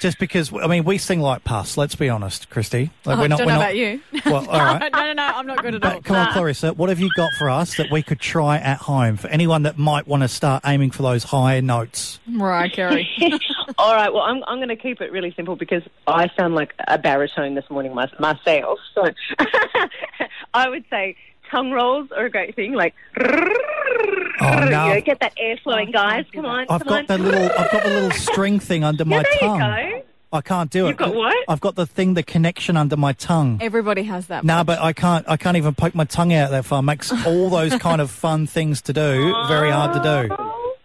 Just 0.00 0.18
because 0.18 0.50
I 0.52 0.66
mean, 0.66 0.84
we 0.84 0.96
sing 0.98 1.20
like 1.20 1.44
pus. 1.44 1.76
Let's 1.76 1.94
be 1.94 2.08
honest, 2.08 2.48
Christy. 2.48 2.90
Like, 3.04 3.18
Oh, 3.18 3.28
don't 3.28 3.38
know 3.38 3.44
about 3.56 3.76
you. 3.76 4.00
Well, 4.24 4.48
all 4.48 4.58
right. 4.58 4.90
no, 4.92 4.98
no, 4.98 5.12
no, 5.12 5.22
I'm 5.22 5.46
not 5.46 5.62
good 5.62 5.74
at 5.74 5.84
all. 5.84 5.94
But 5.96 6.04
come 6.04 6.16
on, 6.16 6.32
Clarissa, 6.32 6.72
what 6.72 6.88
have 6.88 6.98
you 7.00 7.10
got 7.16 7.32
for 7.34 7.50
us 7.50 7.76
that 7.76 7.90
we 7.90 8.02
could 8.02 8.18
try 8.18 8.56
at 8.56 8.78
home 8.78 9.16
for 9.18 9.28
anyone 9.28 9.64
that 9.64 9.76
might 9.76 10.06
want 10.08 10.22
to 10.22 10.28
start 10.28 10.62
aiming 10.64 10.90
for 10.90 11.02
those 11.02 11.22
higher 11.24 11.60
notes? 11.60 12.18
Right, 12.34 12.72
Carey. 12.72 13.08
All 13.78 13.94
right. 13.94 14.12
Well, 14.12 14.22
I'm 14.22 14.42
I'm 14.46 14.56
going 14.58 14.68
to 14.68 14.76
keep 14.76 15.00
it 15.02 15.12
really 15.12 15.32
simple 15.36 15.54
because 15.56 15.82
I 16.06 16.30
sound 16.36 16.54
like 16.54 16.74
a 16.88 16.96
baritone 16.98 17.54
this 17.54 17.68
morning 17.68 17.94
myself. 17.94 18.78
So 18.94 19.10
I 20.54 20.68
would 20.68 20.84
say 20.90 21.16
tongue 21.50 21.70
rolls 21.72 22.08
are 22.16 22.26
a 22.26 22.30
great 22.30 22.54
thing. 22.56 22.72
Like, 22.74 22.94
Oh, 24.42 24.58
no. 24.70 24.88
you 24.88 24.94
know, 24.94 25.00
get 25.02 25.20
that 25.20 25.34
air 25.36 25.58
flowing, 25.62 25.88
oh, 25.90 25.92
guys. 25.92 26.24
Come 26.32 26.46
on. 26.46 26.60
I've 26.70 26.80
come 26.84 26.88
got 26.88 26.98
on. 26.98 27.06
the 27.06 27.18
little, 27.18 27.50
I've 27.58 27.70
got 27.70 27.82
the 27.82 27.90
little 27.90 28.10
string 28.32 28.58
thing 28.58 28.84
under 28.84 29.04
my 29.04 29.16
Yeah, 29.16 29.22
there 29.22 29.38
tongue. 29.40 29.60
you 29.60 29.90
go. 29.98 30.02
I 30.32 30.40
can't 30.42 30.70
do 30.70 30.86
it. 30.86 30.90
You've 30.90 30.96
got 30.96 31.14
what? 31.14 31.36
I've 31.48 31.60
got 31.60 31.74
the 31.74 31.86
thing, 31.86 32.14
the 32.14 32.22
connection 32.22 32.76
under 32.76 32.96
my 32.96 33.12
tongue. 33.14 33.58
Everybody 33.60 34.04
has 34.04 34.28
that. 34.28 34.44
No, 34.44 34.62
but 34.64 34.78
I 34.80 34.92
can't. 34.92 35.28
I 35.28 35.36
can't 35.36 35.56
even 35.56 35.74
poke 35.74 35.94
my 35.94 36.04
tongue 36.04 36.32
out 36.32 36.52
that 36.52 36.64
far. 36.64 36.82
Makes 36.82 37.10
all 37.26 37.50
those 37.50 37.74
kind 37.76 38.00
of 38.00 38.10
fun 38.10 38.46
things 38.46 38.80
to 38.82 38.92
do 38.92 39.34
very 39.48 39.70
hard 39.72 39.92
to 39.94 40.00
do. 40.28 40.34
Oh. 40.38 40.76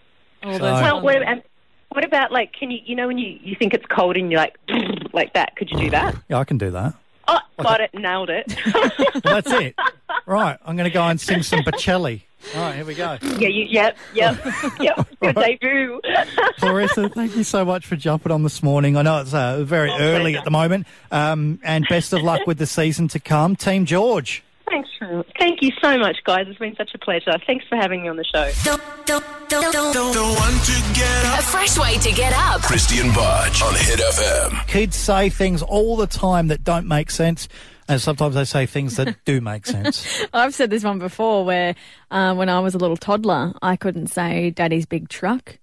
All 0.43 0.53
So- 0.57 0.63
Well, 0.63 1.01
what 1.01 1.21
about, 1.21 1.43
what 1.89 2.03
about 2.05 2.31
like? 2.31 2.53
Can 2.53 2.71
you 2.71 2.79
you 2.83 2.95
know 2.95 3.07
when 3.07 3.19
you 3.19 3.37
you 3.41 3.55
think 3.55 3.73
it's 3.75 3.85
cold 3.85 4.17
and 4.17 4.31
you're 4.31 4.41
like 4.41 4.57
like 5.13 5.33
that? 5.33 5.55
Could 5.55 5.69
you 5.71 5.77
do 5.77 5.89
that? 5.91 6.15
Yeah, 6.27 6.39
I 6.39 6.43
can 6.43 6.57
do 6.57 6.71
that. 6.71 6.95
Oh, 7.27 7.39
got 7.61 7.81
it, 7.81 7.93
nailed 7.93 8.29
it. 8.29 8.55
Well, 8.73 8.91
that's 9.23 9.51
it. 9.51 9.75
Right, 10.25 10.57
I'm 10.65 10.75
going 10.75 10.89
to 10.89 10.93
go 10.93 11.03
and 11.03 11.19
sing 11.19 11.43
some 11.43 11.59
Bocelli. 11.65 12.23
All 12.55 12.61
right, 12.61 12.75
here 12.75 12.85
we 12.85 12.93
go. 12.93 13.17
yeah, 13.39 13.47
you, 13.47 13.65
yep, 13.65 13.97
yep, 14.13 14.37
yep. 14.79 15.07
Your 15.21 15.33
debut. 15.33 15.99
Clarissa, 16.59 17.09
thank 17.09 17.35
you 17.35 17.43
so 17.43 17.65
much 17.65 17.87
for 17.87 17.95
jumping 17.95 18.31
on 18.31 18.43
this 18.43 18.61
morning. 18.61 18.97
I 18.97 19.01
know 19.01 19.21
it's 19.21 19.33
uh, 19.33 19.63
very 19.63 19.89
early 19.89 20.35
at 20.35 20.43
the 20.43 20.51
moment, 20.51 20.85
um, 21.11 21.59
and 21.63 21.87
best 21.89 22.13
of 22.13 22.21
luck 22.21 22.45
with 22.45 22.59
the 22.59 22.67
season 22.67 23.07
to 23.09 23.19
come, 23.19 23.55
Team 23.55 23.85
George. 23.85 24.43
Thanks. 24.69 24.89
Thank 25.39 25.61
you 25.61 25.71
so 25.81 25.97
much, 25.97 26.17
guys. 26.25 26.45
It's 26.47 26.57
been 26.59 26.75
such 26.75 26.91
a 26.93 26.97
pleasure. 26.97 27.31
Thanks 27.45 27.65
for 27.69 27.75
having 27.75 28.01
me 28.01 28.07
on 28.09 28.17
the 28.17 28.23
show. 28.23 28.45
The 29.05 30.35
one 30.39 30.59
to 30.65 30.99
get 30.99 31.39
A 31.39 31.43
fresh 31.43 31.77
way 31.77 31.97
to 31.99 32.11
get 32.11 32.33
up. 32.33 32.61
Christian 32.61 33.13
Budge 33.13 33.61
on 33.61 33.73
Hit 33.75 33.99
FM. 33.99 34.67
Kids 34.67 34.95
say 34.95 35.29
things 35.29 35.61
all 35.61 35.95
the 35.95 36.07
time 36.07 36.47
that 36.47 36.63
don't 36.63 36.87
make 36.87 37.11
sense, 37.11 37.47
and 37.87 38.01
sometimes 38.01 38.35
they 38.35 38.45
say 38.45 38.65
things 38.65 38.95
that 38.97 39.15
do 39.25 39.39
make 39.41 39.65
sense. 39.67 40.25
I've 40.33 40.53
said 40.55 40.69
this 40.71 40.83
one 40.83 40.99
before 40.99 41.45
where 41.45 41.75
uh, 42.11 42.33
when 42.33 42.49
I 42.49 42.59
was 42.59 42.73
a 42.75 42.77
little 42.79 42.97
toddler, 42.97 43.53
I 43.61 43.75
couldn't 43.75 44.07
say 44.07 44.49
daddy's 44.49 44.85
big 44.85 45.09
truck. 45.09 45.59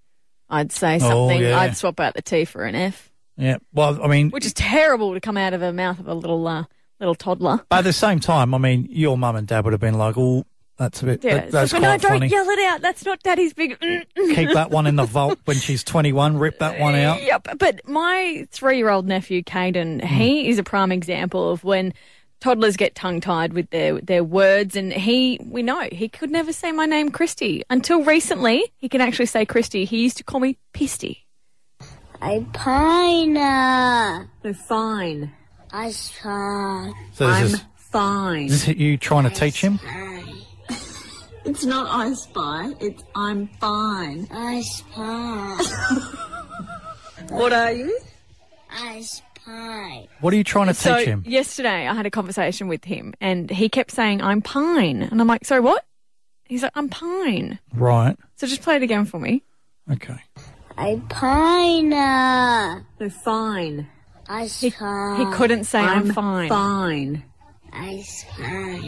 I'd 0.48 0.70
say 0.72 0.96
Oh, 0.96 0.98
something, 1.28 1.40
yeah. 1.40 1.58
I'd 1.58 1.76
swap 1.76 1.98
out 1.98 2.14
the 2.14 2.22
T 2.22 2.44
for 2.44 2.64
an 2.64 2.74
F, 2.76 3.10
Yeah, 3.36 3.56
well, 3.72 4.02
I 4.02 4.06
mean, 4.06 4.30
which 4.30 4.46
is 4.46 4.52
terrible 4.54 5.14
to 5.14 5.20
come 5.20 5.36
out 5.36 5.54
of 5.54 5.60
the 5.60 5.72
mouth 5.72 5.98
of 5.98 6.06
a 6.08 6.14
little 6.14 6.46
uh, 6.46 6.64
little 7.00 7.14
toddler. 7.14 7.60
but 7.68 7.78
at 7.78 7.84
the 7.84 7.92
same 7.92 8.20
time, 8.20 8.54
I 8.54 8.58
mean, 8.58 8.86
your 8.90 9.16
mum 9.18 9.36
and 9.36 9.46
dad 9.46 9.64
would 9.64 9.72
have 9.72 9.80
been 9.80 9.98
like, 9.98 10.16
"Oh, 10.16 10.44
that's 10.78 11.02
a 11.02 11.06
bit, 11.06 11.24
Yeah, 11.24 11.34
that- 11.34 11.50
that's 11.50 11.70
so, 11.72 11.78
no, 11.78 11.88
quite 11.88 12.00
don't 12.00 12.12
funny." 12.12 12.26
yell 12.28 12.48
it 12.48 12.58
out. 12.70 12.80
That's 12.80 13.04
not 13.04 13.22
daddy's 13.22 13.52
big. 13.54 13.78
Keep 13.80 14.50
that 14.54 14.70
one 14.70 14.86
in 14.86 14.96
the 14.96 15.04
vault 15.18 15.38
when 15.44 15.56
she's 15.56 15.82
21. 15.84 16.38
Rip 16.38 16.58
that 16.60 16.78
one 16.80 16.94
out. 16.94 17.22
Yep. 17.22 17.58
But 17.58 17.80
my 17.88 18.46
three 18.50 18.76
year 18.78 18.88
old 18.90 19.06
nephew, 19.06 19.42
Caden, 19.42 20.00
Hmm. 20.00 20.06
he 20.06 20.48
is 20.48 20.58
a 20.58 20.62
prime 20.64 20.90
example 20.92 21.50
of 21.50 21.62
when 21.64 21.92
toddlers 22.40 22.76
get 22.76 22.94
tongue 22.96 23.20
tied 23.20 23.52
with 23.52 23.70
their, 23.70 24.00
their 24.00 24.24
words. 24.24 24.74
And 24.74 24.92
he, 24.92 25.38
we 25.44 25.62
know, 25.62 25.88
he 25.92 26.08
could 26.08 26.30
never 26.30 26.52
say 26.52 26.72
my 26.72 26.86
name, 26.86 27.10
Christy. 27.10 27.62
Until 27.70 28.02
recently, 28.02 28.64
he 28.76 28.88
can 28.88 29.00
actually 29.00 29.26
say 29.26 29.44
Christy. 29.46 29.84
He 29.84 30.02
used 30.02 30.16
to 30.16 30.24
call 30.24 30.40
me 30.40 30.56
Pisty. 30.74 31.18
I 32.20 32.44
pine. 32.52 33.36
So 34.42 34.52
fine. 34.54 35.32
I 35.72 35.90
spy. 35.90 36.92
So 37.14 37.26
this 37.26 37.36
I'm 37.36 37.44
is, 37.46 37.62
fine. 37.76 38.44
is 38.46 38.68
it 38.68 38.76
you 38.76 38.96
trying 38.96 39.24
to 39.24 39.30
teach 39.30 39.60
him? 39.60 39.80
It's 41.44 41.64
not 41.64 41.88
I 41.90 42.12
spy, 42.14 42.72
it's 42.80 43.02
I'm 43.16 43.48
fine. 43.60 44.28
I 44.30 44.62
spy. 44.62 46.08
What 47.28 47.52
are 47.52 47.72
you? 47.72 47.98
I 48.70 49.00
spy. 49.00 50.06
What 50.20 50.34
are 50.34 50.36
you 50.36 50.44
trying 50.44 50.66
to 50.66 50.74
So 50.74 50.96
teach 50.98 51.06
him? 51.06 51.24
yesterday, 51.26 51.86
I 51.88 51.94
had 51.94 52.04
a 52.04 52.10
conversation 52.10 52.68
with 52.68 52.84
him, 52.84 53.14
and 53.20 53.48
he 53.50 53.68
kept 53.68 53.90
saying, 53.92 54.20
I'm 54.20 54.42
pine. 54.42 55.02
And 55.02 55.20
I'm 55.20 55.26
like, 55.26 55.44
sorry, 55.44 55.60
what? 55.60 55.84
He's 56.44 56.62
like, 56.62 56.72
I'm 56.74 56.88
pine. 56.90 57.58
Right. 57.74 58.16
So 58.36 58.46
just 58.46 58.60
play 58.62 58.76
it 58.76 58.82
again 58.82 59.04
for 59.06 59.18
me. 59.18 59.42
Okay. 59.90 60.16
I 60.76 61.00
pine. 61.08 61.92
So 62.98 63.08
fine. 63.24 63.88
I 64.32 64.46
spy. 64.46 65.16
He 65.18 65.26
couldn't 65.36 65.64
say, 65.64 65.80
I'm, 65.80 66.08
I'm 66.08 66.12
fine. 66.14 66.48
fine. 66.48 67.22
I 67.70 68.00
spy. 68.00 68.80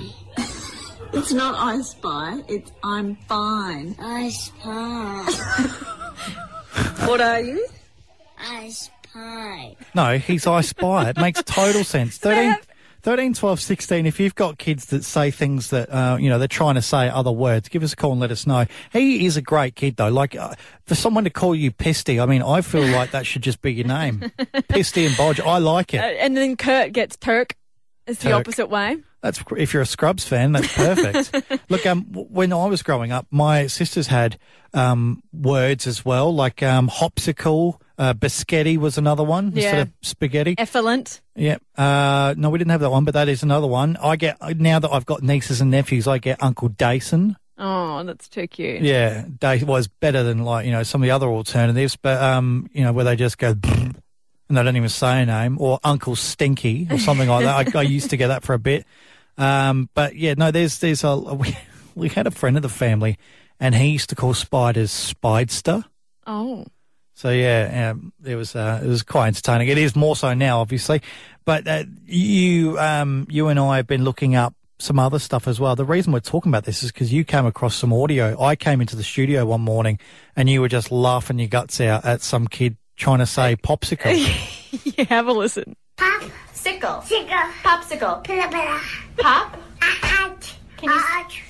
It's 1.12 1.32
not 1.32 1.54
I 1.54 1.80
spy, 1.82 2.40
it's 2.48 2.72
I'm 2.82 3.16
fine. 3.28 3.94
I 3.98 4.30
spy. 4.30 5.70
What 7.06 7.20
are 7.20 7.40
you? 7.40 7.66
I 8.38 8.70
spy. 8.70 9.76
No, 9.94 10.18
he's 10.18 10.46
I 10.46 10.62
spy. 10.62 11.10
It 11.10 11.18
makes 11.18 11.42
total 11.44 11.84
sense. 11.84 12.16
13, 12.18 12.44
have- 12.50 12.66
13, 13.04 13.34
12, 13.34 13.60
16, 13.60 14.06
if 14.06 14.18
you've 14.18 14.34
got 14.34 14.56
kids 14.56 14.86
that 14.86 15.04
say 15.04 15.30
things 15.30 15.68
that, 15.68 15.90
uh, 15.90 16.16
you 16.18 16.30
know, 16.30 16.38
they're 16.38 16.48
trying 16.48 16.74
to 16.76 16.82
say 16.82 17.08
other 17.10 17.30
words, 17.30 17.68
give 17.68 17.82
us 17.82 17.92
a 17.92 17.96
call 17.96 18.12
and 18.12 18.20
let 18.20 18.30
us 18.30 18.46
know. 18.46 18.64
He 18.92 19.26
is 19.26 19.36
a 19.36 19.42
great 19.42 19.76
kid, 19.76 19.96
though. 19.96 20.08
Like, 20.08 20.34
uh, 20.34 20.54
for 20.86 20.94
someone 20.94 21.24
to 21.24 21.30
call 21.30 21.54
you 21.54 21.70
Pisty, 21.70 22.20
I 22.22 22.24
mean, 22.24 22.40
I 22.42 22.62
feel 22.62 22.86
like 22.86 23.10
that 23.10 23.26
should 23.26 23.42
just 23.42 23.60
be 23.60 23.74
your 23.74 23.86
name. 23.86 24.20
Pisty 24.70 25.06
and 25.06 25.14
Bodge. 25.16 25.38
I 25.38 25.58
like 25.58 25.92
Uh, 25.92 25.98
it. 25.98 26.16
and 26.18 26.34
then 26.34 26.56
Kurt 26.56 26.92
gets 26.92 27.16
Turk. 27.18 27.54
It's 28.06 28.22
the 28.22 28.32
opposite 28.32 28.68
way. 28.70 28.96
That's 29.22 29.42
if 29.56 29.72
you're 29.72 29.82
a 29.82 29.86
Scrubs 29.86 30.24
fan, 30.24 30.52
that's 30.52 30.72
perfect. 30.74 31.60
Look, 31.70 31.84
um, 31.86 32.04
when 32.12 32.52
I 32.52 32.66
was 32.66 32.82
growing 32.82 33.12
up, 33.12 33.26
my 33.30 33.66
sisters 33.66 34.06
had 34.08 34.38
um, 34.74 35.22
words 35.32 35.86
as 35.86 36.04
well, 36.04 36.34
like 36.34 36.62
um, 36.62 36.88
hopsicle, 36.90 37.80
uh, 37.98 38.14
biscotti 38.14 38.76
was 38.78 38.98
another 38.98 39.22
one 39.24 39.46
instead 39.46 39.62
Yeah. 39.74 39.82
of 39.82 39.90
spaghetti. 40.02 40.54
Effluent. 40.58 41.20
Yeah. 41.36 41.58
Uh, 41.76 42.34
no, 42.36 42.50
we 42.50 42.58
didn't 42.58 42.70
have 42.72 42.80
that 42.80 42.90
one, 42.90 43.04
but 43.04 43.14
that 43.14 43.28
is 43.28 43.42
another 43.42 43.66
one. 43.66 43.96
I 44.02 44.16
get 44.16 44.36
now 44.58 44.78
that 44.78 44.90
I've 44.92 45.06
got 45.06 45.22
nieces 45.22 45.60
and 45.60 45.70
nephews, 45.70 46.06
I 46.08 46.18
get 46.18 46.42
Uncle 46.42 46.68
Dason. 46.68 47.36
Oh, 47.56 48.02
that's 48.02 48.28
too 48.28 48.48
cute. 48.48 48.82
Yeah, 48.82 49.24
Dason 49.38 49.68
was 49.68 49.86
better 49.86 50.24
than 50.24 50.44
like 50.44 50.66
you 50.66 50.72
know 50.72 50.82
some 50.82 51.02
of 51.02 51.06
the 51.06 51.12
other 51.12 51.28
alternatives, 51.28 51.96
but 51.96 52.20
um, 52.20 52.68
you 52.72 52.82
know 52.82 52.92
where 52.92 53.04
they 53.04 53.16
just 53.16 53.38
go. 53.38 53.54
And 54.46 54.58
they 54.58 54.62
don't 54.62 54.76
even 54.76 54.90
say 54.90 55.22
a 55.22 55.26
name, 55.26 55.56
or 55.58 55.80
Uncle 55.82 56.14
Stinky, 56.16 56.86
or 56.90 56.98
something 56.98 57.26
like 57.30 57.46
that. 57.46 57.74
I, 57.74 57.78
I 57.78 57.82
used 57.82 58.10
to 58.10 58.18
get 58.18 58.28
that 58.28 58.42
for 58.42 58.52
a 58.52 58.58
bit. 58.58 58.84
Um, 59.38 59.88
but 59.94 60.16
yeah, 60.16 60.34
no, 60.36 60.50
there's 60.50 60.80
there's 60.80 61.02
a 61.02 61.16
we, 61.34 61.56
we 61.94 62.08
had 62.10 62.26
a 62.26 62.30
friend 62.30 62.54
of 62.56 62.62
the 62.62 62.68
family, 62.68 63.16
and 63.58 63.74
he 63.74 63.86
used 63.88 64.10
to 64.10 64.14
call 64.14 64.34
spiders 64.34 64.90
spidester. 64.92 65.82
Oh. 66.26 66.66
So 67.14 67.30
yeah, 67.30 67.92
um, 67.92 68.12
it 68.24 68.34
was 68.34 68.56
uh, 68.56 68.80
it 68.82 68.88
was 68.88 69.02
quite 69.02 69.28
entertaining. 69.28 69.68
It 69.68 69.78
is 69.78 69.94
more 69.94 70.16
so 70.16 70.34
now, 70.34 70.60
obviously, 70.60 71.00
but 71.44 71.66
uh, 71.66 71.84
you 72.04 72.78
um, 72.78 73.26
you 73.30 73.48
and 73.48 73.58
I 73.58 73.76
have 73.76 73.86
been 73.86 74.04
looking 74.04 74.34
up 74.34 74.54
some 74.78 74.98
other 74.98 75.20
stuff 75.20 75.46
as 75.46 75.60
well. 75.60 75.76
The 75.76 75.84
reason 75.84 76.12
we're 76.12 76.20
talking 76.20 76.50
about 76.50 76.64
this 76.64 76.82
is 76.82 76.90
because 76.90 77.12
you 77.12 77.24
came 77.24 77.46
across 77.46 77.76
some 77.76 77.92
audio. 77.92 78.40
I 78.40 78.56
came 78.56 78.80
into 78.80 78.96
the 78.96 79.04
studio 79.04 79.46
one 79.46 79.60
morning, 79.60 80.00
and 80.34 80.50
you 80.50 80.60
were 80.60 80.68
just 80.68 80.90
laughing 80.90 81.38
your 81.38 81.48
guts 81.48 81.80
out 81.80 82.04
at 82.04 82.20
some 82.20 82.48
kid 82.48 82.76
trying 82.96 83.20
to 83.20 83.26
say 83.26 83.56
popsicle. 83.56 84.14
yeah, 84.98 85.04
have 85.04 85.28
a 85.28 85.32
listen. 85.32 85.76
Pop. 85.96 86.22
Sickle. 86.52 87.00
Sickle. 87.02 87.36
Popsicle. 87.62 88.24
Pilla 88.24 88.48
pilla. 88.50 88.80
Pop. 89.18 89.56
Can 90.76 90.90
you? 90.90 91.00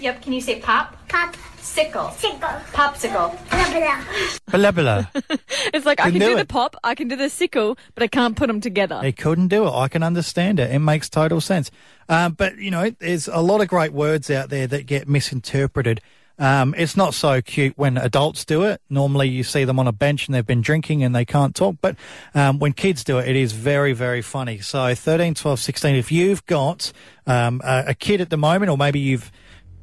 Yep. 0.00 0.22
Can 0.22 0.32
you 0.32 0.40
say 0.40 0.60
pop? 0.60 0.96
Pop. 1.08 1.36
Sickle. 1.64 2.10
Sickle. 2.10 2.48
Popsicle. 2.72 3.34
Pilla 3.48 3.64
pilla. 3.72 4.70
blah 4.70 4.70
blah. 4.70 5.06
It's 5.72 5.86
like 5.86 5.98
I 5.98 6.04
Couldn't 6.04 6.20
can 6.20 6.28
do 6.28 6.34
do 6.34 6.38
the 6.38 6.44
pop, 6.46 6.76
I 6.84 6.94
can 6.94 7.08
do 7.08 7.16
the 7.16 7.30
sickle, 7.30 7.78
but 7.94 8.02
I 8.02 8.06
can't 8.06 8.36
put 8.36 8.48
them 8.48 8.60
together. 8.60 9.00
He 9.02 9.12
couldn't 9.12 9.48
do 9.48 9.66
it. 9.66 9.72
I 9.72 9.88
can 9.88 10.02
understand 10.02 10.60
it. 10.60 10.70
It 10.70 10.78
makes 10.80 11.08
total 11.08 11.40
sense. 11.40 11.70
Um, 12.08 12.34
but, 12.34 12.58
you 12.58 12.70
know, 12.70 12.90
there's 12.90 13.28
a 13.28 13.40
lot 13.40 13.62
of 13.62 13.68
great 13.68 13.92
words 13.94 14.30
out 14.30 14.50
there 14.50 14.66
that 14.66 14.84
get 14.86 15.08
misinterpreted. 15.08 16.02
Um, 16.38 16.74
it's 16.76 16.96
not 16.96 17.14
so 17.14 17.40
cute 17.40 17.78
when 17.78 17.96
adults 17.96 18.44
do 18.44 18.62
it. 18.64 18.80
Normally 18.90 19.28
you 19.28 19.42
see 19.42 19.64
them 19.64 19.78
on 19.78 19.86
a 19.86 19.92
bench 19.92 20.26
and 20.26 20.34
they've 20.34 20.46
been 20.46 20.60
drinking 20.60 21.02
and 21.02 21.14
they 21.14 21.24
can't 21.24 21.54
talk. 21.54 21.76
But 21.80 21.96
um, 22.34 22.58
when 22.58 22.72
kids 22.74 23.04
do 23.04 23.18
it, 23.18 23.28
it 23.28 23.36
is 23.36 23.52
very, 23.52 23.94
very 23.94 24.20
funny. 24.20 24.58
So 24.58 24.94
13, 24.94 25.34
12, 25.34 25.60
16, 25.60 25.96
if 25.96 26.12
you've 26.12 26.44
got 26.46 26.92
um, 27.26 27.62
a, 27.64 27.84
a 27.88 27.94
kid 27.94 28.20
at 28.20 28.30
the 28.30 28.36
moment 28.36 28.70
or 28.70 28.76
maybe 28.76 29.00
you've 29.00 29.32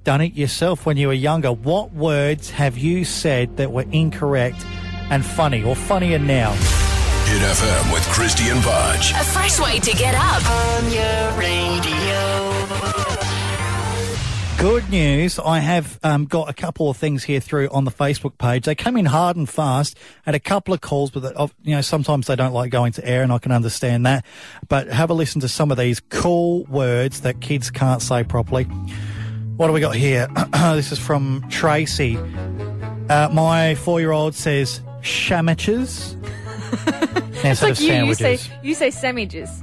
done 0.04 0.22
it 0.22 0.34
yourself 0.34 0.86
when 0.86 0.98
you 0.98 1.08
were 1.08 1.14
younger, 1.14 1.52
what 1.52 1.94
words 1.94 2.50
have 2.50 2.78
you 2.78 3.06
said 3.06 3.58
that 3.58 3.72
were 3.72 3.86
incorrect 3.92 4.66
and 5.10 5.26
funny 5.26 5.64
or 5.64 5.76
funnier 5.76 6.20
now? 6.20 6.52
Hit 7.26 7.42
FM 7.42 7.94
with 7.94 8.04
Christian 8.08 8.62
Budge. 8.62 9.12
A 9.12 9.24
fresh 9.24 9.60
way 9.60 9.80
to 9.80 9.92
get 9.96 10.16
up. 10.18 10.42
Good 14.58 14.90
news. 14.90 15.40
I 15.40 15.60
have 15.60 16.00
um, 16.04 16.26
got 16.26 16.50
a 16.50 16.54
couple 16.54 16.90
of 16.90 16.98
things 16.98 17.24
here 17.24 17.40
through 17.40 17.70
on 17.70 17.86
the 17.86 17.92
Facebook 17.92 18.38
page. 18.38 18.66
They 18.66 18.76
come 18.76 18.96
in 18.96 19.06
hard 19.06 19.36
and 19.36 19.50
fast. 19.50 19.98
Had 20.24 20.36
a 20.36 20.40
couple 20.40 20.74
of 20.74 20.82
calls, 20.82 21.10
but 21.10 21.24
you 21.64 21.74
know 21.74 21.82
sometimes 21.82 22.28
they 22.28 22.36
don't 22.36 22.54
like 22.54 22.70
going 22.70 22.92
to 22.94 23.08
air, 23.08 23.24
and 23.24 23.32
I 23.32 23.40
can 23.40 23.52
understand 23.52 24.06
that. 24.06 24.24
But 24.70 24.88
have 24.90 25.10
a 25.10 25.14
listen 25.14 25.42
to 25.42 25.48
some 25.48 25.72
of 25.72 25.78
these 25.78 26.00
cool 26.10 26.66
words 26.66 27.22
that 27.22 27.42
kids 27.42 27.72
can't 27.72 28.04
say 28.04 28.24
properly. 28.24 28.68
What 29.62 29.68
do 29.68 29.74
we 29.74 29.80
got 29.80 29.94
here? 29.94 30.28
this 30.74 30.92
is 30.92 30.98
from 30.98 31.46
Tracy. 31.52 32.18
Uh, 33.12 33.30
my 33.32 33.76
four-year-old 33.76 34.34
says 34.34 34.82
sandwiches 35.04 36.18
it's 37.44 37.62
like 37.62 37.80
you, 37.80 37.94
you 37.94 38.16
say 38.16 38.40
you 38.64 38.74
say 38.74 38.90
sandwiches. 38.90 39.62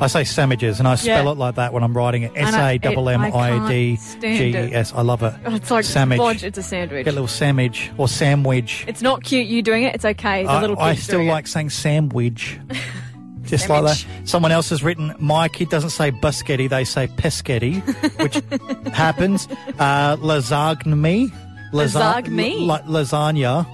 I 0.00 0.06
say 0.06 0.22
sandwiches, 0.22 0.78
and 0.78 0.86
I 0.86 0.94
spell 0.94 1.24
Yeah. 1.24 1.32
it 1.32 1.34
like 1.36 1.56
that 1.56 1.72
when 1.72 1.82
I'm 1.82 1.96
writing 1.96 2.22
it. 2.22 2.30
And 2.36 2.46
S 2.46 2.54
I- 2.54 2.70
A 2.70 2.74
it- 2.76 2.84
M 2.84 3.08
M 3.08 3.22
I 3.34 3.68
D 3.68 3.94
I 3.94 3.96
G 3.96 4.20
can't 4.20 4.30
E 4.32 4.52
stand 4.52 4.72
S. 4.72 4.92
I 4.94 5.02
love 5.02 5.24
it. 5.24 5.34
It's 5.44 5.70
like 5.72 5.84
sandwich. 5.84 6.20
Bodge, 6.20 6.44
it's 6.44 6.58
a 6.58 6.62
sandwich. 6.62 7.04
Get 7.04 7.10
a 7.10 7.14
little 7.16 7.26
sandwich 7.26 7.90
or 7.98 8.06
sandwich. 8.06 8.84
It's 8.86 9.02
not 9.02 9.24
cute 9.24 9.48
you 9.48 9.62
doing 9.62 9.82
it. 9.82 9.96
It's 9.96 10.04
okay. 10.04 10.44
The 10.44 10.48
I, 10.48 10.60
little 10.60 10.78
I 10.78 10.94
still 10.94 11.18
doing 11.18 11.26
it. 11.26 11.32
like 11.32 11.48
saying 11.48 11.70
sandwich. 11.70 12.60
Just 13.50 13.68
like 13.68 13.84
that. 13.84 14.06
Someone 14.24 14.52
else 14.52 14.70
has 14.70 14.82
written, 14.82 15.14
my 15.18 15.48
kid 15.48 15.68
doesn't 15.68 15.90
say 15.90 16.12
biscotti, 16.12 16.68
they 16.68 16.84
say 16.84 17.08
pescetti, 17.08 17.80
which 18.22 18.94
happens. 18.94 19.48
Uh, 19.78 20.16
lasagne. 20.16 21.30
Lasagne? 21.72 22.66
Like 22.66 22.84
lasagna. 22.84 23.66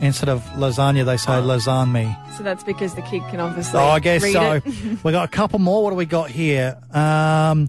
Instead 0.00 0.30
of 0.30 0.42
lasagna, 0.56 1.04
they 1.04 1.18
say 1.18 1.32
lasagne. 1.32 2.36
So 2.36 2.42
that's 2.42 2.64
because 2.64 2.94
the 2.94 3.02
kid 3.02 3.22
can 3.30 3.40
obviously. 3.40 3.78
Oh, 3.78 3.88
I 3.88 4.00
guess 4.00 4.22
so. 4.22 4.62
we 5.04 5.12
got 5.12 5.24
a 5.24 5.30
couple 5.30 5.58
more. 5.58 5.84
What 5.84 5.90
do 5.90 5.96
we 5.96 6.06
got 6.06 6.30
here? 6.30 6.80
Um, 6.92 7.68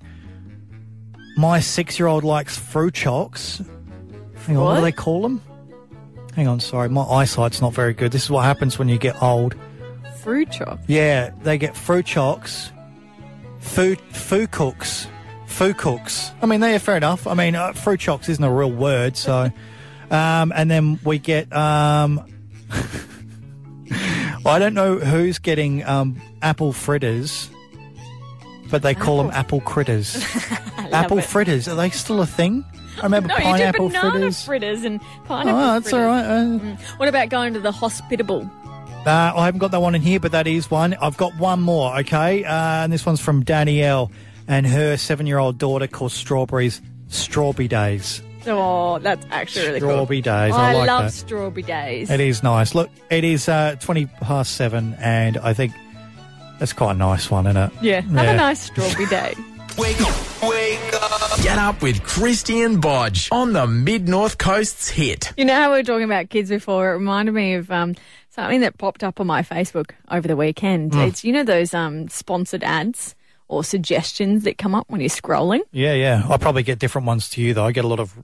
my 1.36 1.60
six-year-old 1.60 2.24
likes 2.24 2.58
fruit 2.58 2.94
chocks. 2.94 3.62
Hang 4.46 4.58
on, 4.58 4.64
what? 4.64 4.76
do 4.76 4.82
they 4.82 4.92
call 4.92 5.22
them? 5.22 5.42
Hang 6.36 6.48
on, 6.48 6.62
sorry, 6.62 6.88
my 6.88 7.04
eyesight's 7.04 7.60
not 7.62 7.74
very 7.74 7.94
good. 7.94 8.12
This 8.14 8.24
is 8.24 8.30
what 8.30 8.46
happens 8.46 8.80
when 8.80 8.88
you 8.88 8.98
get 8.98 9.22
old. 9.22 9.56
Fruit 10.24 10.52
chop. 10.52 10.80
Yeah, 10.88 11.32
they 11.42 11.58
get 11.58 11.76
fruit 11.76 12.06
chocks, 12.06 12.72
food, 13.60 14.00
food 14.12 14.52
cooks, 14.52 15.08
food 15.48 15.78
cooks. 15.78 16.32
I 16.42 16.46
mean, 16.46 16.60
they're 16.60 16.80
fair 16.80 16.98
enough. 16.98 17.26
I 17.28 17.34
mean, 17.34 17.56
uh, 17.56 17.74
fruit 17.74 18.00
chocks 18.00 18.30
isn't 18.30 18.44
a 18.44 18.52
real 18.52 18.72
word, 18.72 19.18
so. 19.18 19.52
Um, 20.12 20.52
and 20.54 20.70
then 20.70 21.00
we 21.06 21.20
get. 21.20 21.54
Um, 21.56 22.26
I 24.46 24.60
don't 24.60 24.74
know 24.74 24.98
who's 24.98 25.40
getting 25.40 25.86
um, 25.86 26.22
apple 26.42 26.74
fritters, 26.74 27.50
but 28.70 28.82
they 28.82 28.94
call 28.94 29.18
them 29.24 29.32
apple 29.32 29.62
critters. 29.62 30.22
apple 30.92 31.20
it. 31.20 31.24
fritters 31.24 31.70
are 31.70 31.76
they 31.76 31.90
still 31.92 32.22
a 32.22 32.26
thing? 32.26 32.66
I 32.98 33.04
remember 33.04 33.30
No, 33.30 33.36
you 33.36 33.42
do 33.42 33.46
pineapple 33.48 33.88
banana 33.88 34.12
fritters. 34.12 34.44
fritters 34.46 34.84
and 34.84 35.00
pineapple 35.26 35.62
Oh, 35.62 35.74
that's 35.80 35.90
fritters. 35.92 35.94
all 35.94 36.08
right. 36.08 36.26
Uh, 36.26 36.76
What 36.98 37.08
about 37.08 37.30
going 37.30 37.54
to 37.54 37.62
the 37.62 37.72
hospitable? 37.72 38.50
Uh, 39.06 39.34
I 39.36 39.46
haven't 39.46 39.60
got 39.60 39.72
that 39.72 39.82
one 39.82 39.96
in 39.96 40.02
here, 40.02 40.20
but 40.20 40.32
that 40.34 40.46
is 40.48 40.70
one. 40.70 40.94
I've 40.96 41.18
got 41.18 41.36
one 41.38 41.60
more, 41.62 41.98
okay? 42.00 42.44
Uh, 42.44 42.54
and 42.84 42.94
this 42.94 43.06
one's 43.06 43.20
from 43.20 43.44
Danielle 43.44 44.12
and 44.48 44.66
her 44.68 44.96
seven 44.98 45.26
year 45.26 45.40
old 45.40 45.58
daughter 45.58 45.88
called 45.88 46.12
Strawberries 46.12 46.82
Strawberry 47.08 47.68
Days. 47.68 48.22
Oh, 48.48 49.00
that's 49.00 49.26
actually 49.32 49.68
really 49.68 49.80
cool. 49.80 49.90
Strawberry 49.90 50.22
Days. 50.22 50.54
I, 50.54 50.74
like 50.74 50.88
love 50.88 51.04
that. 51.06 51.14
strawberry 51.14 51.62
days. 51.64 52.10
It 52.10 52.20
is 52.20 52.42
nice. 52.44 52.74
Look, 52.74 52.90
it 53.12 53.24
is 53.24 53.48
uh, 53.48 53.76
20 53.80 54.06
past 54.06 54.56
seven, 54.56 54.96
and 55.00 55.38
I 55.38 55.54
think 55.54 55.74
that's 56.60 56.74
quite 56.74 56.92
a 56.92 56.98
nice 56.98 57.30
one, 57.30 57.46
isn't 57.48 57.58
it? 57.62 57.72
Yeah, 57.82 58.02
have 58.02 58.14
Yeah. 58.14 58.32
a 58.32 58.38
nice 58.38 58.62
strawberry 58.62 59.06
day. 59.08 59.34
Wake 59.78 60.02
up, 60.02 60.44
wake 60.44 60.94
up. 61.02 61.42
Get 61.42 61.58
up 61.58 61.82
with 61.82 62.04
Christian 62.04 62.82
Bodge 62.82 63.30
on 63.32 63.54
the 63.54 63.66
Mid 63.66 64.10
North 64.10 64.38
Coast's 64.38 64.90
hit. 64.90 65.32
You 65.38 65.46
know 65.46 65.56
how 65.56 65.72
we 65.72 65.78
were 65.78 65.84
talking 65.84 66.04
about 66.04 66.30
kids 66.30 66.50
before? 66.50 66.90
It 66.92 66.96
reminded 66.96 67.32
me 67.34 67.54
of 67.54 67.72
um, 67.72 67.96
something 68.32 68.62
that 68.62 68.78
popped 68.78 69.04
up 69.04 69.20
on 69.20 69.28
my 69.28 69.44
Facebook 69.44 69.91
over 70.10 70.28
the 70.28 70.36
weekend. 70.36 70.94
Hmm. 70.94 71.02
It's 71.02 71.24
you 71.24 71.32
know 71.32 71.44
those 71.44 71.74
um, 71.74 72.08
sponsored 72.10 72.63
ads 72.63 73.15
or 73.48 73.63
suggestions 73.63 74.44
that 74.46 74.58
come 74.58 74.74
up 74.74 74.86
when 74.89 75.02
you're 75.02 75.10
scrolling. 75.10 75.60
Yeah, 75.72 75.94
yeah. 75.94 76.24
I 76.30 76.38
probably 76.38 76.63
get 76.63 76.80
different 76.80 77.06
ones 77.08 77.30
to 77.32 77.41
you, 77.41 77.54
though. 77.54 77.65
I 77.65 77.72
get 77.74 77.86
a 77.86 77.88
lot 77.89 78.00
of 78.00 78.17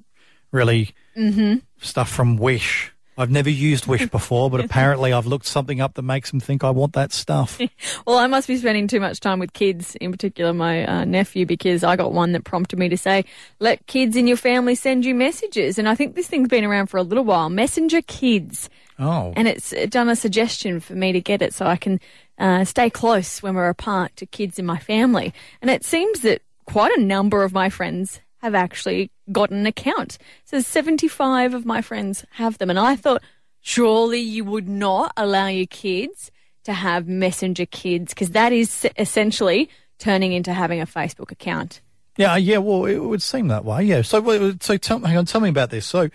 really 0.51 0.93
Mm-hmm. 1.17 1.55
stuff 1.79 2.09
from 2.09 2.37
Wish. 2.37 2.91
I've 3.17 3.31
never 3.31 3.49
used 3.49 3.87
Wish 3.87 4.07
before, 4.11 4.49
but 4.49 4.59
apparently 4.59 5.11
I've 5.11 5.25
looked 5.25 5.47
something 5.47 5.81
up 5.81 5.95
that 5.95 6.03
makes 6.03 6.29
them 6.29 6.39
think 6.39 6.63
I 6.63 6.69
want 6.69 6.93
that 6.93 7.11
stuff. 7.11 7.59
Well, 8.05 8.17
I 8.17 8.27
must 8.27 8.47
be 8.47 8.57
spending 8.57 8.87
too 8.87 8.99
much 8.99 9.19
time 9.19 9.39
with 9.39 9.53
kids, 9.53 9.95
in 9.95 10.11
particular 10.11 10.53
my 10.53 10.85
uh, 10.85 11.05
nephew, 11.05 11.45
because 11.45 11.83
I 11.83 11.95
got 11.95 12.13
one 12.13 12.31
that 12.31 12.43
prompted 12.43 12.79
me 12.79 12.89
to 12.89 12.97
say, 12.97 13.25
let 13.59 13.85
kids 13.87 14.15
in 14.15 14.27
your 14.27 14.37
family 14.37 14.75
send 14.75 15.03
you 15.03 15.13
messages. 15.13 15.77
And 15.77 15.89
I 15.89 15.95
think 15.95 16.15
this 16.15 16.27
thing's 16.27 16.47
been 16.47 16.63
around 16.63 16.87
for 16.87 16.97
a 16.97 17.03
little 17.03 17.23
while. 17.23 17.49
Messenger 17.49 18.01
Kids. 18.03 18.69
Oh. 18.99 19.33
And 19.35 19.47
it's 19.47 19.73
done 19.89 20.09
a 20.09 20.15
suggestion 20.15 20.79
for 20.79 20.93
me 20.93 21.11
to 21.11 21.21
get 21.21 21.41
it 21.41 21.53
so 21.53 21.65
I 21.65 21.75
can 21.75 21.99
uh, 22.37 22.63
stay 22.63 22.89
close 22.89 23.41
when 23.43 23.55
we're 23.55 23.69
apart 23.69 24.15
to 24.17 24.25
kids 24.25 24.57
in 24.59 24.65
my 24.65 24.79
family. 24.79 25.33
And 25.61 25.69
it 25.69 25.83
seems 25.83 26.21
that 26.21 26.41
quite 26.65 26.95
a 26.97 27.01
number 27.01 27.43
of 27.43 27.53
my 27.53 27.69
friends 27.69 28.21
have 28.41 28.55
actually 28.55 29.11
got 29.31 29.51
an 29.51 29.65
account. 29.65 30.17
So 30.45 30.59
75 30.59 31.53
of 31.53 31.65
my 31.65 31.81
friends 31.81 32.25
have 32.31 32.57
them. 32.57 32.69
And 32.69 32.79
I 32.79 32.95
thought, 32.95 33.21
surely 33.61 34.19
you 34.19 34.43
would 34.45 34.69
not 34.69 35.11
allow 35.17 35.47
your 35.47 35.67
kids 35.67 36.31
to 36.63 36.73
have 36.73 37.07
Messenger 37.07 37.65
Kids 37.65 38.13
because 38.13 38.31
that 38.31 38.51
is 38.51 38.87
essentially 38.97 39.69
turning 39.99 40.33
into 40.33 40.53
having 40.53 40.81
a 40.81 40.85
Facebook 40.85 41.31
account. 41.31 41.81
Yeah, 42.17 42.35
yeah. 42.35 42.57
Well, 42.57 42.85
it 42.85 42.97
would 42.97 43.21
seem 43.21 43.47
that 43.47 43.63
way. 43.63 43.83
Yeah. 43.83 44.01
So, 44.01 44.55
so 44.59 44.77
tell, 44.77 44.99
hang 44.99 45.17
on, 45.17 45.25
tell 45.25 45.41
me 45.41 45.49
about 45.49 45.69
this. 45.69 45.85
So, 45.85 46.09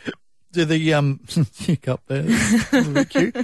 do 0.52 0.64
the 0.64 0.94
um, 0.94 1.20
there? 2.06 2.20
A 2.72 2.76
little 2.76 2.92
bit 2.92 3.08
cute. 3.08 3.36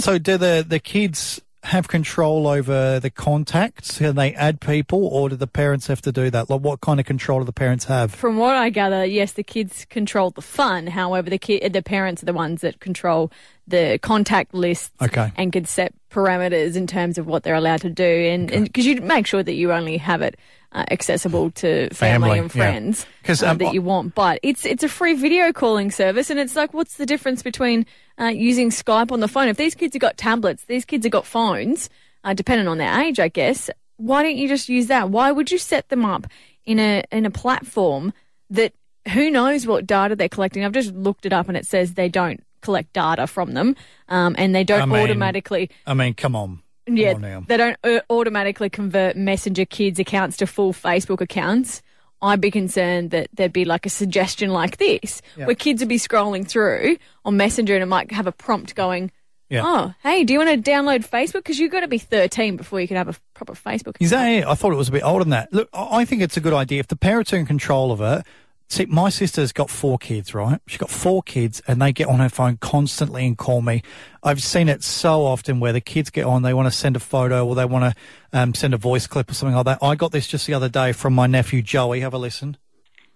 So, 0.00 0.18
do 0.18 0.36
the 0.36 0.64
the 0.66 0.80
kids 0.80 1.40
have 1.64 1.88
control 1.88 2.46
over 2.46 2.98
the 2.98 3.10
contacts? 3.10 3.98
Can 3.98 4.16
they 4.16 4.34
add 4.34 4.60
people, 4.60 5.06
or 5.06 5.28
do 5.28 5.36
the 5.36 5.46
parents 5.46 5.86
have 5.86 6.02
to 6.02 6.12
do 6.12 6.28
that? 6.30 6.50
Like, 6.50 6.60
what 6.60 6.80
kind 6.80 6.98
of 6.98 7.06
control 7.06 7.38
do 7.40 7.44
the 7.44 7.52
parents 7.52 7.84
have? 7.84 8.12
From 8.12 8.36
what 8.36 8.56
I 8.56 8.68
gather, 8.70 9.04
yes, 9.04 9.32
the 9.32 9.44
kids 9.44 9.84
control 9.88 10.30
the 10.30 10.42
fun. 10.42 10.88
However, 10.88 11.30
the 11.30 11.38
kid, 11.38 11.72
the 11.72 11.82
parents 11.82 12.22
are 12.22 12.26
the 12.26 12.32
ones 12.32 12.62
that 12.62 12.80
control 12.80 13.30
the 13.68 13.98
contact 14.02 14.54
lists 14.54 14.90
Okay. 15.00 15.30
and 15.36 15.52
could 15.52 15.68
set 15.68 15.94
parameters 16.10 16.74
in 16.74 16.86
terms 16.86 17.16
of 17.16 17.26
what 17.26 17.44
they're 17.44 17.54
allowed 17.54 17.80
to 17.82 17.90
do. 17.90 18.04
And 18.04 18.48
because 18.64 18.84
you 18.84 19.00
make 19.00 19.26
sure 19.26 19.42
that 19.42 19.54
you 19.54 19.72
only 19.72 19.98
have 19.98 20.20
it 20.20 20.36
uh, 20.72 20.84
accessible 20.90 21.50
to 21.52 21.88
family, 21.90 22.28
Family, 22.30 22.38
and 22.38 22.54
yeah. 22.54 22.62
friends 22.62 23.06
'Cause, 23.24 23.42
uh, 23.42 23.50
um, 23.50 23.58
that 23.58 23.74
you 23.74 23.82
want. 23.82 24.14
But 24.14 24.40
it's 24.42 24.64
it's 24.64 24.82
a 24.82 24.88
free 24.88 25.14
video 25.14 25.52
calling 25.52 25.90
service, 25.90 26.30
and 26.30 26.40
it's 26.40 26.56
like, 26.56 26.72
what's 26.74 26.96
the 26.96 27.06
difference 27.06 27.42
between 27.42 27.86
uh, 28.20 28.26
using 28.26 28.70
Skype 28.70 29.12
on 29.12 29.20
the 29.20 29.28
phone? 29.28 29.48
If 29.48 29.56
these 29.56 29.74
kids 29.74 29.94
have 29.94 30.00
got 30.00 30.16
tablets, 30.16 30.64
these 30.64 30.84
kids 30.84 31.04
have 31.04 31.12
got 31.12 31.26
phones, 31.26 31.90
uh, 32.24 32.34
depending 32.34 32.68
on 32.68 32.78
their 32.78 33.00
age, 33.00 33.20
I 33.20 33.28
guess. 33.28 33.70
Why 33.96 34.22
don't 34.22 34.36
you 34.36 34.48
just 34.48 34.68
use 34.68 34.86
that? 34.88 35.10
Why 35.10 35.30
would 35.30 35.50
you 35.52 35.58
set 35.58 35.88
them 35.88 36.04
up 36.04 36.26
in 36.64 36.78
a 36.78 37.04
in 37.10 37.26
a 37.26 37.30
platform 37.30 38.12
that 38.50 38.72
who 39.12 39.30
knows 39.30 39.66
what 39.66 39.86
data 39.86 40.14
they're 40.14 40.28
collecting. 40.28 40.64
I've 40.64 40.72
just 40.72 40.94
looked 40.94 41.26
it 41.26 41.32
up 41.32 41.48
and 41.48 41.56
it 41.56 41.66
says 41.66 41.94
they 41.94 42.08
don't 42.08 42.42
collect 42.60 42.92
data 42.92 43.26
from 43.26 43.54
them, 43.54 43.74
um, 44.08 44.36
and 44.38 44.54
they 44.54 44.64
don't 44.64 44.82
I 44.82 44.86
mean, 44.86 45.02
automatically. 45.02 45.70
I 45.86 45.94
mean, 45.94 46.14
come 46.14 46.36
on. 46.36 46.61
Yeah, 46.86 47.40
they 47.46 47.56
don't 47.56 47.76
uh, 47.84 48.00
automatically 48.10 48.68
convert 48.70 49.16
Messenger 49.16 49.64
kids 49.66 49.98
accounts 49.98 50.36
to 50.38 50.46
full 50.46 50.72
Facebook 50.72 51.20
accounts. 51.20 51.82
I'd 52.20 52.40
be 52.40 52.50
concerned 52.50 53.10
that 53.10 53.28
there'd 53.34 53.52
be 53.52 53.64
like 53.64 53.84
a 53.86 53.90
suggestion 53.90 54.50
like 54.50 54.76
this, 54.76 55.22
Yeah. 55.36 55.46
where 55.46 55.54
kids 55.56 55.80
would 55.82 55.88
be 55.88 55.98
scrolling 55.98 56.46
through 56.46 56.96
on 57.24 57.36
Messenger 57.36 57.74
and 57.74 57.82
it 57.82 57.86
might 57.86 58.12
have 58.12 58.26
a 58.28 58.32
prompt 58.32 58.74
going, 58.76 59.10
Yeah. 59.50 59.62
"Oh, 59.64 59.94
hey, 60.04 60.22
do 60.24 60.32
you 60.32 60.38
want 60.38 60.64
to 60.64 60.70
download 60.70 61.04
Facebook? 61.08 61.42
Because 61.44 61.58
you've 61.58 61.72
got 61.72 61.80
to 61.80 61.88
be 61.88 61.98
13 61.98 62.56
before 62.56 62.80
you 62.80 62.86
can 62.88 62.96
have 62.96 63.08
a 63.08 63.14
proper 63.34 63.54
Facebook." 63.54 63.96
Is 64.00 64.10
that 64.10 64.26
it? 64.28 64.44
I 64.46 64.54
thought 64.54 64.72
it 64.72 64.76
was 64.76 64.88
a 64.88 64.92
bit 64.92 65.02
older 65.02 65.24
than 65.24 65.30
that. 65.30 65.52
Look, 65.52 65.68
I 65.72 66.00
I 66.00 66.04
think 66.04 66.22
it's 66.22 66.36
a 66.36 66.40
good 66.40 66.54
idea. 66.54 66.78
If 66.80 66.86
the 66.88 66.96
parents 66.96 67.32
are 67.32 67.36
in 67.38 67.46
control 67.46 67.90
of 67.92 68.00
it, 68.00 68.24
see, 68.72 68.86
my 68.86 69.08
sister's 69.10 69.52
got 69.52 69.68
four 69.70 69.98
kids, 69.98 70.34
right? 70.34 70.60
She's 70.66 70.78
got 70.78 70.90
four 70.90 71.22
kids 71.22 71.60
and 71.68 71.80
they 71.80 71.92
get 71.92 72.08
on 72.08 72.18
her 72.20 72.28
phone 72.28 72.56
constantly 72.56 73.26
and 73.26 73.36
call 73.36 73.60
me. 73.62 73.82
I've 74.22 74.42
seen 74.42 74.68
it 74.68 74.82
so 74.82 75.24
often 75.24 75.60
where 75.60 75.72
the 75.72 75.80
kids 75.80 76.10
get 76.10 76.24
on, 76.24 76.42
they 76.42 76.54
want 76.54 76.66
to 76.66 76.76
send 76.76 76.96
a 76.96 77.00
photo 77.00 77.46
or 77.46 77.54
they 77.54 77.64
want 77.64 77.94
to 77.94 78.38
um, 78.38 78.54
send 78.54 78.72
a 78.74 78.78
voice 78.78 79.06
clip 79.06 79.30
or 79.30 79.34
something 79.34 79.54
like 79.56 79.66
that. 79.66 79.78
I 79.82 79.94
got 79.94 80.12
this 80.12 80.26
just 80.26 80.46
the 80.46 80.54
other 80.54 80.68
day 80.68 80.92
from 80.92 81.14
my 81.14 81.26
nephew 81.26 81.62
Joey. 81.62 82.00
Have 82.00 82.14
a 82.14 82.18
listen. 82.18 82.56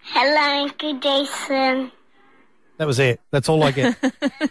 Hello, 0.03 0.65
Uncle 0.65 0.99
Jason. 1.01 1.91
That 2.79 2.87
was 2.87 2.99
it. 2.99 3.21
That's 3.31 3.49
all 3.49 3.63
I 3.63 3.71
get. 3.73 3.97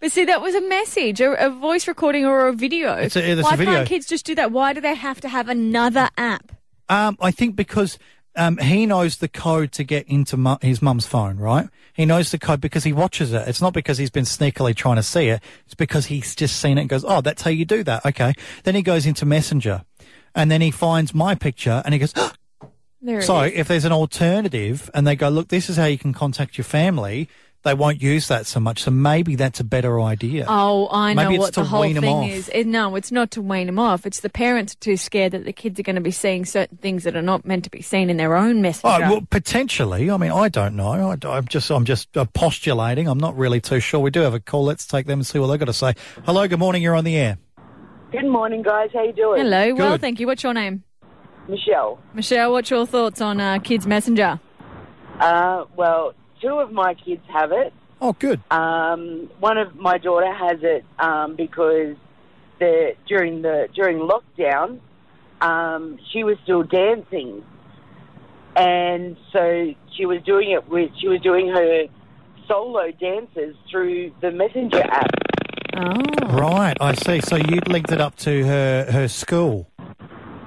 But 0.00 0.12
see, 0.12 0.24
that 0.26 0.40
was 0.40 0.54
a 0.54 0.60
message, 0.60 1.20
a, 1.20 1.46
a 1.46 1.50
voice 1.50 1.88
recording 1.88 2.24
or 2.24 2.46
a 2.46 2.52
video. 2.52 2.94
It's 2.94 3.16
a- 3.16 3.30
it's 3.32 3.40
a 3.40 3.42
Why 3.42 3.56
video. 3.56 3.74
can't 3.74 3.88
kids 3.88 4.06
just 4.06 4.24
do 4.24 4.36
that? 4.36 4.52
Why 4.52 4.72
do 4.72 4.80
they 4.80 4.94
have 4.94 5.20
to 5.22 5.28
have 5.28 5.48
another 5.48 6.08
app? 6.16 6.52
Um, 6.88 7.16
I 7.20 7.32
think 7.32 7.56
because 7.56 7.98
um, 8.38 8.56
he 8.58 8.86
knows 8.86 9.16
the 9.18 9.28
code 9.28 9.72
to 9.72 9.84
get 9.84 10.06
into 10.08 10.36
mu- 10.36 10.56
his 10.62 10.80
mum's 10.80 11.06
phone, 11.06 11.36
right? 11.36 11.68
He 11.92 12.06
knows 12.06 12.30
the 12.30 12.38
code 12.38 12.60
because 12.60 12.84
he 12.84 12.92
watches 12.92 13.32
it. 13.32 13.46
It's 13.48 13.60
not 13.60 13.74
because 13.74 13.98
he's 13.98 14.10
been 14.10 14.24
sneakily 14.24 14.74
trying 14.74 14.96
to 14.96 15.02
see 15.02 15.28
it. 15.28 15.42
It's 15.66 15.74
because 15.74 16.06
he's 16.06 16.34
just 16.36 16.58
seen 16.60 16.78
it 16.78 16.82
and 16.82 16.88
goes, 16.90 17.04
oh, 17.06 17.20
that's 17.20 17.42
how 17.42 17.50
you 17.50 17.64
do 17.64 17.82
that. 17.84 18.06
Okay. 18.06 18.34
Then 18.62 18.76
he 18.76 18.82
goes 18.82 19.04
into 19.04 19.26
Messenger 19.26 19.82
and 20.34 20.50
then 20.50 20.60
he 20.60 20.70
finds 20.70 21.12
my 21.12 21.34
picture 21.34 21.82
and 21.84 21.92
he 21.92 21.98
goes, 21.98 22.14
There 23.02 23.20
so 23.22 23.40
is. 23.42 23.52
if 23.56 23.68
there's 23.68 23.84
an 23.84 23.92
alternative 23.92 24.88
and 24.94 25.06
they 25.06 25.16
go, 25.16 25.28
look, 25.28 25.48
this 25.48 25.68
is 25.68 25.76
how 25.76 25.86
you 25.86 25.98
can 25.98 26.12
contact 26.12 26.56
your 26.56 26.64
family, 26.64 27.28
they 27.64 27.74
won't 27.74 28.00
use 28.00 28.28
that 28.28 28.46
so 28.46 28.60
much. 28.60 28.82
So 28.82 28.90
maybe 28.90 29.34
that's 29.34 29.60
a 29.60 29.64
better 29.64 30.00
idea. 30.00 30.46
Oh, 30.48 30.88
I 30.90 31.12
know 31.12 31.24
Maybe 31.24 31.34
it's 31.34 31.42
what 31.42 31.54
the 31.54 31.64
whole 31.64 31.80
wean 31.82 31.96
'em 31.96 32.02
thing 32.02 32.16
off. 32.16 32.30
is. 32.30 32.48
It, 32.54 32.66
no, 32.66 32.94
it's 32.96 33.10
not 33.10 33.30
to 33.32 33.42
wean 33.42 33.66
them 33.66 33.78
off. 33.78 34.06
It's 34.06 34.20
the 34.20 34.30
parents 34.30 34.74
are 34.74 34.78
too 34.78 34.96
scared 34.96 35.32
that 35.32 35.44
the 35.44 35.52
kids 35.52 35.78
are 35.80 35.82
going 35.82 35.96
to 35.96 36.02
be 36.02 36.10
seeing 36.12 36.44
certain 36.44 36.78
things 36.78 37.04
that 37.04 37.16
are 37.16 37.22
not 37.22 37.44
meant 37.44 37.64
to 37.64 37.70
be 37.70 37.82
seen 37.82 38.10
in 38.10 38.16
their 38.16 38.36
own 38.36 38.62
messenger. 38.62 39.04
Oh, 39.04 39.10
well, 39.10 39.26
potentially. 39.30 40.10
I 40.10 40.16
mean, 40.16 40.30
I 40.30 40.48
don't 40.48 40.76
know. 40.76 40.88
I, 41.22 41.36
am 41.36 41.48
just, 41.48 41.70
I'm 41.70 41.84
just 41.84 42.16
uh, 42.16 42.24
postulating. 42.32 43.08
I'm 43.08 43.18
not 43.18 43.36
really 43.36 43.60
too 43.60 43.80
sure. 43.80 44.00
We 44.00 44.10
do 44.10 44.20
have 44.20 44.34
a 44.34 44.40
call. 44.40 44.64
Let's 44.64 44.86
take 44.86 45.06
them 45.06 45.18
and 45.18 45.26
see 45.26 45.38
what 45.38 45.48
they've 45.48 45.58
got 45.58 45.66
to 45.66 45.72
say. 45.72 45.94
Hello, 46.24 46.46
good 46.46 46.58
morning. 46.60 46.82
You're 46.82 46.94
on 46.94 47.04
the 47.04 47.16
air. 47.16 47.38
Good 48.12 48.26
morning, 48.26 48.62
guys. 48.62 48.90
How 48.94 49.02
you 49.02 49.12
doing? 49.12 49.42
Hello, 49.42 49.74
well, 49.74 49.98
thank 49.98 50.20
you. 50.20 50.26
What's 50.26 50.42
your 50.42 50.54
name? 50.54 50.84
Michelle. 51.48 51.98
Michelle, 52.14 52.52
what's 52.52 52.70
your 52.70 52.86
thoughts 52.86 53.20
on 53.20 53.40
uh, 53.40 53.58
Kids 53.58 53.86
Messenger? 53.86 54.38
Uh, 55.18 55.64
well, 55.76 56.14
two 56.40 56.58
of 56.58 56.72
my 56.72 56.94
kids 56.94 57.22
have 57.28 57.52
it. 57.52 57.72
Oh, 58.00 58.12
good. 58.12 58.40
Um, 58.50 59.28
one 59.40 59.58
of 59.58 59.74
my 59.76 59.98
daughter 59.98 60.32
has 60.32 60.58
it 60.62 60.84
um, 60.98 61.34
because 61.36 61.96
the 62.58 62.94
during 63.06 63.42
the 63.42 63.68
during 63.74 63.98
lockdown, 63.98 64.80
um, 65.40 65.98
she 66.12 66.24
was 66.24 66.36
still 66.44 66.62
dancing, 66.62 67.44
and 68.56 69.16
so 69.32 69.74
she 69.96 70.06
was 70.06 70.22
doing 70.22 70.50
it 70.52 70.68
with 70.68 70.90
she 71.00 71.08
was 71.08 71.20
doing 71.20 71.48
her 71.48 71.86
solo 72.46 72.90
dances 72.92 73.56
through 73.70 74.12
the 74.20 74.30
Messenger 74.30 74.82
app. 74.82 75.10
Oh. 75.76 76.36
Right, 76.36 76.76
I 76.80 76.94
see. 76.94 77.20
So 77.20 77.36
you 77.36 77.60
linked 77.68 77.92
it 77.92 78.00
up 78.00 78.16
to 78.16 78.44
her, 78.44 78.90
her 78.90 79.08
school. 79.08 79.68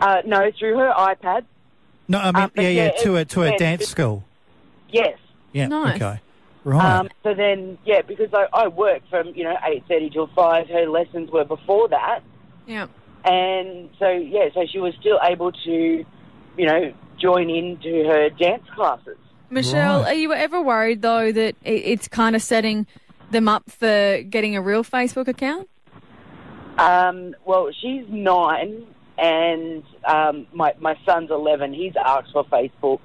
Uh, 0.02 0.22
no, 0.26 0.52
through 0.58 0.78
her 0.78 0.92
iPad. 0.98 1.46
No, 2.08 2.18
I 2.20 2.32
mean, 2.32 2.44
Um, 2.44 2.52
yeah, 2.56 2.62
yeah, 2.64 2.70
yeah, 2.86 2.92
to 3.04 3.16
a 3.18 3.26
to 3.26 3.44
a 3.44 3.58
dance 3.58 3.88
school. 3.88 4.24
Yes. 4.90 5.18
Yeah. 5.54 5.68
Nice. 5.68 5.96
Okay. 6.02 6.20
Right. 6.64 7.00
Um, 7.00 7.10
so 7.24 7.34
then, 7.34 7.78
yeah, 7.86 8.02
because 8.04 8.34
I, 8.34 8.46
I 8.54 8.68
worked 8.68 9.10
from 9.10 9.28
you 9.36 9.44
know 9.44 9.56
eight 9.66 9.84
thirty 9.88 10.10
till 10.10 10.28
five. 10.36 10.68
Her 10.70 10.88
lessons 10.88 11.32
were 11.32 11.44
before 11.46 11.88
that, 11.90 12.20
Yeah. 12.68 12.88
and 13.26 13.90
so 13.98 14.10
yeah, 14.10 14.50
so 14.54 14.66
she 14.72 14.78
was 14.80 14.94
still 15.00 15.20
able 15.24 15.52
to, 15.52 15.72
you 16.58 16.66
know, 16.66 16.94
join 17.20 17.50
into 17.50 18.04
her 18.08 18.30
dance 18.30 18.64
classes. 18.76 19.18
Michelle, 19.50 20.02
Right. 20.04 20.12
are 20.12 20.20
you 20.20 20.34
ever 20.34 20.62
worried 20.62 21.02
though 21.02 21.32
that 21.32 21.56
it, 21.64 21.72
it's 21.74 22.08
kind 22.08 22.36
of 22.36 22.44
setting 22.44 22.86
them 23.32 23.48
up 23.50 23.64
for 23.72 24.22
getting 24.30 24.56
a 24.56 24.62
real 24.62 24.84
Facebook 24.84 25.28
account? 25.28 25.68
Um, 26.78 27.36
well, 27.46 27.70
she's 27.82 28.06
nine, 28.08 28.86
and 29.18 29.84
um, 30.06 30.48
my 30.54 30.74
my 30.80 30.96
son's 31.06 31.32
eleven. 31.32 31.74
He's 31.74 31.94
asked 31.96 32.32
for 32.34 32.44
Facebook, 32.46 33.00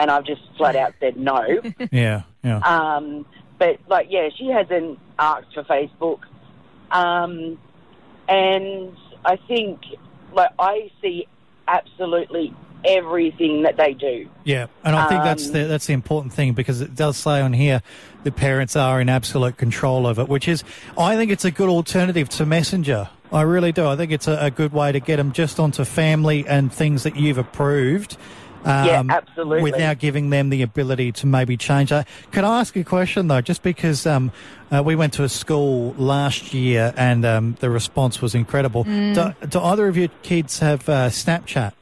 and 0.00 0.10
I've 0.10 0.24
just 0.24 0.40
flat 0.56 0.76
out 0.76 0.94
said 0.98 1.18
no. 1.18 1.44
yeah. 1.92 2.22
Yeah. 2.42 2.58
Um, 2.60 3.26
but 3.58 3.78
like, 3.86 4.06
yeah, 4.08 4.30
she 4.34 4.46
hasn't 4.46 4.98
asked 5.18 5.52
for 5.52 5.62
Facebook, 5.64 6.20
um, 6.90 7.58
and 8.26 8.96
I 9.24 9.36
think 9.36 9.80
like 10.32 10.50
I 10.58 10.90
see 11.02 11.26
absolutely 11.68 12.54
everything 12.82 13.62
that 13.64 13.76
they 13.76 13.92
do. 13.92 14.26
Yeah, 14.44 14.68
and 14.82 14.96
I 14.96 15.06
think 15.08 15.22
that's 15.22 15.48
Um, 15.48 15.52
the 15.52 15.64
that's 15.64 15.86
the 15.86 15.92
important 15.92 16.32
thing 16.32 16.54
because 16.54 16.80
it 16.80 16.94
does 16.94 17.18
say 17.18 17.42
on 17.42 17.52
here 17.52 17.82
the 18.24 18.32
parents 18.32 18.76
are 18.76 19.02
in 19.02 19.10
absolute 19.10 19.58
control 19.58 20.06
of 20.06 20.18
it, 20.18 20.28
which 20.28 20.48
is 20.48 20.64
I 20.96 21.16
think 21.16 21.30
it's 21.30 21.44
a 21.44 21.50
good 21.50 21.68
alternative 21.68 22.30
to 22.30 22.46
Messenger. 22.46 23.10
I 23.30 23.42
really 23.42 23.72
do. 23.72 23.86
I 23.86 23.96
think 23.96 24.10
it's 24.10 24.26
a, 24.26 24.38
a 24.40 24.50
good 24.50 24.72
way 24.72 24.92
to 24.92 24.98
get 25.00 25.16
them 25.16 25.32
just 25.32 25.60
onto 25.60 25.84
family 25.84 26.46
and 26.48 26.72
things 26.72 27.02
that 27.02 27.16
you've 27.16 27.38
approved. 27.38 28.16
Um, 28.64 28.86
Yeah, 28.86 29.02
absolutely. 29.08 29.62
Without 29.62 29.98
giving 29.98 30.30
them 30.30 30.50
the 30.50 30.62
ability 30.62 31.12
to 31.12 31.26
maybe 31.26 31.56
change 31.56 31.90
that. 31.90 32.06
Can 32.30 32.44
I 32.44 32.60
ask 32.60 32.76
a 32.76 32.84
question 32.84 33.28
though? 33.28 33.40
Just 33.40 33.62
because 33.62 34.06
um, 34.06 34.32
uh, 34.70 34.82
we 34.84 34.94
went 34.96 35.14
to 35.14 35.24
a 35.24 35.28
school 35.28 35.94
last 35.96 36.52
year 36.52 36.92
and 36.96 37.24
um, 37.24 37.56
the 37.60 37.70
response 37.70 38.20
was 38.20 38.34
incredible. 38.34 38.84
Mm. 38.84 39.14
Do, 39.40 39.46
do 39.46 39.60
either 39.60 39.88
of 39.88 39.96
your 39.96 40.08
kids 40.22 40.58
have 40.58 40.88
uh, 40.88 41.08
Snapchat? 41.08 41.72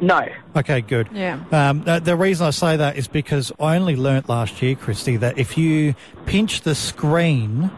No. 0.00 0.28
Okay, 0.54 0.82
good. 0.82 1.08
Yeah. 1.12 1.40
Um, 1.50 1.82
the, 1.84 2.00
the 2.00 2.16
reason 2.16 2.46
I 2.46 2.50
say 2.50 2.76
that 2.76 2.96
is 2.96 3.08
because 3.08 3.50
I 3.58 3.76
only 3.76 3.96
learnt 3.96 4.28
last 4.28 4.60
year, 4.60 4.74
Christy, 4.74 5.16
that 5.16 5.38
if 5.38 5.56
you 5.56 5.94
pinch 6.26 6.62
the 6.62 6.74
screen, 6.74 7.70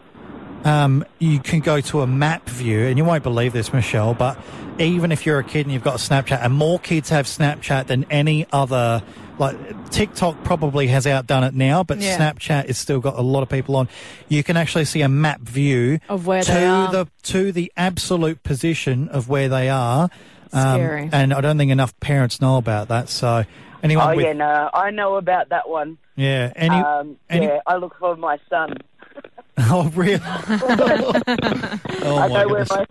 um, 0.64 1.04
you 1.18 1.38
can 1.40 1.60
go 1.60 1.80
to 1.80 2.00
a 2.02 2.06
map 2.06 2.48
view, 2.48 2.80
and 2.86 2.98
you 2.98 3.04
won't 3.04 3.22
believe 3.22 3.52
this, 3.52 3.72
Michelle, 3.72 4.14
but 4.14 4.38
even 4.78 5.10
if 5.12 5.26
you're 5.26 5.38
a 5.38 5.44
kid 5.44 5.66
and 5.66 5.72
you've 5.72 5.82
got 5.84 5.94
a 5.94 5.98
Snapchat, 5.98 6.40
and 6.44 6.52
more 6.54 6.78
kids 6.78 7.08
have 7.10 7.26
Snapchat 7.26 7.86
than 7.86 8.04
any 8.10 8.46
other, 8.52 9.02
like 9.38 9.56
TikTok 9.90 10.42
probably 10.44 10.88
has 10.88 11.06
outdone 11.06 11.44
it 11.44 11.54
now, 11.54 11.82
but 11.84 11.98
Yeah. 11.98 12.16
Snapchat 12.18 12.66
has 12.66 12.78
still 12.78 13.00
got 13.00 13.16
a 13.18 13.22
lot 13.22 13.42
of 13.42 13.48
people 13.48 13.76
on. 13.76 13.88
You 14.28 14.42
can 14.44 14.56
actually 14.56 14.84
see 14.84 15.02
a 15.02 15.08
map 15.08 15.40
view 15.40 15.98
Of 16.08 16.26
where 16.26 16.42
to 16.42 16.52
they 16.52 16.66
are. 16.66 16.90
the 16.92 17.08
to 17.24 17.50
the 17.52 17.72
absolute 17.76 18.42
position 18.42 19.08
of 19.08 19.28
where 19.28 19.48
they 19.48 19.68
are. 19.68 20.08
Um, 20.52 20.74
Scary. 20.80 21.08
and 21.12 21.34
I 21.34 21.40
don't 21.40 21.58
think 21.58 21.70
enough 21.70 21.98
parents 22.00 22.40
know 22.40 22.56
about 22.56 22.88
that. 22.88 23.08
So 23.08 23.44
anyone 23.82 24.12
oh 24.12 24.16
with 24.16 24.24
yeah, 24.26 24.32
no, 24.32 24.70
I 24.72 24.90
know 24.90 25.16
about 25.16 25.50
that 25.50 25.68
one. 25.68 25.98
yeah, 26.16 26.52
any 26.56 26.74
um, 26.76 27.16
any 27.28 27.46
yeah, 27.46 27.60
I 27.66 27.76
look 27.76 27.96
for 27.98 28.16
my 28.16 28.38
son. 28.48 28.74
oh 29.70 29.90
really? 29.94 30.20
oh 30.24 32.18
I 32.18 32.28
my 32.28 32.42
know 32.42 32.48
goodness. 32.48 32.70
my 32.70 32.86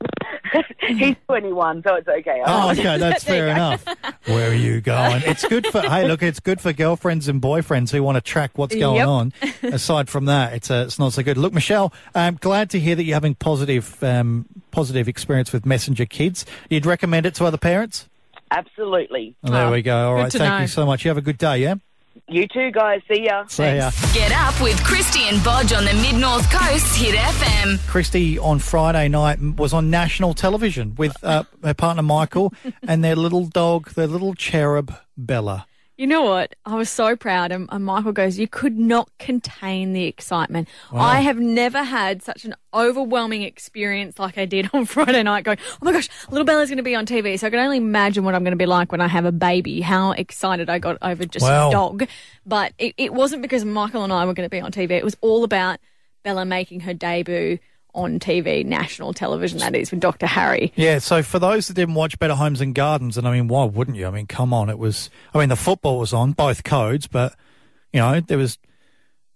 he's 0.88 1.16
21, 1.28 1.84
so 1.86 1.96
it's 1.96 2.08
okay. 2.08 2.42
Oh, 2.46 2.72
okay, 2.72 2.98
that's 2.98 3.24
fair 3.24 3.48
enough. 3.50 3.86
Where 4.26 4.50
are 4.52 4.54
you 4.54 4.80
going? 4.82 5.22
It's 5.26 5.46
good 5.46 5.68
for 5.68 5.82
hey, 5.82 6.08
look, 6.08 6.24
it's 6.24 6.40
good 6.40 6.62
for 6.62 6.72
girlfriends 6.74 7.28
and 7.28 7.42
boyfriends 7.42 7.92
who 7.92 8.02
want 8.02 8.16
to 8.16 8.22
track 8.22 8.58
what's 8.58 8.76
going 8.76 8.98
Yep. 8.98 9.08
on. 9.08 9.34
Aside 9.64 10.10
from 10.10 10.26
that, 10.26 10.54
it's 10.54 10.72
uh, 10.72 10.84
it's 10.88 10.98
not 11.00 11.14
so 11.14 11.22
good. 11.24 11.38
Look, 11.38 11.54
Michelle, 11.54 11.94
I'm 12.16 12.36
glad 12.36 12.70
to 12.72 12.80
hear 12.80 12.96
that 12.96 13.04
you're 13.04 13.16
having 13.16 13.36
positive 13.36 14.02
um, 14.04 14.46
positive 14.72 15.08
experience 15.08 15.52
with 15.52 15.66
Messenger 15.66 16.06
Kids. 16.06 16.46
You'd 16.70 16.86
recommend 16.86 17.26
it 17.26 17.36
to 17.36 17.46
other 17.46 17.58
parents? 17.58 18.08
Absolutely. 18.52 19.36
Oh, 19.44 19.52
there 19.52 19.66
Oh, 19.68 19.72
we 19.72 19.82
go. 19.82 20.10
All 20.10 20.16
good 20.16 20.22
right, 20.24 20.32
to 20.32 20.38
thank 20.38 20.54
know. 20.54 20.60
you 20.62 20.68
so 20.68 20.86
much. 20.86 21.04
You 21.04 21.10
have 21.10 21.18
a 21.18 21.22
good 21.22 21.38
day, 21.38 21.58
yeah. 21.60 21.76
You 22.28 22.48
too, 22.48 22.72
guys. 22.72 23.02
See 23.08 23.24
ya. 23.26 23.46
See 23.48 23.64
ya. 23.64 23.92
Get 24.14 24.32
up 24.32 24.60
with 24.62 24.82
Christy 24.84 25.24
and 25.24 25.38
Bodge 25.44 25.74
on 25.74 25.86
the 25.86 25.94
Mid 25.94 26.16
North 26.20 26.50
Coast 26.52 26.96
Hit 26.98 27.16
FM. 27.16 27.80
Christy 27.88 28.38
on 28.40 28.60
Friday 28.60 29.08
night 29.08 29.40
was 29.42 29.74
on 29.74 29.90
national 29.90 30.34
television 30.34 30.96
with 30.96 31.16
uh, 31.24 31.44
her 31.64 31.74
partner 31.74 32.04
Michael 32.04 32.54
and 32.88 33.04
their 33.04 33.16
little 33.16 33.46
dog, 33.46 33.92
their 33.92 34.08
little 34.08 34.34
cherub 34.34 34.94
Bella. 35.18 35.66
You 35.98 36.06
know 36.06 36.22
what? 36.22 36.56
I 36.64 36.76
was 36.76 36.92
so 36.92 37.16
proud. 37.16 37.52
And, 37.52 37.68
and 37.72 37.84
Michael 37.84 38.12
goes, 38.12 38.38
You 38.38 38.48
could 38.48 38.78
not 38.78 39.10
contain 39.18 39.94
the 39.94 40.04
excitement. 40.04 40.70
Wow. 40.92 41.02
I 41.02 41.22
have 41.22 41.40
never 41.40 41.82
had 41.82 42.22
such 42.22 42.46
an 42.46 42.54
overwhelming 42.72 43.42
experience 43.42 44.20
like 44.20 44.38
I 44.38 44.46
did 44.46 44.70
on 44.74 44.86
Friday 44.86 45.24
night 45.24 45.44
going, 45.44 45.58
Oh 45.74 45.78
my 45.82 45.92
gosh, 45.94 46.08
little 46.30 46.46
Bella's 46.46 46.70
going 46.70 46.78
to 46.78 46.84
be 46.84 46.94
on 46.94 47.08
TV. 47.08 47.40
So 47.40 47.48
I 47.48 47.50
can 47.50 47.60
only 47.60 47.78
imagine 47.78 48.24
what 48.24 48.36
I'm 48.36 48.44
going 48.44 48.52
to 48.52 48.58
be 48.58 48.68
like 48.68 48.92
when 48.92 49.02
I 49.02 49.08
have 49.08 49.26
a 49.26 49.32
baby, 49.32 49.82
how 49.82 50.12
excited 50.12 50.70
I 50.70 50.78
got 50.78 50.98
over 51.02 51.26
just 51.26 51.44
Wow. 51.44 51.70
a 51.70 51.72
dog. 51.72 52.08
But 52.46 52.74
it, 52.78 52.94
it 52.98 53.14
wasn't 53.14 53.42
because 53.42 53.66
Michael 53.66 54.04
and 54.04 54.14
I 54.14 54.26
were 54.26 54.34
going 54.36 54.48
to 54.48 54.56
be 54.56 54.62
on 54.62 54.72
TV. 54.72 54.92
It 54.92 55.04
was 55.04 55.18
all 55.22 55.44
about 55.44 55.80
Bella 56.24 56.46
making 56.46 56.82
her 56.82 56.94
debut 56.94 57.58
on 57.98 58.20
TV, 58.20 58.64
national 58.66 59.12
television, 59.14 59.58
that 59.60 59.76
is, 59.76 59.92
with 59.92 60.00
Dr. 60.00 60.28
Harry. 60.28 60.72
Yeah, 60.76 61.00
so 61.00 61.24
for 61.24 61.40
those 61.40 61.68
that 61.68 61.74
didn't 61.74 61.96
watch 61.96 62.18
Better 62.20 62.36
Homes 62.36 62.62
and 62.62 62.74
Gardens, 62.74 63.18
and 63.18 63.28
I 63.28 63.34
mean, 63.34 63.48
why 63.48 63.66
wouldn't 63.66 63.98
you? 63.98 64.08
I 64.08 64.12
mean, 64.12 64.28
come 64.28 64.54
on, 64.54 64.70
it 64.70 64.78
was. 64.80 65.10
I 65.34 65.40
mean, 65.40 65.50
the 65.50 65.56
football 65.56 66.00
was 66.00 66.14
on 66.14 66.32
both 66.32 66.64
codes, 66.64 67.08
but 67.08 67.36
you 67.92 68.00
know, 68.00 68.22
there 68.22 68.38
was. 68.38 68.58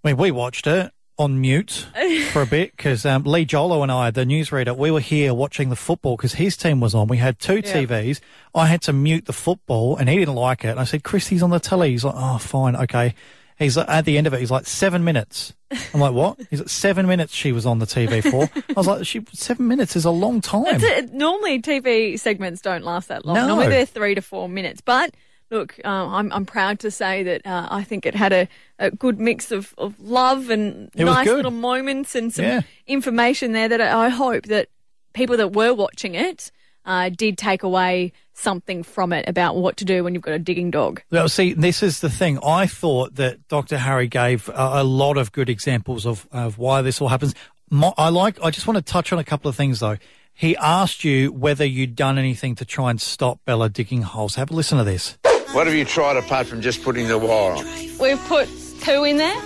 I 0.03 0.09
mean, 0.09 0.17
we 0.17 0.31
watched 0.31 0.67
it 0.67 0.91
on 1.17 1.41
mute 1.41 1.87
for 2.31 2.41
a 2.41 2.45
bit 2.47 2.71
because 2.75 3.05
um, 3.05 3.23
Lee 3.23 3.45
Jolo 3.45 3.83
and 3.83 3.91
I, 3.91 4.09
the 4.11 4.25
newsreader, 4.25 4.75
we 4.75 4.89
were 4.89 4.99
here 5.01 5.33
watching 5.33 5.69
the 5.69 5.75
football 5.75 6.15
because 6.15 6.33
his 6.33 6.55
team 6.57 6.79
was 6.79 6.95
on. 6.95 7.07
We 7.07 7.17
had 7.17 7.37
two 7.39 7.57
Yeah. 7.57 7.73
TVs. 7.83 8.19
I 8.55 8.67
had 8.67 8.81
to 8.83 8.93
mute 8.93 9.25
the 9.25 9.33
football, 9.33 9.97
and 9.97 10.07
he 10.07 10.17
didn't 10.17 10.35
like 10.35 10.63
it. 10.63 10.69
And 10.69 10.79
I 10.79 10.83
said, 10.85 11.03
"Chris, 11.03 11.27
he's 11.27 11.43
on 11.43 11.49
the 11.49 11.59
telly." 11.59 11.91
He's 11.91 12.03
like, 12.03 12.15
"Oh, 12.17 12.37
fine, 12.37 12.75
okay." 12.75 13.15
He's 13.61 13.77
like, 13.77 13.87
at 13.89 14.05
the 14.05 14.17
end 14.17 14.27
of 14.27 14.33
it, 14.33 14.39
he's 14.39 14.51
like 14.51 14.65
seven 14.65 15.03
minutes. 15.03 15.53
I'm 15.93 15.99
like, 16.01 16.13
what? 16.13 16.39
He's 16.49 16.59
like 16.59 16.69
seven 16.69 17.07
minutes. 17.07 17.33
She 17.33 17.51
was 17.51 17.65
on 17.65 17.79
the 17.79 17.85
TV 17.85 18.21
for. 18.21 18.49
I 18.69 18.73
was 18.73 18.87
like, 18.87 19.05
she 19.05 19.21
seven 19.33 19.67
minutes 19.67 19.95
is 19.95 20.03
a 20.05 20.11
long 20.11 20.41
time. 20.41 20.65
It. 20.67 21.13
Normally, 21.13 21.61
TV 21.61 22.19
segments 22.19 22.61
don't 22.61 22.83
last 22.83 23.07
that 23.07 23.25
long. 23.25 23.35
No. 23.35 23.47
Normally, 23.47 23.69
they're 23.69 23.85
three 23.85 24.15
to 24.15 24.21
four 24.21 24.49
minutes. 24.49 24.81
But 24.81 25.15
look, 25.49 25.79
uh, 25.85 25.87
I'm, 25.89 26.31
I'm 26.33 26.45
proud 26.45 26.79
to 26.79 26.91
say 26.91 27.23
that 27.23 27.45
uh, 27.45 27.67
I 27.71 27.83
think 27.83 28.05
it 28.05 28.15
had 28.15 28.33
a, 28.33 28.47
a 28.79 28.89
good 28.91 29.19
mix 29.19 29.51
of, 29.51 29.73
of 29.77 29.99
love 29.99 30.49
and 30.49 30.89
It 30.95 31.05
nice 31.05 31.27
little 31.27 31.51
moments 31.51 32.15
and 32.15 32.33
some 32.33 32.45
Yeah. 32.45 32.61
information 32.87 33.51
there 33.53 33.67
that 33.69 33.79
I 33.81 34.05
I 34.05 34.09
hope 34.09 34.45
that 34.47 34.69
people 35.13 35.37
that 35.37 35.53
were 35.53 35.73
watching 35.73 36.15
it 36.15 36.51
uh, 36.85 37.09
did 37.09 37.37
take 37.37 37.63
away 37.63 38.11
something 38.41 38.83
from 38.83 39.13
it 39.13 39.27
about 39.27 39.55
what 39.55 39.77
to 39.77 39.85
do 39.85 40.03
when 40.03 40.13
you've 40.13 40.23
got 40.23 40.33
a 40.33 40.39
digging 40.39 40.71
dog. 40.71 41.01
Well, 41.11 41.29
see, 41.29 41.53
this 41.53 41.83
is 41.83 41.99
the 41.99 42.09
thing. 42.09 42.39
I 42.43 42.65
thought 42.67 43.15
that 43.15 43.47
Dr. 43.47 43.77
Harry 43.77 44.07
gave 44.07 44.49
a, 44.49 44.81
a 44.81 44.83
lot 44.83 45.17
of 45.17 45.31
good 45.31 45.49
examples 45.49 46.05
of, 46.05 46.27
of 46.31 46.57
why 46.57 46.81
this 46.81 47.01
all 47.01 47.07
happens. 47.07 47.35
My, 47.69 47.93
I 47.97 48.09
like. 48.09 48.37
I 48.43 48.49
just 48.49 48.67
want 48.67 48.77
to 48.77 48.81
touch 48.83 49.13
on 49.13 49.19
a 49.19 49.23
couple 49.23 49.49
of 49.49 49.55
things 49.55 49.79
though. 49.79 49.97
He 50.33 50.57
asked 50.57 51.03
you 51.03 51.31
whether 51.31 51.65
you'd 51.65 51.95
done 51.95 52.17
anything 52.17 52.55
to 52.55 52.65
try 52.65 52.89
and 52.89 52.99
stop 52.99 53.39
Bella 53.45 53.69
digging 53.69 54.01
holes. 54.01 54.35
Have 54.35 54.49
a 54.51 54.53
listen 54.53 54.77
to 54.77 54.83
this. 54.83 55.17
What 55.51 55.67
have 55.67 55.75
you 55.75 55.85
tried 55.85 56.17
apart 56.17 56.47
from 56.47 56.61
just 56.61 56.83
putting 56.83 57.07
the 57.07 57.17
wire 57.17 57.51
on? 57.51 57.65
We've 57.99 58.19
put 58.27 58.49
poo 58.81 59.03
in 59.03 59.17
there, 59.17 59.39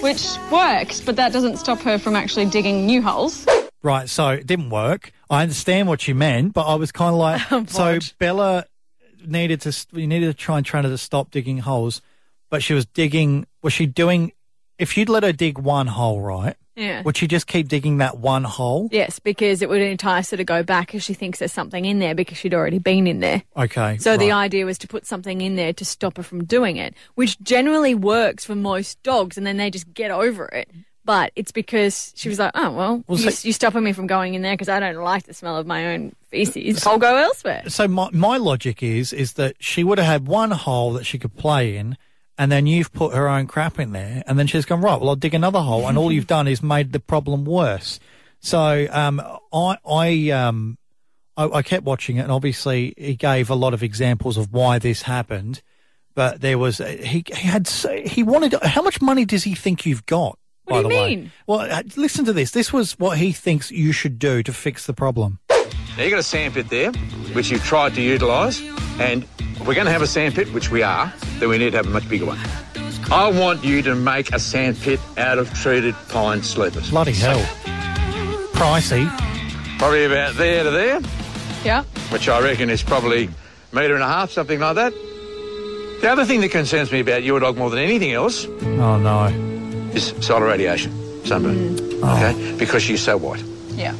which 0.00 0.36
works, 0.50 1.00
but 1.00 1.16
that 1.16 1.32
doesn't 1.32 1.56
stop 1.56 1.78
her 1.80 1.98
from 1.98 2.16
actually 2.16 2.46
digging 2.46 2.84
new 2.84 3.00
holes. 3.00 3.46
Right, 3.82 4.08
so 4.08 4.28
it 4.30 4.46
didn't 4.46 4.70
work. 4.70 5.12
I 5.28 5.42
understand 5.42 5.88
what 5.88 6.06
you 6.06 6.14
meant, 6.14 6.52
but 6.52 6.66
I 6.66 6.76
was 6.76 6.92
kind 6.92 7.12
of 7.12 7.18
like, 7.18 7.68
so 7.70 7.98
Bella 8.18 8.64
needed 9.26 9.60
to, 9.62 9.86
you 9.92 10.06
needed 10.06 10.26
to 10.26 10.34
try 10.34 10.56
and 10.56 10.66
train 10.66 10.84
her 10.84 10.90
to 10.90 10.98
stop 10.98 11.30
digging 11.30 11.58
holes, 11.58 12.00
but 12.50 12.62
she 12.62 12.74
was 12.74 12.86
digging. 12.86 13.46
Was 13.62 13.72
she 13.72 13.86
doing? 13.86 14.32
If 14.78 14.96
you'd 14.96 15.08
let 15.08 15.22
her 15.22 15.32
dig 15.32 15.58
one 15.58 15.86
hole, 15.86 16.20
right? 16.20 16.56
Yeah. 16.74 17.02
Would 17.02 17.16
she 17.18 17.26
just 17.26 17.46
keep 17.46 17.68
digging 17.68 17.98
that 17.98 18.18
one 18.18 18.44
hole? 18.44 18.88
Yes, 18.90 19.18
because 19.18 19.60
it 19.60 19.68
would 19.68 19.82
entice 19.82 20.30
her 20.30 20.38
to 20.38 20.44
go 20.44 20.62
back 20.62 20.94
if 20.94 21.02
she 21.02 21.12
thinks 21.12 21.38
there's 21.38 21.52
something 21.52 21.84
in 21.84 21.98
there 21.98 22.14
because 22.14 22.38
she'd 22.38 22.54
already 22.54 22.78
been 22.78 23.06
in 23.06 23.20
there. 23.20 23.42
Okay. 23.56 23.98
So 23.98 24.16
the 24.16 24.32
idea 24.32 24.64
was 24.64 24.78
to 24.78 24.88
put 24.88 25.06
something 25.06 25.42
in 25.42 25.56
there 25.56 25.74
to 25.74 25.84
stop 25.84 26.16
her 26.16 26.22
from 26.22 26.44
doing 26.44 26.78
it, 26.78 26.94
which 27.14 27.38
generally 27.42 27.94
works 27.94 28.44
for 28.44 28.54
most 28.54 29.02
dogs, 29.02 29.36
and 29.36 29.46
then 29.46 29.58
they 29.58 29.70
just 29.70 29.92
get 29.92 30.10
over 30.10 30.46
it. 30.46 30.70
But 31.04 31.32
it's 31.34 31.50
because 31.50 32.12
she 32.14 32.28
was 32.28 32.38
like, 32.38 32.52
oh, 32.54 32.70
well, 32.70 33.04
Well, 33.08 33.18
you, 33.18 33.30
so- 33.30 33.46
you're 33.46 33.52
stopping 33.54 33.82
me 33.82 33.92
from 33.92 34.06
going 34.06 34.34
in 34.34 34.42
there 34.42 34.52
because 34.54 34.68
I 34.68 34.78
don't 34.78 35.02
like 35.02 35.24
the 35.24 35.34
smell 35.34 35.56
of 35.56 35.66
my 35.66 35.94
own 35.94 36.14
feces. 36.28 36.86
I'll 36.86 36.98
go 36.98 37.16
elsewhere. 37.16 37.64
So 37.68 37.88
my 37.88 38.08
my 38.12 38.36
logic 38.36 38.82
is 38.82 39.12
is 39.12 39.32
that 39.34 39.56
she 39.58 39.82
would 39.82 39.98
have 39.98 40.06
had 40.06 40.26
one 40.28 40.52
hole 40.52 40.92
that 40.92 41.04
she 41.04 41.18
could 41.18 41.36
play 41.36 41.76
in, 41.76 41.96
and 42.38 42.52
then 42.52 42.66
you've 42.68 42.92
put 42.92 43.14
her 43.14 43.28
own 43.28 43.48
crap 43.48 43.80
in 43.80 43.90
there, 43.92 44.22
and 44.28 44.38
then 44.38 44.46
she's 44.46 44.64
gone 44.64 44.80
right. 44.80 45.00
Well, 45.00 45.10
I'll 45.10 45.16
dig 45.16 45.34
another 45.34 45.60
hole, 45.60 45.88
and 45.88 45.98
all 45.98 46.12
you've 46.12 46.28
done 46.28 46.46
is 46.46 46.62
made 46.62 46.92
the 46.92 47.00
problem 47.00 47.44
worse. 47.44 47.98
So 48.38 48.86
um, 48.90 49.20
I 49.52 49.76
I 49.84 50.30
um 50.30 50.78
I, 51.36 51.44
I 51.48 51.62
kept 51.62 51.84
watching 51.84 52.18
it, 52.18 52.20
and 52.22 52.30
obviously 52.32 52.94
he 52.96 53.16
gave 53.16 53.50
a 53.50 53.54
lot 53.56 53.74
of 53.74 53.82
examples 53.82 54.36
of 54.36 54.52
why 54.52 54.78
this 54.78 55.02
happened. 55.02 55.62
But 56.14 56.42
there 56.42 56.58
was 56.58 56.78
he 56.78 57.24
he 57.26 57.48
had 57.48 57.66
so, 57.66 57.92
he 58.04 58.22
wanted 58.22 58.54
how 58.62 58.82
much 58.82 59.00
money 59.00 59.24
does 59.24 59.42
he 59.44 59.54
think 59.56 59.84
you've 59.84 60.06
got? 60.06 60.38
What 60.72 60.82
by 60.82 60.82
do 60.82 60.88
the 60.88 60.94
you 60.94 61.00
way? 61.00 61.16
mean? 61.16 61.32
Well, 61.46 61.60
uh, 61.60 61.82
listen 61.96 62.24
to 62.24 62.32
this. 62.32 62.50
This 62.50 62.72
was 62.72 62.98
what 62.98 63.18
he 63.18 63.32
thinks 63.32 63.70
you 63.70 63.92
should 63.92 64.18
do 64.18 64.42
to 64.42 64.52
fix 64.52 64.86
the 64.86 64.92
problem. 64.94 65.38
Now, 65.48 66.02
you've 66.04 66.10
got 66.10 66.18
a 66.20 66.22
sandpit 66.22 66.68
there, 66.70 66.90
which 67.34 67.50
you've 67.50 67.64
tried 67.64 67.94
to 67.94 68.00
utilise, 68.02 68.60
and 68.98 69.24
if 69.38 69.66
we're 69.66 69.74
going 69.74 69.86
to 69.86 69.92
have 69.92 70.02
a 70.02 70.06
sandpit, 70.06 70.52
which 70.54 70.70
we 70.70 70.82
are, 70.82 71.12
then 71.38 71.48
we 71.50 71.58
need 71.58 71.70
to 71.72 71.76
have 71.76 71.86
a 71.86 71.90
much 71.90 72.08
bigger 72.08 72.24
one. 72.26 72.38
I 73.10 73.28
want 73.30 73.62
you 73.62 73.82
to 73.82 73.94
make 73.94 74.32
a 74.32 74.38
sandpit 74.38 74.98
out 75.18 75.38
of 75.38 75.52
treated 75.52 75.94
pine 76.08 76.42
sleepers. 76.42 76.88
Bloody 76.90 77.12
hell. 77.12 77.40
Pricey. 78.54 79.06
Probably 79.78 80.04
about 80.04 80.34
there 80.36 80.64
to 80.64 80.70
there, 80.70 81.00
Yeah. 81.64 81.82
which 82.10 82.28
I 82.28 82.40
reckon 82.40 82.70
is 82.70 82.82
probably 82.82 83.24
a 83.72 83.74
metre 83.74 83.94
and 83.94 84.02
a 84.02 84.06
half, 84.08 84.30
something 84.30 84.60
like 84.60 84.76
that. 84.76 84.92
The 86.00 86.10
other 86.10 86.24
thing 86.24 86.40
that 86.40 86.50
concerns 86.50 86.90
me 86.90 87.00
about 87.00 87.22
your 87.22 87.38
dog 87.40 87.56
more 87.56 87.70
than 87.70 87.78
anything 87.78 88.12
else 88.12 88.44
Oh 88.46 88.96
no. 88.98 89.28
Is 89.94 90.14
solar 90.20 90.46
radiation, 90.46 90.92
sunburn. 91.24 91.76
Mm. 91.76 92.16
Okay? 92.16 92.52
Oh. 92.54 92.58
Because 92.58 92.82
she's 92.82 93.02
so 93.02 93.16
white. 93.16 93.42
Yeah. 93.70 93.94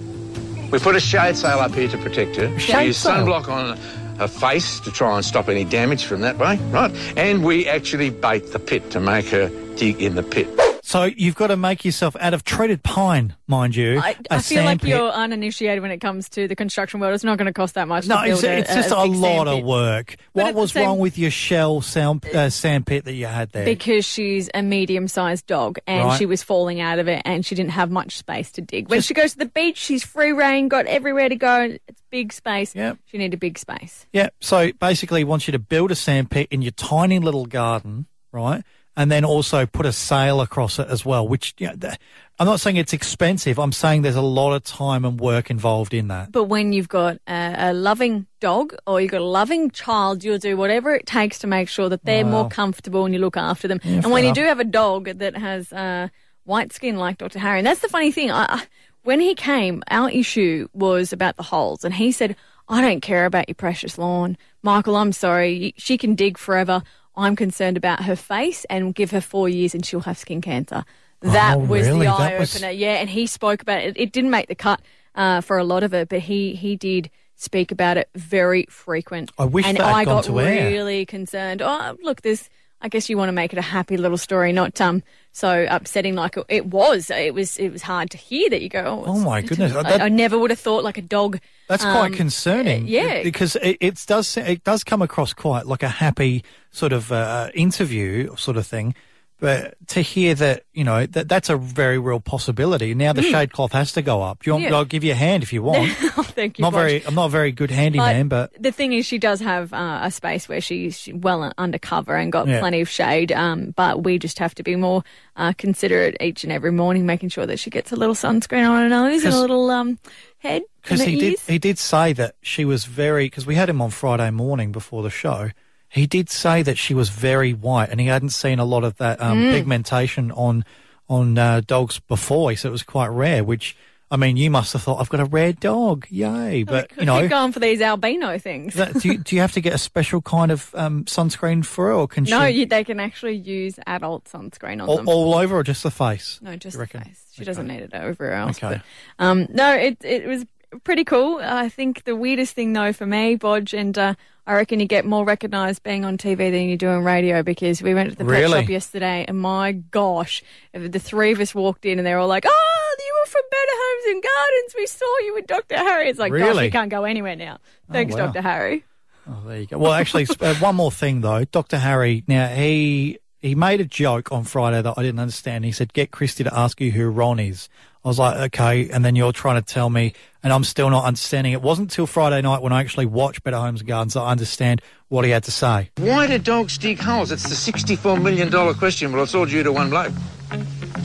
We 0.70 0.78
put 0.78 0.96
a 0.96 1.00
shade 1.00 1.36
sail 1.36 1.58
up 1.58 1.74
here 1.74 1.88
to 1.88 1.98
protect 1.98 2.36
her. 2.36 2.58
Shade 2.58 2.78
we 2.78 2.84
use 2.86 2.98
sail? 2.98 3.26
sunblock 3.26 3.48
on 3.48 3.76
her 4.18 4.28
face 4.28 4.80
to 4.80 4.90
try 4.90 5.14
and 5.16 5.24
stop 5.24 5.48
any 5.48 5.64
damage 5.64 6.04
from 6.04 6.20
that 6.22 6.38
way, 6.38 6.56
right? 6.70 6.90
And 7.16 7.44
we 7.44 7.68
actually 7.68 8.10
bait 8.10 8.52
the 8.52 8.58
pit 8.58 8.90
to 8.92 9.00
make 9.00 9.26
her 9.26 9.48
dig 9.76 10.00
in 10.00 10.14
the 10.14 10.22
pit. 10.22 10.48
So 10.92 11.04
you've 11.04 11.36
got 11.36 11.46
to 11.46 11.56
make 11.56 11.86
yourself 11.86 12.14
out 12.20 12.34
of 12.34 12.44
treated 12.44 12.82
pine, 12.82 13.34
mind 13.46 13.74
you. 13.74 13.98
I 13.98 14.42
feel 14.42 14.62
like 14.62 14.84
you're 14.84 15.08
uninitiated 15.10 15.80
when 15.80 15.90
it 15.90 16.02
comes 16.02 16.28
to 16.30 16.46
the 16.46 16.54
construction 16.54 17.00
world. 17.00 17.14
It's 17.14 17.24
not 17.24 17.38
going 17.38 17.46
to 17.46 17.52
cost 17.54 17.76
that 17.76 17.88
much 17.88 18.06
No, 18.06 18.20
it's, 18.24 18.44
a, 18.44 18.58
it's 18.58 18.74
just 18.74 18.90
a, 18.90 19.04
big 19.04 19.14
lot 19.14 19.48
of 19.48 19.64
work. 19.64 20.16
But 20.34 20.44
what 20.44 20.54
was 20.54 20.72
same- 20.72 20.84
wrong 20.86 20.98
with 20.98 21.16
your 21.16 21.30
shell 21.30 21.80
sound, 21.80 22.26
uh, 22.26 22.50
sandpit 22.50 23.06
that 23.06 23.14
you 23.14 23.24
had 23.24 23.52
there? 23.52 23.64
Because 23.64 24.04
she's 24.04 24.50
a 24.52 24.60
medium 24.60 25.08
sized 25.08 25.46
dog 25.46 25.78
and 25.86 26.08
Right. 26.08 26.18
she 26.18 26.26
was 26.26 26.42
falling 26.42 26.82
out 26.82 26.98
of 26.98 27.08
it 27.08 27.22
and 27.24 27.46
she 27.46 27.54
didn't 27.54 27.70
have 27.70 27.90
much 27.90 28.18
space 28.18 28.52
to 28.52 28.60
dig. 28.60 28.90
When 28.90 29.00
she 29.00 29.14
goes 29.14 29.32
to 29.32 29.38
the 29.38 29.46
beach, 29.46 29.78
she's 29.78 30.04
free 30.04 30.32
reign, 30.32 30.68
got 30.68 30.84
everywhere 30.84 31.30
to 31.30 31.36
go. 31.36 31.78
It's 31.88 32.02
big 32.10 32.34
space. 32.34 32.74
Yep. 32.74 32.98
She 33.06 33.16
needed 33.16 33.40
big 33.40 33.56
space. 33.58 34.04
yeah. 34.12 34.28
So 34.40 34.72
basically, 34.72 35.24
wants 35.24 35.48
you 35.48 35.52
to 35.52 35.58
build 35.58 35.90
a 35.90 35.94
sandpit 35.94 36.48
in 36.50 36.60
your 36.60 36.72
tiny 36.72 37.18
little 37.18 37.46
garden, 37.46 38.08
right? 38.30 38.62
And 38.94 39.10
then 39.10 39.24
also 39.24 39.64
put 39.64 39.86
a 39.86 39.92
sail 39.92 40.42
across 40.42 40.78
it 40.78 40.86
as 40.88 41.04
well. 41.04 41.26
Which 41.26 41.54
you 41.56 41.68
know, 41.68 41.92
I'm 42.38 42.46
not 42.46 42.60
saying 42.60 42.76
it's 42.76 42.92
expensive. 42.92 43.58
I'm 43.58 43.72
saying 43.72 44.02
there's 44.02 44.16
a 44.16 44.20
lot 44.20 44.52
of 44.52 44.64
time 44.64 45.04
and 45.04 45.18
work 45.18 45.50
involved 45.50 45.94
in 45.94 46.08
that. 46.08 46.32
But 46.32 46.44
when 46.44 46.72
you've 46.72 46.88
got 46.88 47.18
a, 47.26 47.54
a 47.70 47.72
loving 47.72 48.26
dog 48.40 48.74
or 48.86 49.00
you've 49.00 49.12
got 49.12 49.20
a 49.20 49.24
loving 49.24 49.70
child, 49.70 50.24
you'll 50.24 50.38
do 50.38 50.56
whatever 50.56 50.94
it 50.94 51.06
takes 51.06 51.38
to 51.40 51.46
make 51.46 51.68
sure 51.68 51.88
that 51.88 52.04
they're 52.04 52.24
more 52.24 52.48
comfortable 52.48 53.04
and 53.04 53.14
you 53.14 53.20
look 53.20 53.36
after 53.36 53.68
them. 53.68 53.80
Yeah, 53.84 53.96
and 53.98 54.10
when 54.10 54.24
you 54.24 54.34
do 54.34 54.42
have 54.42 54.60
a 54.60 54.64
dog 54.64 55.06
that 55.06 55.36
has 55.36 55.72
uh, 55.72 56.08
white 56.44 56.72
skin 56.72 56.96
like 56.96 57.18
Dr. 57.18 57.38
Harry, 57.38 57.58
and 57.58 57.66
that's 57.66 57.80
the 57.80 57.88
funny 57.88 58.12
thing. 58.12 58.30
I, 58.30 58.62
when 59.04 59.20
he 59.20 59.34
came, 59.34 59.82
our 59.90 60.10
issue 60.10 60.68
was 60.72 61.12
about 61.12 61.36
the 61.36 61.42
holes, 61.42 61.84
and 61.84 61.94
he 61.94 62.12
said, 62.12 62.36
I 62.68 62.80
don't 62.80 63.00
care 63.00 63.26
about 63.26 63.48
your 63.48 63.54
precious 63.54 63.98
lawn. 63.98 64.36
Michael, 64.62 64.96
I'm 64.96 65.12
sorry. 65.12 65.74
She 65.76 65.98
can 65.98 66.14
dig 66.14 66.38
forever. 66.38 66.82
I'm 67.16 67.36
concerned 67.36 67.76
about 67.76 68.04
her 68.04 68.16
face 68.16 68.64
and 68.70 68.94
give 68.94 69.10
her 69.10 69.20
four 69.20 69.48
years 69.48 69.74
and 69.74 69.84
she'll 69.84 70.00
have 70.00 70.16
skin 70.18 70.40
cancer. 70.40 70.84
That 71.20 71.56
Oh, 71.56 71.60
was 71.60 71.86
really? 71.86 72.06
the 72.06 72.12
eye 72.12 72.38
was- 72.38 72.56
opener. 72.56 72.70
Yeah, 72.70 72.94
and 72.94 73.08
he 73.10 73.26
spoke 73.26 73.62
about 73.62 73.82
it. 73.82 73.96
It 73.96 74.12
didn't 74.12 74.30
make 74.30 74.48
the 74.48 74.54
cut 74.54 74.80
uh, 75.14 75.40
for 75.40 75.58
a 75.58 75.64
lot 75.64 75.82
of 75.82 75.92
it, 75.94 76.08
but 76.08 76.20
he 76.20 76.54
he 76.54 76.74
did 76.76 77.10
speak 77.36 77.70
about 77.72 77.96
it 77.96 78.08
very 78.14 78.66
frequent. 78.70 79.30
I 79.38 79.44
wish 79.44 79.66
and 79.66 79.76
that 79.76 79.84
had 79.84 79.94
I 79.94 80.04
gone 80.04 80.14
got 80.16 80.24
to 80.24 80.40
air. 80.40 80.68
really 80.70 81.04
concerned. 81.06 81.60
Oh, 81.62 81.96
look, 82.02 82.22
this. 82.22 82.48
I 82.84 82.88
guess 82.88 83.08
you 83.08 83.16
want 83.16 83.28
to 83.28 83.32
make 83.32 83.52
it 83.52 83.58
a 83.58 83.62
happy 83.62 83.96
little 83.96 84.18
story, 84.18 84.52
not 84.52 84.80
um 84.80 85.02
so 85.30 85.66
upsetting 85.70 86.14
like 86.14 86.36
it, 86.48 86.66
was. 86.66 87.08
It 87.10 87.32
was 87.32 87.56
it 87.56 87.70
was 87.70 87.80
hard 87.82 88.10
to 88.10 88.18
hear 88.18 88.50
that 88.50 88.60
you 88.60 88.68
go. 88.68 88.82
Oh, 88.84 89.04
Oh, 89.12 89.18
my 89.20 89.40
goodness. 89.40 89.72
I, 89.74 89.82
That- 89.84 90.02
I 90.02 90.08
never 90.08 90.36
would 90.38 90.50
have 90.50 90.58
thought 90.58 90.82
like 90.84 90.98
a 90.98 91.02
dog. 91.02 91.38
That's 91.68 91.84
um, 91.84 91.92
quite 91.96 92.12
concerning. 92.12 92.86
yeah. 92.88 93.22
because 93.22 93.56
it, 93.56 93.78
it 93.80 94.04
does 94.06 94.36
it 94.36 94.64
does 94.64 94.82
come 94.84 95.00
across 95.00 95.32
quite 95.32 95.66
like 95.66 95.82
a 95.82 95.88
happy 95.88 96.44
sort 96.72 96.92
of 96.92 97.12
uh, 97.12 97.48
interview 97.54 98.34
sort 98.36 98.56
of 98.56 98.66
thing, 98.66 98.94
But 99.42 99.74
to 99.88 100.00
hear 100.02 100.36
that, 100.36 100.62
you 100.72 100.84
know, 100.84 101.04
that 101.04 101.28
that's 101.28 101.50
a 101.50 101.56
very 101.56 101.98
real 101.98 102.20
possibility. 102.20 102.94
Now 102.94 103.12
the 103.12 103.22
Mm. 103.22 103.30
shade 103.32 103.52
cloth 103.52 103.72
has 103.72 103.92
to 103.94 104.00
go 104.02 104.22
up. 104.22 104.42
Do 104.44 104.48
you 104.50 104.52
want? 104.54 104.64
Yeah. 104.64 104.74
I'll 104.76 104.84
give 104.84 105.02
you 105.02 105.10
a 105.10 105.16
hand 105.16 105.42
if 105.42 105.52
you 105.52 105.62
want. 105.64 105.90
oh, 106.16 106.22
thank 106.22 106.58
you. 106.58 106.62
not 106.62 106.72
Bosh. 106.72 106.78
very. 106.78 107.04
I'm 107.06 107.16
not 107.16 107.26
a 107.26 107.28
very 107.28 107.50
good 107.50 107.72
handyman, 107.72 108.28
but 108.28 108.52
the 108.62 108.70
thing 108.70 108.92
is, 108.92 109.04
she 109.04 109.18
does 109.18 109.40
have 109.40 109.72
uh, 109.72 109.98
a 110.04 110.10
space 110.12 110.48
where 110.48 110.60
she's 110.60 111.08
well 111.12 111.52
undercover 111.58 112.14
and 112.14 112.30
got 112.30 112.46
Yeah. 112.46 112.60
plenty 112.60 112.80
of 112.82 112.88
shade. 112.88 113.32
Um, 113.32 113.72
but 113.76 114.04
we 114.04 114.18
just 114.18 114.38
have 114.38 114.54
to 114.54 114.62
be 114.62 114.76
more 114.76 115.02
uh, 115.36 115.52
considerate 115.58 116.16
each 116.20 116.44
and 116.44 116.52
every 116.52 116.70
morning, 116.72 117.04
making 117.04 117.30
sure 117.30 117.44
that 117.46 117.58
she 117.58 117.68
gets 117.68 117.90
a 117.90 117.96
little 117.96 118.14
sunscreen 118.14 118.68
on 118.68 118.80
her 118.80 118.88
nose 118.88 119.24
and 119.24 119.34
a 119.34 119.40
little 119.40 119.68
um, 119.70 119.98
head. 120.38 120.62
because 120.82 121.02
he 121.02 121.14
the 121.16 121.20
did 121.30 121.40
he 121.48 121.58
did 121.58 121.78
say 121.78 122.12
that 122.12 122.36
she 122.42 122.64
was 122.64 122.84
very 122.84 123.26
because 123.26 123.44
we 123.44 123.56
had 123.56 123.68
him 123.68 123.82
on 123.82 123.90
Friday 123.90 124.30
morning 124.30 124.70
before 124.70 125.02
the 125.02 125.10
show. 125.10 125.50
He 125.92 126.06
did 126.06 126.30
say 126.30 126.62
that 126.62 126.78
she 126.78 126.94
was 126.94 127.10
very 127.10 127.52
white, 127.52 127.90
and 127.90 128.00
he 128.00 128.06
hadn't 128.06 128.30
seen 128.30 128.58
a 128.58 128.64
lot 128.64 128.82
of 128.82 128.96
that 128.96 129.20
um, 129.20 129.38
Mm. 129.42 129.52
pigmentation 129.52 130.30
on 130.32 130.64
on 131.08 131.36
uh, 131.36 131.60
dogs 131.66 132.00
before. 132.00 132.48
He 132.50 132.56
said 132.56 132.68
it 132.68 132.72
was 132.72 132.82
quite 132.82 133.08
rare. 133.08 133.44
Which 133.44 133.76
I 134.10 134.16
mean, 134.16 134.36
you 134.36 134.50
must 134.50 134.72
have 134.74 134.82
thought 134.82 135.00
I've 135.00 135.08
got 135.08 135.20
a 135.20 135.24
rare 135.26 135.52
dog, 135.52 136.06
yay! 136.10 136.64
But 136.64 136.90
you 136.98 137.04
know, 137.04 137.20
keep 137.20 137.30
going 137.30 137.52
for 137.52 137.60
these 137.60 137.80
albino 137.80 138.38
things. 138.38 138.74
that, 138.74 138.94
do, 139.00 139.08
you, 139.08 139.18
do 139.18 139.36
you 139.36 139.40
have 139.42 139.52
to 139.52 139.60
get 139.60 139.74
a 139.74 139.78
special 139.78 140.20
kind 140.22 140.50
of 140.50 140.74
um, 140.74 141.04
sunscreen 141.04 141.64
for 141.64 141.86
her, 141.88 141.92
or 141.94 142.08
can 142.08 142.24
no, 142.24 142.46
she 142.46 142.60
you, 142.60 142.66
they 142.66 142.84
can 142.84 142.98
actually 143.00 143.36
use 143.36 143.78
adult 143.86 144.24
sunscreen 144.24 144.82
on 144.82 144.88
all, 144.88 144.96
them. 144.96 145.08
all 145.08 145.34
over, 145.34 145.56
or 145.56 145.62
just 145.62 145.82
the 145.82 145.90
face? 145.90 146.38
No, 146.42 146.56
just 146.56 146.78
the 146.78 146.86
face. 146.86 147.24
She 147.32 147.44
doesn't 147.44 147.66
need 147.66 147.80
it 147.80 147.94
everywhere 147.94 148.34
else. 148.34 148.56
Okay. 148.62 148.80
But, 149.18 149.24
um, 149.24 149.46
no, 149.50 149.72
it 149.74 149.98
it 150.04 150.26
was 150.26 150.44
pretty 150.84 151.04
cool. 151.04 151.40
I 151.42 151.68
think 151.68 152.04
the 152.04 152.16
weirdest 152.16 152.54
thing 152.54 152.72
though 152.72 152.92
for 152.92 153.06
me, 153.06 153.36
Bodge, 153.36 153.72
and 153.78 153.96
uh, 153.96 154.14
I 154.46 154.54
reckon 154.54 154.80
you 154.80 154.86
get 154.86 155.04
more 155.04 155.24
recognised 155.24 155.82
being 155.82 156.04
on 156.04 156.18
TV 156.18 156.50
than 156.50 156.62
you 156.62 156.76
do 156.76 156.88
on 156.88 157.04
radio 157.04 157.42
because 157.42 157.82
we 157.82 157.94
went 157.94 158.10
to 158.10 158.16
the 158.16 158.24
pet 158.24 158.50
shop 158.50 158.68
yesterday, 158.68 159.24
and 159.28 159.38
my 159.38 159.72
gosh, 159.72 160.42
the 160.72 160.98
three 160.98 161.32
of 161.32 161.40
us 161.40 161.54
walked 161.54 161.84
in 161.84 161.98
and 161.98 162.06
they're 162.06 162.18
all 162.18 162.28
like, 162.28 162.44
"Oh, 162.46 162.96
you 162.98 163.14
were 163.22 163.30
from 163.30 163.42
Better 163.50 163.72
Homes 163.72 164.14
and 164.14 164.22
Gardens. 164.22 164.74
We 164.76 164.86
saw 164.86 165.18
you 165.20 165.34
with 165.34 165.46
Dr. 165.46 165.76
Harry." 165.76 166.08
It's 166.08 166.18
like, 166.18 166.32
gosh, 166.32 166.40
Really? 166.40 166.64
you 166.66 166.70
can't 166.70 166.90
go 166.90 167.04
anywhere 167.04 167.36
now. 167.36 167.58
Thanks, 167.90 168.14
wow. 168.14 168.26
Dr. 168.26 168.42
Harry. 168.42 168.84
Oh, 169.28 169.42
there 169.46 169.60
you 169.60 169.66
go. 169.66 169.78
Well, 169.78 169.92
actually, 169.92 170.26
uh, 170.40 170.54
one 170.56 170.74
more 170.76 170.90
thing 170.90 171.20
though, 171.20 171.44
Dr. 171.44 171.78
Harry. 171.78 172.24
Now 172.26 172.48
he 172.48 173.18
he 173.40 173.54
made 173.54 173.80
a 173.80 173.84
joke 173.84 174.32
on 174.32 174.44
Friday 174.44 174.82
that 174.82 174.94
I 174.96 175.02
didn't 175.02 175.20
understand. 175.20 175.64
He 175.64 175.72
said, 175.72 175.92
"Get 175.92 176.10
Christy 176.10 176.42
to 176.44 176.56
ask 176.56 176.80
you 176.80 176.90
who 176.90 177.08
Ron 177.08 177.38
is." 177.38 177.68
I 178.04 178.08
was 178.08 178.18
like, 178.18 178.36
"Okay," 178.54 178.88
and 178.90 179.04
then 179.04 179.14
you're 179.14 179.32
trying 179.32 179.62
to 179.62 179.66
tell 179.66 179.88
me, 179.88 180.12
and 180.42 180.52
I'm 180.52 180.64
still 180.64 180.90
not 180.90 181.04
understanding. 181.04 181.52
It 181.52 181.62
wasn't 181.62 181.90
till 181.90 182.06
Friday 182.06 182.40
night 182.42 182.60
when 182.62 182.72
I 182.72 182.80
actually 182.80 183.06
watched 183.06 183.44
Better 183.44 183.58
Homes 183.58 183.80
and 183.80 183.88
Gardens 183.88 184.14
that 184.14 184.20
I 184.22 184.30
understand 184.32 184.82
what 185.08 185.24
he 185.24 185.30
had 185.30 185.44
to 185.44 185.52
say. 185.52 185.90
Why 185.98 186.26
do 186.26 186.38
dogs 186.38 186.78
dig 186.78 186.98
holes? 186.98 187.30
It's 187.30 187.44
the 187.44 187.54
$64 187.72 188.20
million 188.20 188.50
question, 188.74 189.12
but 189.12 189.18
it's 189.20 189.34
all 189.34 189.46
due 189.46 189.62
to 189.62 189.70
one 189.70 189.90
bloke. 189.90 190.12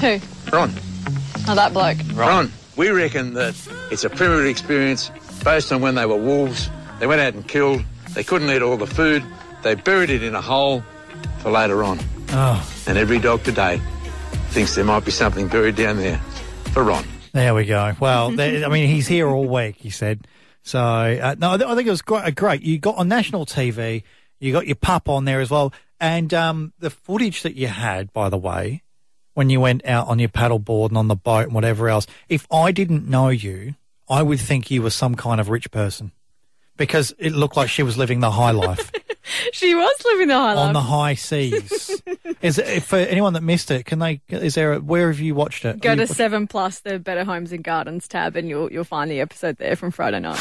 Who? 0.01 0.19
Ron. 0.51 0.73
Oh, 1.47 1.55
that 1.55 1.71
bloke. 1.73 1.97
Ron, 2.13 2.51
we 2.75 2.89
reckon 2.89 3.33
that 3.35 3.53
it's 3.91 4.03
a 4.03 4.09
primitive 4.09 4.45
experience 4.47 5.11
based 5.43 5.71
on 5.71 5.81
when 5.81 5.95
they 5.95 6.05
were 6.05 6.17
wolves. 6.17 6.69
They 6.99 7.05
went 7.07 7.21
out 7.21 7.33
and 7.35 7.47
killed. 7.47 7.83
They 8.15 8.23
couldn't 8.23 8.49
eat 8.49 8.61
all 8.63 8.75
the 8.77 8.87
food. 8.87 9.23
They 9.61 9.75
buried 9.75 10.09
it 10.09 10.23
in 10.23 10.33
a 10.33 10.41
hole 10.41 10.83
for 11.39 11.51
later 11.51 11.83
on. 11.83 11.99
Oh, 12.29 12.67
And 12.87 12.97
every 12.97 13.19
dog 13.19 13.43
today 13.43 13.79
thinks 14.49 14.73
there 14.75 14.83
might 14.83 15.05
be 15.05 15.11
something 15.11 15.47
buried 15.47 15.75
down 15.75 15.97
there 15.97 16.19
there 17.33 17.53
we 17.53 17.65
go. 17.65 17.93
Well, 17.99 18.31
there, 18.35 18.65
I 18.65 18.69
mean, 18.69 18.87
he's 18.89 19.07
here 19.07 19.27
all 19.27 19.47
week. 19.47 19.77
He 19.77 19.89
said. 19.89 20.27
So 20.63 20.79
uh, 20.79 21.35
no, 21.37 21.53
I, 21.53 21.57
th- 21.57 21.69
I 21.69 21.75
think 21.75 21.87
it 21.87 21.91
was 21.91 22.01
great. 22.01 22.35
Great. 22.35 22.61
You 22.61 22.77
got 22.77 22.97
on 22.97 23.07
national 23.07 23.45
TV. 23.45 24.03
You 24.39 24.51
got 24.51 24.67
your 24.67 24.75
pup 24.75 25.09
on 25.09 25.25
there 25.25 25.39
as 25.39 25.49
well, 25.49 25.73
and 25.99 26.33
um, 26.33 26.73
the 26.79 26.89
footage 26.89 27.41
that 27.43 27.55
you 27.55 27.67
had, 27.67 28.13
by 28.13 28.29
the 28.29 28.37
way, 28.37 28.83
when 29.33 29.49
you 29.49 29.59
went 29.59 29.85
out 29.85 30.07
on 30.07 30.19
your 30.19 30.29
paddleboard 30.29 30.89
and 30.89 30.97
on 30.97 31.07
the 31.07 31.15
boat 31.15 31.45
and 31.45 31.53
whatever 31.53 31.89
else. 31.89 32.07
If 32.27 32.45
I 32.51 32.71
didn't 32.71 33.07
know 33.07 33.29
you, 33.29 33.75
I 34.09 34.23
would 34.23 34.39
think 34.39 34.69
you 34.71 34.81
were 34.81 34.89
some 34.89 35.15
kind 35.15 35.39
of 35.39 35.49
rich 35.49 35.71
person 35.71 36.11
because 36.75 37.13
it 37.17 37.33
looked 37.33 37.57
like 37.57 37.69
she 37.69 37.83
was 37.83 37.97
living 37.97 38.19
the 38.19 38.31
high 38.31 38.51
life 38.51 38.91
She 39.53 39.75
was 39.75 39.95
living 40.05 40.27
the 40.29 40.35
high 40.35 40.53
life. 40.53 40.67
on 40.67 40.73
the 40.73 40.81
high 40.81 41.15
seas. 41.15 42.01
is 42.41 42.57
it, 42.59 42.83
for 42.83 42.95
anyone 42.97 43.33
that 43.33 43.43
missed 43.43 43.71
it? 43.71 43.85
Can 43.85 43.99
they? 43.99 44.21
Is 44.29 44.55
there? 44.55 44.73
A, 44.73 44.79
where 44.79 45.07
have 45.11 45.19
you 45.19 45.35
watched 45.35 45.65
it? 45.65 45.79
Go 45.81 45.89
Have 45.89 45.97
to 45.97 46.03
watched- 46.03 46.13
Seven 46.15 46.47
Plus, 46.47 46.79
the 46.79 46.99
Better 46.99 47.23
Homes 47.23 47.51
and 47.51 47.63
Gardens 47.63 48.07
tab, 48.07 48.35
and 48.35 48.47
you'll 48.49 48.71
you'll 48.71 48.83
find 48.83 49.09
the 49.11 49.19
episode 49.21 49.57
there 49.57 49.75
from 49.75 49.91
Friday 49.91 50.19
night. 50.19 50.39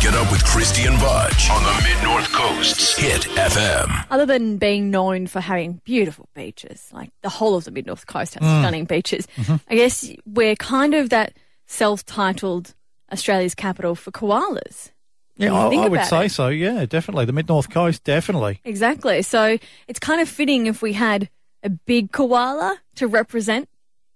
Get 0.00 0.14
up 0.14 0.30
with 0.30 0.44
Christy 0.44 0.86
and 0.86 0.98
Budge 1.00 1.48
on 1.50 1.62
the 1.62 1.82
Mid 1.82 2.02
North 2.02 2.30
Coast's 2.30 2.96
Hit 2.98 3.22
FM. 3.22 4.04
Other 4.10 4.26
than 4.26 4.58
being 4.58 4.90
known 4.90 5.26
for 5.26 5.40
having 5.40 5.80
beautiful 5.84 6.28
beaches, 6.34 6.88
like 6.92 7.10
the 7.22 7.30
whole 7.30 7.54
of 7.56 7.64
the 7.64 7.70
Mid 7.70 7.86
North 7.86 8.06
Coast 8.06 8.34
has 8.34 8.42
Mm. 8.42 8.60
stunning 8.60 8.84
beaches, 8.84 9.26
Mm-hmm. 9.36 9.56
I 9.70 9.74
guess 9.74 10.10
we're 10.26 10.56
kind 10.56 10.92
of 10.94 11.08
that 11.10 11.32
self-titled 11.66 12.74
Australia's 13.12 13.54
capital 13.54 13.94
for 13.94 14.10
koalas. 14.10 14.90
Yeah, 15.36 15.52
I, 15.52 15.74
I 15.74 15.88
would 15.88 16.04
say 16.04 16.26
it. 16.26 16.30
so. 16.30 16.48
Yeah, 16.48 16.86
definitely. 16.86 17.24
The 17.24 17.32
Mid 17.32 17.48
North 17.48 17.70
Coast, 17.70 18.04
definitely. 18.04 18.60
Exactly. 18.64 19.22
So 19.22 19.58
it's 19.88 19.98
kind 19.98 20.20
of 20.20 20.28
fitting 20.28 20.66
if 20.66 20.80
we 20.80 20.92
had 20.92 21.28
a 21.62 21.70
big 21.70 22.12
koala 22.12 22.78
to 22.96 23.06
represent 23.08 23.68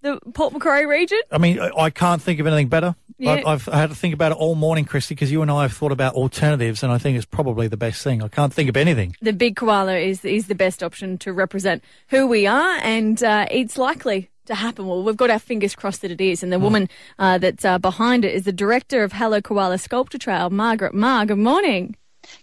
the 0.02 0.20
Port 0.32 0.52
Macquarie 0.52 0.86
region. 0.86 1.20
I 1.30 1.38
mean, 1.38 1.58
I, 1.58 1.90
can't 1.90 2.22
think 2.22 2.38
of 2.40 2.46
anything 2.46 2.68
better. 2.68 2.94
Yeah. 3.18 3.42
I, 3.44 3.52
I've 3.52 3.64
had 3.64 3.88
to 3.88 3.96
think 3.96 4.14
about 4.14 4.32
it 4.32 4.38
all 4.38 4.54
morning, 4.54 4.84
Christy, 4.84 5.14
because 5.14 5.32
you 5.32 5.42
and 5.42 5.50
I 5.50 5.62
have 5.62 5.72
thought 5.72 5.90
about 5.90 6.14
alternatives, 6.14 6.84
and 6.84 6.92
I 6.92 6.98
think 6.98 7.16
it's 7.16 7.26
probably 7.26 7.66
the 7.66 7.76
best 7.76 8.04
thing. 8.04 8.22
I 8.22 8.28
can't 8.28 8.54
think 8.54 8.68
of 8.68 8.76
anything. 8.76 9.16
The 9.20 9.32
big 9.32 9.56
koala 9.56 9.96
is 9.96 10.24
is 10.24 10.46
the 10.46 10.54
best 10.54 10.84
option 10.84 11.18
to 11.18 11.32
represent 11.32 11.82
who 12.10 12.28
we 12.28 12.46
are, 12.46 12.78
and 12.82 13.20
uh, 13.24 13.46
it's 13.50 13.76
likely 13.76 14.30
to 14.48 14.54
happen. 14.54 14.86
Well, 14.86 15.02
we've 15.02 15.16
got 15.16 15.30
our 15.30 15.38
fingers 15.38 15.74
crossed 15.74 16.02
that 16.02 16.10
it 16.10 16.20
is. 16.20 16.42
And 16.42 16.52
the 16.52 16.58
woman 16.58 16.88
uh, 17.18 17.38
that's 17.38 17.64
uh, 17.64 17.78
behind 17.78 18.24
it 18.24 18.34
is 18.34 18.44
the 18.44 18.52
director 18.52 19.02
of 19.04 19.12
Hello 19.12 19.40
Koala 19.40 19.78
Sculpture 19.78 20.18
Trail, 20.18 20.50
Margaret 20.50 20.92
Ma. 20.94 21.24
Good 21.24 21.38
morning. 21.38 21.96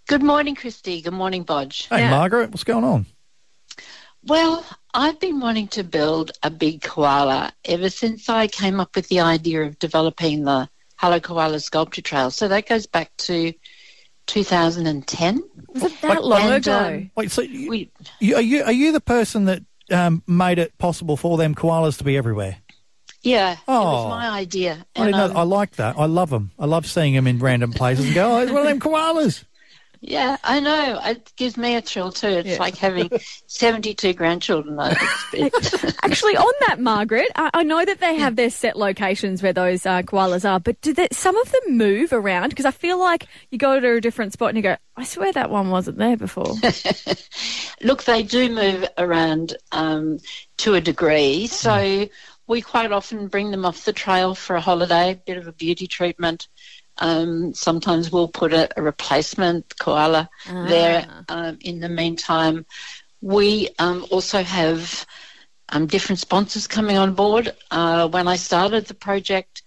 Good 0.08 0.24
morning, 0.24 0.56
Christy. 0.56 1.02
Good 1.02 1.14
morning, 1.14 1.44
Bodge. 1.44 1.88
Hey, 1.90 2.10
Margaret, 2.10 2.52
what's 2.52 2.64
going 2.64 2.84
on? 2.84 3.06
Well, 4.24 4.66
I've 4.94 5.20
been 5.20 5.40
wanting 5.40 5.68
to 5.70 5.84
build 5.84 6.32
a 6.42 6.50
big 6.50 6.82
koala 6.82 7.54
ever 7.66 7.90
since 7.90 8.28
I 8.30 8.48
came 8.48 8.80
up 8.80 8.96
with 8.96 9.08
the 9.10 9.20
idea 9.20 9.62
of 9.64 9.78
developing 9.78 10.46
the 10.46 10.68
Hello 10.96 11.20
Koala 11.20 11.60
Sculpture 11.60 12.02
Trail. 12.02 12.32
So 12.32 12.48
that 12.48 12.68
goes 12.68 12.88
back 12.88 13.12
to 13.18 13.54
2010. 14.28 15.44
Was 15.74 15.84
it 15.84 16.02
that 16.02 16.24
long 16.24 16.42
And, 16.42 16.54
ago? 16.56 16.88
um, 16.88 17.12
Wait, 17.16 17.32
so 17.32 17.42
you, 17.42 17.70
we, 17.70 17.92
you, 18.20 18.36
are 18.36 18.42
you 18.42 18.64
are 18.64 18.72
you 18.72 18.92
the 18.92 19.02
person 19.02 19.46
that 19.46 19.62
um, 19.92 20.24
made 20.28 20.60
it 20.60 20.78
possible 20.78 21.18
for 21.18 21.38
them 21.38 21.56
koalas 21.56 21.98
to 22.00 22.04
be 22.04 22.18
everywhere? 22.18 22.58
yeah, 23.22 23.54
it 23.54 23.60
Oh. 23.68 23.84
was 24.04 24.10
my 24.10 24.30
idea. 24.30 24.86
I 24.96 25.08
And. 25.08 25.16
I 25.16 25.42
um, 25.42 25.50
like 25.50 25.78
that. 25.78 25.98
I 25.98 26.06
love 26.06 26.30
them. 26.30 26.52
I 26.60 26.66
love 26.66 26.86
seeing 26.86 27.16
them 27.16 27.26
in 27.26 27.40
random 27.40 27.72
places 27.74 28.06
and 28.06 28.14
go, 28.14 28.36
oh, 28.38 28.42
it's 28.42 28.52
one 28.52 28.62
of 28.62 28.68
them 28.68 28.80
koalas. 28.80 29.44
Yeah, 30.08 30.38
I 30.44 30.60
know. 30.60 31.00
It 31.04 31.32
gives 31.36 31.58
me 31.58 31.76
a 31.76 31.82
thrill 31.82 32.12
too. 32.12 32.28
It's 32.28 32.48
Yeah. 32.50 32.58
like 32.60 32.78
having 32.78 33.10
72 33.48 34.14
grandchildren. 34.14 34.76
though. 34.76 34.86
It's- 35.34 35.34
it's- 35.74 35.96
Actually, 36.04 36.38
on 36.38 36.52
that, 36.68 36.80
Margaret, 36.80 37.28
I, 37.36 37.50
I 37.54 37.64
know 37.64 37.84
that 37.84 38.00
they 38.00 38.16
have 38.16 38.36
their 38.36 38.50
set 38.52 38.78
locations 38.78 39.42
where 39.42 39.54
those 39.54 39.86
uh, 39.86 40.04
koalas 40.04 40.48
are, 40.50 40.60
but 40.60 40.80
do 40.82 40.94
they, 40.94 41.08
some 41.12 41.36
of 41.38 41.52
them 41.52 41.78
move 41.78 42.14
around? 42.14 42.50
Because 42.50 42.66
I 42.66 42.72
feel 42.72 43.00
like 43.00 43.28
you 43.50 43.58
go 43.58 43.80
to 43.80 43.94
a 43.96 44.02
different 44.02 44.34
spot 44.34 44.50
and 44.50 44.58
you 44.58 44.62
go, 44.64 44.78
I 44.96 45.04
swear 45.04 45.34
that 45.34 45.50
one 45.50 45.72
wasn't 45.72 45.98
there 45.98 46.18
before. 46.18 46.54
Look, 47.82 48.04
they 48.04 48.24
do 48.24 48.50
move 48.50 48.88
around 48.98 49.56
um, 49.72 50.20
to 50.58 50.76
a 50.76 50.82
degree. 50.82 51.48
So 51.48 52.08
we 52.48 52.62
quite 52.62 52.92
often 52.92 53.28
bring 53.28 53.52
them 53.52 53.66
off 53.66 53.86
the 53.86 53.94
trail 53.94 54.36
for 54.36 54.56
a 54.56 54.62
holiday, 54.62 55.12
a 55.12 55.16
bit 55.16 55.38
of 55.38 55.48
a 55.48 55.52
beauty 55.52 55.88
treatment. 55.88 56.48
Um, 56.98 57.54
sometimes 57.54 58.12
we'll 58.12 58.28
put 58.28 58.54
a, 58.54 58.70
a 58.78 58.82
replacement 58.82 59.78
koala 59.80 60.30
there 60.46 61.08
um, 61.30 61.58
in 61.62 61.80
the 61.80 61.90
meantime. 61.90 62.66
We 63.22 63.70
um, 63.80 64.06
also 64.12 64.44
have 64.44 65.06
um, 65.70 65.88
different 65.88 66.20
sponsors 66.20 66.68
coming 66.68 66.98
on 66.98 67.14
board. 67.14 67.54
Uh, 67.72 68.08
when 68.08 68.28
I 68.28 68.36
started 68.36 68.86
the 68.86 68.94
project 68.94 69.64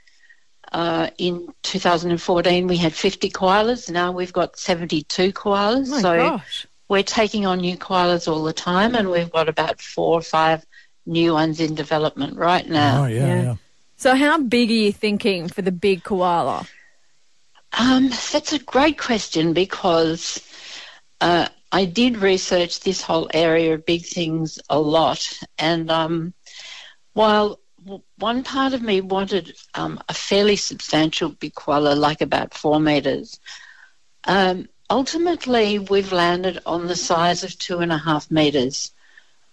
uh, 0.72 1.08
in 1.18 1.52
2014, 1.62 2.66
we 2.66 2.76
had 2.76 2.92
50 2.92 3.30
koalas. 3.30 3.90
Now 3.90 4.12
we've 4.12 4.32
got 4.32 4.58
72 4.58 5.32
koalas. 5.32 5.88
My 5.88 6.00
so 6.00 6.16
gosh. 6.16 6.66
we're 6.88 7.02
taking 7.02 7.46
on 7.46 7.58
new 7.58 7.76
koalas 7.76 8.30
all 8.30 8.44
the 8.44 8.52
time, 8.52 8.94
and 8.94 9.10
we've 9.10 9.30
got 9.30 9.48
about 9.48 9.80
four 9.80 10.14
or 10.18 10.22
five 10.22 10.64
new 11.06 11.32
ones 11.32 11.58
in 11.58 11.74
development 11.74 12.36
right 12.36 12.68
now. 12.68 13.04
Oh 13.04 13.06
yeah, 13.06 13.26
Yeah. 13.26 13.42
yeah. 13.42 13.54
So, 13.96 14.14
how 14.14 14.38
big 14.38 14.70
are 14.70 14.74
you 14.74 14.92
thinking 14.92 15.48
for 15.48 15.62
the 15.62 15.72
big 15.72 16.04
koala? 16.04 16.68
Um, 17.72 18.08
that's 18.32 18.52
a 18.52 18.58
great 18.58 18.98
question 18.98 19.52
because 19.52 20.40
uh, 21.20 21.48
I 21.72 21.84
did 21.84 22.16
research 22.18 22.80
this 22.80 23.02
whole 23.02 23.28
area 23.34 23.74
of 23.74 23.84
big 23.86 24.04
things 24.06 24.58
a 24.70 24.78
lot, 24.78 25.38
and 25.58 25.90
um, 25.90 26.34
while 27.12 27.58
one 28.18 28.42
part 28.42 28.72
of 28.74 28.82
me 28.82 29.00
wanted 29.00 29.56
um, 29.74 30.00
a 30.08 30.14
fairly 30.14 30.56
substantial 30.56 31.30
big 31.30 31.54
koala, 31.54 31.94
like 31.94 32.20
about 32.20 32.54
four 32.54 32.80
meters, 32.80 33.38
um, 34.24 34.68
ultimately 34.90 35.78
we've 35.78 36.12
landed 36.12 36.60
on 36.66 36.86
the 36.86 36.96
size 36.96 37.44
of 37.44 37.58
two 37.58 37.78
and 37.78 37.92
a 37.92 37.98
half 37.98 38.30
meters. 38.30 38.92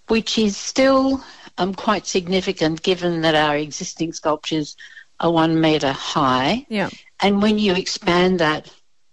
which 0.07 0.38
is 0.38 0.55
still 0.55 1.24
um, 1.57 1.74
quite 1.74 2.05
significant 2.05 2.82
given 2.84 3.22
that 3.22 3.36
our 3.36 3.57
existing 3.57 4.13
sculptures 4.13 4.76
are 5.20 5.32
one 5.32 5.59
metre 5.59 5.91
high. 5.91 6.66
Yeah. 6.70 6.89
And 7.22 7.41
when 7.41 7.57
you 7.57 7.74
expand 7.76 8.39
that 8.39 8.70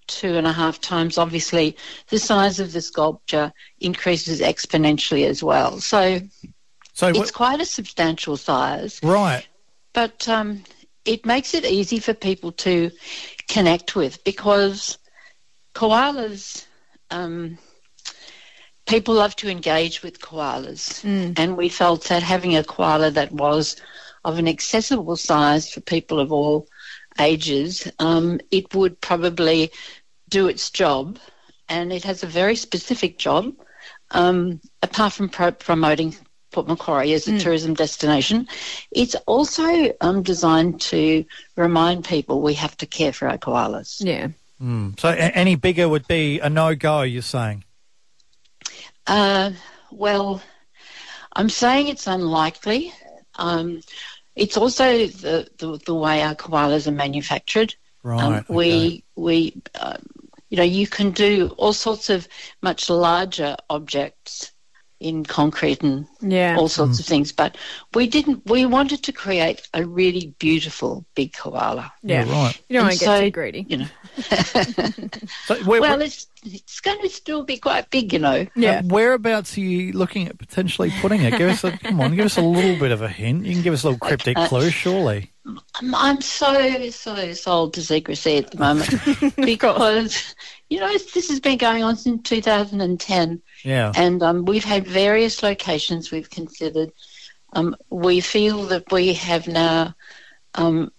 two 0.09 0.35
and 0.37 0.47
a 0.47 0.53
half 0.53 0.81
times, 0.81 1.19
obviously 1.19 1.77
the 2.09 2.19
size 2.19 2.61
of 2.61 2.73
the 2.73 2.81
sculpture 2.81 3.53
increases 3.81 4.41
exponentially 4.41 5.27
as 5.27 5.43
well. 5.43 5.81
So, 5.81 6.21
So 6.95 7.09
it's 7.09 7.19
what- 7.19 7.33
quite 7.33 7.61
a 7.61 7.65
substantial 7.67 8.37
size, 8.37 9.01
right. 9.03 9.47
but 9.93 10.29
um, 10.29 10.65
it 11.05 11.25
makes 11.25 11.55
it 11.55 11.65
easy 11.65 11.99
for 12.01 12.15
people 12.15 12.53
to 12.53 12.91
connect 13.49 13.95
with 13.97 14.23
because 14.25 14.99
koalas. 15.75 16.65
Um, 17.11 17.59
people 18.87 19.15
love 19.15 19.37
to 19.37 19.49
engage 19.49 20.03
with 20.03 20.21
koalas, 20.21 21.03
and 21.39 21.57
we 21.57 21.69
felt 21.69 22.05
that 22.05 22.23
having 22.23 22.57
a 22.57 22.65
koala 22.65 23.11
that 23.13 23.33
was 23.33 23.77
of 24.25 24.39
an 24.39 24.49
accessible 24.49 25.17
size 25.17 25.71
for 25.71 25.81
people 25.81 26.21
of 26.21 26.33
all 26.33 26.67
ages, 27.19 27.91
um, 27.99 28.41
it 28.51 28.75
would 28.75 29.01
probably 29.01 29.73
do 30.29 30.49
its 30.49 30.71
job, 30.71 31.19
and 31.69 31.93
it 31.93 32.05
has 32.05 32.23
a 32.23 32.27
very 32.27 32.57
specific 32.57 33.19
job. 33.19 33.55
Um, 34.11 34.61
apart 34.83 35.15
from 35.15 35.29
pro- 35.29 35.53
promoting 35.53 36.15
Port 36.51 36.69
Macquarie 36.69 37.15
as 37.15 37.27
a 37.29 37.39
tourism 37.39 37.73
destination, 37.73 38.47
it's 38.91 39.15
also 39.27 39.93
um, 40.03 40.23
designed 40.23 40.83
to 40.83 41.25
remind 41.57 42.05
people 42.05 42.43
we 42.43 42.55
have 42.55 42.77
to 42.79 42.87
care 42.87 43.13
for 43.13 43.29
our 43.29 43.39
koalas. 43.39 44.05
Yeah. 44.05 44.29
Mm. 44.63 45.01
So 45.01 45.09
a- 45.09 45.15
any 45.15 45.55
bigger 45.55 45.89
would 45.89 46.07
be 46.07 46.41
a 46.41 46.51
no 46.51 46.75
go. 46.75 47.03
You're 47.03 47.23
saying? 47.23 47.65
Uh, 49.07 49.53
well, 49.91 50.43
I'm 51.35 51.49
saying 51.49 51.89
it's 51.89 52.07
unlikely. 52.07 52.93
Um, 53.37 53.81
it's 54.35 54.57
also 54.57 55.07
the, 55.07 55.49
the 55.59 55.79
the 55.85 55.95
way 55.95 56.23
our 56.23 56.35
koalas 56.35 56.87
are 56.87 56.93
manufactured. 56.93 57.75
Right. 58.03 58.23
Um, 58.23 58.35
okay. 58.35 58.55
we 58.55 59.05
we 59.15 59.63
um, 59.81 60.03
you 60.49 60.57
know 60.57 60.63
you 60.63 60.87
can 60.87 61.11
do 61.11 61.55
all 61.59 61.73
sorts 61.73 62.11
of 62.11 62.27
much 62.63 62.91
larger 62.91 63.57
objects 63.71 64.53
in 65.03 65.25
concrete 65.25 65.83
and 65.83 66.07
Yeah. 66.21 66.57
all 66.59 66.69
sorts 66.69 66.99
of 67.01 67.07
things, 67.07 67.33
but 67.33 67.57
we 67.95 68.07
didn't. 68.07 68.47
We 68.47 68.65
wanted 68.67 69.03
to 69.05 69.13
create 69.13 69.69
a 69.75 69.85
really 69.85 70.35
beautiful 70.39 71.05
big 71.15 71.33
koala. 71.33 71.93
Yeah. 72.03 72.31
right. 72.31 72.61
You 72.69 72.75
don't 72.79 72.85
want 72.87 72.95
to 72.95 73.01
get 73.01 73.07
so, 73.07 73.21
too 73.21 73.31
greedy. 73.31 73.67
You 73.69 73.77
know. 73.79 73.87
So 75.47 75.57
where, 75.65 75.81
well, 75.81 76.01
it's 76.03 76.27
it's 76.45 76.81
going 76.81 77.01
to 77.03 77.09
still 77.09 77.45
be 77.45 77.57
quite 77.57 77.91
big, 77.91 78.13
you 78.13 78.19
know. 78.19 78.47
Yeah. 78.55 78.79
uh, 78.79 78.83
whereabouts 78.85 79.57
are 79.57 79.61
you 79.61 79.93
looking 79.93 80.29
at 80.29 80.39
potentially 80.39 80.93
putting 81.01 81.23
it? 81.23 81.37
Give 81.39 81.49
us 81.51 81.65
a 81.65 81.73
come 81.79 82.01
on. 82.01 82.15
Give 82.15 82.27
us 82.27 82.37
a 82.37 82.43
little 82.43 82.79
bit 82.79 82.93
of 82.93 83.03
a 83.03 83.09
hint. 83.09 83.45
You 83.45 83.55
can 83.55 83.63
give 83.63 83.75
us 83.75 83.83
a 83.83 83.89
little 83.89 83.99
cryptic 83.99 84.37
Uh, 84.39 84.47
clue, 84.49 84.71
surely. 84.71 85.32
I'm, 85.45 85.95
I'm 85.95 86.21
so 86.21 86.91
so 86.91 87.33
sold 87.33 87.75
to 87.75 87.83
secrecy 87.83 88.37
at 88.39 88.51
the 88.51 88.59
moment 88.59 89.37
because 89.37 90.35
you 90.71 90.79
know 90.79 90.93
this 91.15 91.29
has 91.29 91.41
been 91.41 91.59
going 91.59 91.83
on 91.83 91.97
since 91.97 92.23
2010, 92.29 93.43
Yeah. 93.65 93.93
and 93.97 94.23
um, 94.23 94.45
we've 94.45 94.65
had 94.65 94.87
various 94.87 95.43
locations 95.43 96.11
we've 96.11 96.31
considered. 96.31 96.93
Um, 97.55 97.77
we 97.91 98.21
feel 98.21 98.65
that 98.67 98.91
we 98.91 99.13
have 99.15 99.47
now 99.47 99.95
um, 100.55 100.91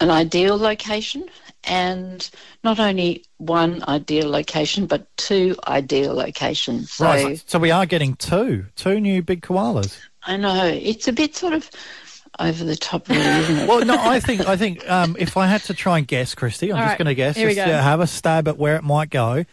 an 0.00 0.10
ideal 0.10 0.56
location, 0.58 1.24
and 1.64 2.28
not 2.62 2.78
only 2.78 3.24
one 3.38 3.82
ideal 3.88 4.28
location, 4.28 4.86
but 4.86 5.06
two 5.16 5.56
ideal 5.66 6.14
locations. 6.14 6.92
So 6.92 7.04
right. 7.06 7.38
So, 7.38 7.44
so 7.46 7.58
we 7.58 7.70
are 7.70 7.86
getting 7.86 8.14
two, 8.16 8.66
two 8.76 9.00
new 9.00 9.22
big 9.22 9.42
koalas. 9.42 9.98
I 10.24 10.36
know 10.36 10.66
it's 10.66 11.08
a 11.08 11.12
bit 11.12 11.34
sort 11.34 11.54
of 11.54 11.68
over 12.38 12.64
the 12.64 12.76
top, 12.76 13.08
really, 13.08 13.20
isn't 13.20 13.56
it? 13.58 13.68
Well, 13.68 13.84
no, 13.84 13.96
I 13.98 14.20
think 14.20 14.46
I 14.46 14.56
think 14.56 14.88
um, 14.90 15.16
if 15.18 15.36
I 15.36 15.46
had 15.46 15.62
to 15.64 15.74
try 15.74 15.98
and 15.98 16.06
guess, 16.06 16.34
Christy, 16.34 16.70
I'm 16.72 16.76
All 16.78 16.82
just 16.82 16.90
right, 16.92 16.98
going 16.98 17.06
to 17.06 17.14
guess, 17.14 17.36
here 17.36 17.48
we 17.48 17.54
just 17.54 17.66
go. 17.66 17.72
to 17.72 17.82
have 17.82 18.00
a 18.00 18.06
stab 18.06 18.48
at 18.48 18.58
where 18.58 18.76
it 18.76 18.82
might 18.84 19.10
go. 19.10 19.44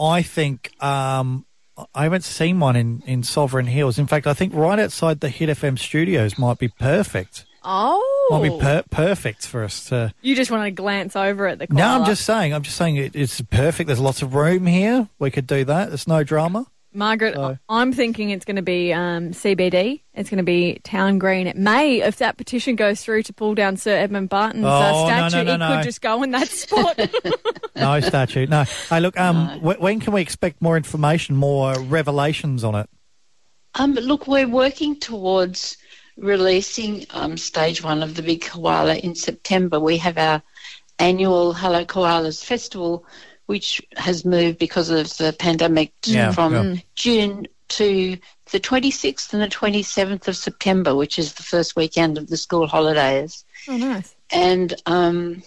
I 0.00 0.22
think 0.22 0.70
um, 0.82 1.46
I 1.94 2.02
haven't 2.04 2.24
seen 2.24 2.58
one 2.60 2.76
in, 2.76 3.02
in 3.06 3.22
Sovereign 3.22 3.66
Hills. 3.66 3.98
In 3.98 4.06
fact, 4.06 4.26
I 4.26 4.34
think 4.34 4.52
right 4.54 4.78
outside 4.78 5.20
the 5.20 5.28
Hit 5.28 5.48
FM 5.48 5.78
studios 5.78 6.38
might 6.38 6.58
be 6.58 6.68
perfect. 6.68 7.46
Oh. 7.62 8.28
Might 8.30 8.42
be 8.50 8.58
per- 8.60 8.84
perfect 8.90 9.46
for 9.46 9.64
us 9.64 9.86
to. 9.86 10.12
you 10.20 10.36
just 10.36 10.50
want 10.50 10.64
to 10.64 10.70
glance 10.70 11.16
over 11.16 11.46
at 11.46 11.58
the 11.58 11.66
No, 11.70 11.86
I'm 11.86 12.04
just 12.04 12.24
saying. 12.26 12.52
I'm 12.52 12.62
just 12.62 12.76
saying 12.76 12.96
it, 12.96 13.16
it's 13.16 13.40
perfect. 13.40 13.86
There's 13.86 14.00
lots 14.00 14.20
of 14.22 14.34
room 14.34 14.66
here. 14.66 15.08
We 15.18 15.30
could 15.30 15.46
do 15.46 15.64
that. 15.64 15.88
There's 15.88 16.06
no 16.06 16.24
drama. 16.24 16.66
Margaret, 16.94 17.34
So- 17.34 17.58
I'm 17.68 17.92
thinking 17.92 18.30
it's 18.30 18.44
going 18.44 18.56
to 18.56 18.62
be 18.62 18.92
um, 18.92 19.30
CBD. 19.30 20.00
It's 20.14 20.30
going 20.30 20.38
to 20.38 20.44
be 20.44 20.78
Town 20.84 21.18
Green. 21.18 21.46
It 21.46 21.56
may, 21.56 22.00
if 22.02 22.16
that 22.18 22.36
petition 22.36 22.76
goes 22.76 23.02
through 23.02 23.24
to 23.24 23.32
pull 23.32 23.54
down 23.54 23.76
Sir 23.76 23.92
Edmund 23.96 24.28
Barton's 24.28 24.64
uh, 24.64 24.92
Oh, 24.94 25.08
no, 25.08 25.28
statue, 25.28 25.36
no, 25.36 25.42
no, 25.44 25.54
it 25.54 25.58
no. 25.70 25.76
could 25.76 25.84
just 25.84 26.00
go 26.00 26.22
in 26.22 26.30
that 26.30 26.48
spot. 26.48 26.98
No 27.76 27.98
statue. 27.98 28.46
No. 28.46 28.62
Hey, 28.88 29.00
look. 29.00 29.18
Um, 29.18 29.58
wh- 29.58 29.80
when 29.80 29.98
can 29.98 30.12
we 30.12 30.22
expect 30.22 30.62
more 30.62 30.76
information, 30.76 31.34
more 31.34 31.74
revelations 31.80 32.62
on 32.62 32.76
it? 32.76 32.88
Um, 33.74 33.94
look, 33.94 34.28
we're 34.28 34.46
working 34.48 35.00
towards 35.00 35.76
releasing 36.16 37.04
um, 37.10 37.36
stage 37.36 37.82
one 37.82 38.00
of 38.04 38.14
the 38.14 38.22
Big 38.22 38.42
Koala 38.42 38.94
in 38.94 39.16
September. 39.16 39.80
We 39.80 39.96
have 39.98 40.16
our 40.18 40.40
annual 41.00 41.52
Hello 41.52 41.84
Koalas 41.84 42.44
Festival, 42.44 43.04
which 43.46 43.82
has 43.96 44.24
moved 44.24 44.58
because 44.58 44.90
of 44.90 45.16
the 45.18 45.34
pandemic 45.38 45.92
to- 46.02 46.12
Yeah, 46.12 46.32
from 46.32 46.54
yeah. 46.54 46.76
June 46.94 47.46
to 47.70 48.16
the 48.52 48.60
26th 48.60 49.32
and 49.32 49.42
the 49.42 49.48
27th 49.48 50.28
of 50.28 50.36
September, 50.36 50.94
which 50.94 51.18
is 51.18 51.32
the 51.34 51.42
first 51.42 51.76
weekend 51.76 52.18
of 52.18 52.28
the 52.28 52.36
school 52.36 52.66
holidays. 52.66 53.44
oh, 53.68 53.76
nice. 53.76 54.14
And 54.30 54.74
um, 54.86 55.42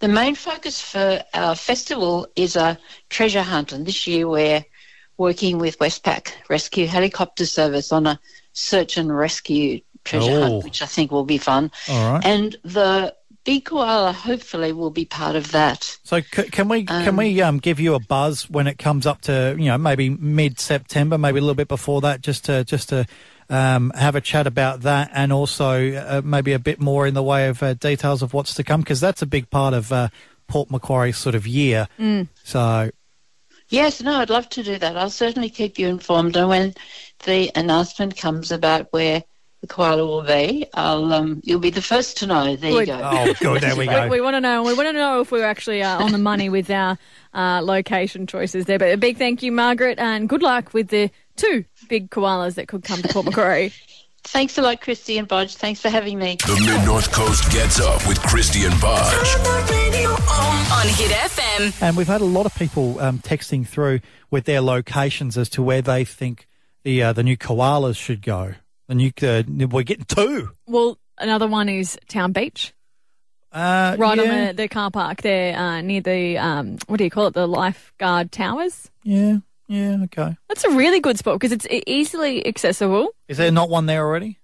the 0.00 0.08
main 0.08 0.34
focus 0.34 0.80
for 0.80 1.22
our 1.34 1.54
festival 1.54 2.26
is 2.36 2.56
a 2.56 2.78
treasure 3.10 3.42
hunt. 3.42 3.72
And 3.72 3.86
this 3.86 4.06
year 4.06 4.26
we're 4.28 4.64
working 5.18 5.58
with 5.58 5.78
Westpac 5.78 6.32
Rescue 6.48 6.86
Helicopter 6.86 7.46
Service 7.46 7.92
on 7.92 8.06
a 8.06 8.18
search 8.54 8.96
and 8.96 9.14
rescue 9.14 9.80
treasure 10.04 10.32
Oh. 10.32 10.42
hunt, 10.42 10.64
which 10.64 10.82
I 10.82 10.86
think 10.86 11.10
will 11.12 11.24
be 11.24 11.38
fun. 11.38 11.70
All 11.88 12.14
right. 12.14 12.24
And 12.24 12.56
the 12.64 13.14
big 13.44 13.64
koala 13.64 14.12
hopefully 14.12 14.72
will 14.72 14.90
be 14.90 15.04
part 15.04 15.36
of 15.36 15.52
that. 15.52 15.98
So 16.04 16.20
c- 16.20 16.50
can 16.50 16.68
we 16.68 16.84
can 16.84 17.08
Um, 17.08 17.16
we 17.16 17.40
um, 17.40 17.58
give 17.58 17.80
you 17.80 17.94
a 17.94 18.00
buzz 18.00 18.48
when 18.48 18.66
it 18.66 18.78
comes 18.78 19.06
up 19.06 19.20
to 19.22 19.54
you 19.58 19.66
know 19.66 19.78
maybe 19.78 20.10
mid 20.10 20.58
September, 20.58 21.18
maybe 21.18 21.38
a 21.38 21.42
little 21.42 21.54
bit 21.54 21.68
before 21.68 22.00
that, 22.02 22.20
just 22.20 22.44
to 22.46 22.64
just 22.64 22.88
to 22.90 23.06
um, 23.48 23.92
have 23.94 24.14
a 24.14 24.20
chat 24.20 24.46
about 24.46 24.82
that, 24.82 25.10
and 25.12 25.32
also 25.32 25.92
uh, 25.92 26.22
maybe 26.24 26.52
a 26.52 26.58
bit 26.58 26.80
more 26.80 27.06
in 27.06 27.14
the 27.14 27.22
way 27.22 27.48
of 27.48 27.62
uh, 27.62 27.74
details 27.74 28.22
of 28.22 28.32
what's 28.32 28.54
to 28.54 28.64
come, 28.64 28.80
because 28.80 29.00
that's 29.00 29.22
a 29.22 29.26
big 29.26 29.50
part 29.50 29.74
of 29.74 29.92
uh, 29.92 30.08
Port 30.46 30.70
Macquarie's 30.70 31.18
sort 31.18 31.34
of 31.34 31.46
year. 31.46 31.88
Mm. 31.98 32.28
So 32.44 32.90
Yes, 33.72 34.02
no, 34.02 34.16
I'd 34.16 34.28
love 34.28 34.50
to 34.50 34.62
do 34.62 34.78
that. 34.78 34.98
I'll 34.98 35.08
certainly 35.08 35.48
keep 35.48 35.78
you 35.78 35.88
informed. 35.88 36.36
And 36.36 36.48
when 36.50 36.74
the 37.24 37.50
announcement 37.54 38.18
comes 38.18 38.52
about 38.52 38.88
where 38.90 39.24
the 39.62 39.68
koala 39.68 40.04
will 40.04 40.22
be, 40.22 40.66
I'll 40.74 41.12
um, 41.12 41.40
you'll 41.44 41.60
be 41.60 41.70
the 41.70 41.80
first 41.80 42.18
to 42.18 42.26
know. 42.26 42.56
There 42.56 42.70
you 42.70 42.84
go. 42.84 43.00
oh, 43.02 43.32
good, 43.40 43.62
there 43.62 43.76
we 43.76 43.86
go. 43.86 44.04
We, 44.04 44.18
we 44.18 44.20
want 44.20 44.34
to 44.34 44.40
know. 44.40 44.64
We 44.64 44.74
want 44.74 44.88
to 44.88 44.92
know 44.92 45.20
if 45.20 45.30
we're 45.30 45.46
actually 45.46 45.82
uh, 45.84 46.02
on 46.02 46.10
the 46.10 46.18
money 46.18 46.48
with 46.48 46.68
our 46.68 46.98
uh, 47.32 47.60
location 47.62 48.26
choices 48.26 48.66
there. 48.66 48.80
But 48.80 48.92
a 48.92 48.96
big 48.96 49.18
thank 49.18 49.40
you, 49.40 49.52
Margaret, 49.52 50.00
and 50.00 50.28
good 50.28 50.42
luck 50.42 50.74
with 50.74 50.88
the 50.88 51.10
two 51.36 51.64
big 51.88 52.10
koalas 52.10 52.56
that 52.56 52.66
could 52.66 52.82
come 52.82 53.00
to 53.02 53.08
Port 53.08 53.24
Macquarie. 53.24 53.72
Thanks 54.24 54.56
a 54.56 54.62
lot, 54.62 54.80
Christy 54.80 55.18
and 55.18 55.28
Bodge. 55.28 55.56
Thanks 55.56 55.80
for 55.80 55.88
having 55.90 56.18
me. 56.18 56.36
The 56.36 56.60
Mid 56.64 56.86
North 56.86 57.10
Coast 57.12 57.50
gets 57.52 57.80
up 57.80 58.06
with 58.06 58.20
Christy 58.22 58.64
and 58.64 58.74
Bodge. 58.74 59.34
On 60.72 60.86
Hit 60.86 61.10
FM. 61.10 61.82
And 61.82 61.96
we've 61.96 62.06
had 62.06 62.20
a 62.20 62.24
lot 62.24 62.46
of 62.46 62.54
people 62.54 63.00
um, 63.00 63.18
texting 63.18 63.66
through 63.66 64.00
with 64.30 64.44
their 64.44 64.60
locations 64.60 65.36
as 65.36 65.48
to 65.50 65.62
where 65.62 65.82
they 65.82 66.04
think 66.04 66.46
the 66.84 67.02
uh, 67.02 67.12
the 67.12 67.22
new 67.22 67.36
koalas 67.36 67.96
should 67.96 68.22
go. 68.22 68.54
The 68.92 68.96
new 68.96 69.12
uh, 69.22 69.68
we're 69.68 69.84
getting 69.84 70.04
two. 70.04 70.50
well, 70.66 70.98
another 71.16 71.46
one 71.46 71.70
is 71.70 71.98
Town 72.08 72.32
Beach, 72.32 72.74
Uh, 73.50 73.96
right 73.98 74.18
yeah, 74.18 74.22
on 74.22 74.46
the, 74.48 74.52
the 74.52 74.68
car 74.68 74.90
park 74.90 75.22
there 75.22 75.56
uh, 75.56 75.80
near 75.80 76.02
the 76.02 76.36
um, 76.36 76.76
what 76.88 76.98
do 76.98 77.04
you 77.04 77.08
call 77.10 77.28
it? 77.28 77.32
The 77.32 77.48
lifeguard 77.48 78.30
towers. 78.32 78.90
yeah, 79.02 79.38
yeah. 79.66 79.96
Okay. 80.04 80.36
That's 80.48 80.64
a 80.64 80.70
really 80.72 81.00
good 81.00 81.16
spot 81.16 81.36
because 81.40 81.52
it's 81.52 81.66
easily 81.86 82.46
accessible. 82.46 83.14
Is 83.28 83.38
there 83.38 83.50
not 83.50 83.70
one 83.70 83.86
there 83.86 84.04
already? 84.04 84.38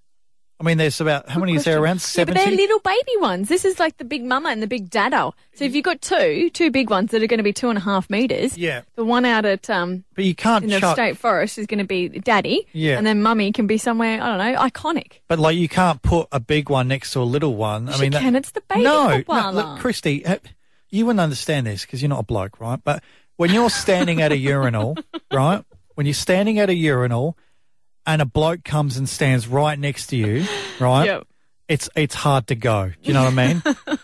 I 0.61 0.65
mean, 0.65 0.77
there's 0.77 1.01
about 1.01 1.29
how 1.29 1.39
many 1.39 1.55
is 1.55 1.63
there 1.65 1.81
around? 1.81 2.05
Yeah, 2.17 2.25
but 2.25 2.35
they're 2.35 2.51
little 2.51 2.81
baby 2.81 3.13
ones. 3.19 3.49
This 3.49 3.65
is 3.65 3.79
like 3.79 3.97
the 3.99 4.05
big 4.05 4.25
mama 4.25 4.49
and 4.49 4.61
the 4.61 4.67
big 4.67 4.91
dada. 4.91 5.31
So 5.55 5.65
if 5.65 5.73
you've 5.75 5.85
got 5.85 6.01
two, 6.01 6.51
two 6.51 6.73
big 6.73 6.91
ones 6.91 7.13
that 7.13 7.23
are 7.23 7.29
going 7.29 7.39
to 7.39 7.45
be 7.45 7.53
two 7.53 7.69
and 7.69 7.79
a 7.79 7.81
half 7.81 8.11
meters, 8.11 8.59
Yeah, 8.59 8.83
the 8.97 9.05
one 9.05 9.25
out 9.25 9.45
at 9.45 9.71
um 9.71 10.03
but 10.17 10.25
you 10.25 10.35
can't 10.35 10.65
in 10.65 10.71
the 10.71 10.81
chuck. 10.81 10.97
state 10.97 11.17
forest 11.17 11.59
is 11.59 11.67
going 11.69 11.79
to 11.79 11.85
be 11.85 12.09
daddy, 12.09 12.67
Yeah. 12.73 12.99
and 12.99 13.07
then 13.07 13.23
mummy 13.23 13.53
can 13.53 13.69
be 13.69 13.79
somewhere 13.79 14.21
I 14.21 14.27
don't 14.29 14.39
know 14.39 14.59
iconic. 14.61 15.21
But 15.29 15.39
like, 15.39 15.57
you 15.57 15.69
can't 15.69 16.03
put 16.03 16.27
a 16.33 16.41
big 16.41 16.71
one 16.71 16.89
next 16.89 17.13
to 17.13 17.21
a 17.21 17.23
little 17.23 17.55
one. 17.55 17.89
I 17.89 17.93
Yes, 17.93 18.01
mean, 18.01 18.07
you 18.13 18.19
that- 18.19 18.23
can. 18.23 18.35
It's 18.37 18.51
the 18.51 18.63
baby 18.69 18.83
no, 18.83 19.23
no. 19.29 19.51
Look, 19.53 19.79
Christy, 19.79 20.25
you 20.91 21.07
wouldn't 21.07 21.21
understand 21.21 21.69
this 21.69 21.83
because 21.83 22.03
you're 22.03 22.09
not 22.09 22.21
a 22.21 22.25
bloke, 22.25 22.59
right? 22.61 22.81
But 22.83 23.05
when 23.37 23.53
you're 23.53 23.71
standing 23.71 24.23
at 24.23 24.33
a 24.33 24.37
urinal, 24.37 24.97
right? 25.33 25.63
When 25.95 26.07
you're 26.07 26.15
standing 26.15 26.59
at 26.59 26.69
a 26.69 26.75
urinal, 26.75 27.37
and 28.09 28.21
a 28.21 28.25
bloke 28.27 28.65
comes 28.65 28.97
and 28.97 29.09
stands 29.09 29.47
right 29.47 29.79
next 29.79 30.09
to 30.09 30.17
you, 30.17 30.45
right? 30.81 31.05
Yep. 31.05 31.27
It's 31.69 31.89
it's 31.95 32.15
hard 32.15 32.47
to 32.49 32.55
go. 32.57 32.89
Do 32.89 32.95
you 33.03 33.13
know 33.13 33.25
what 33.25 33.39
I 33.39 33.53
mean? 33.53 33.63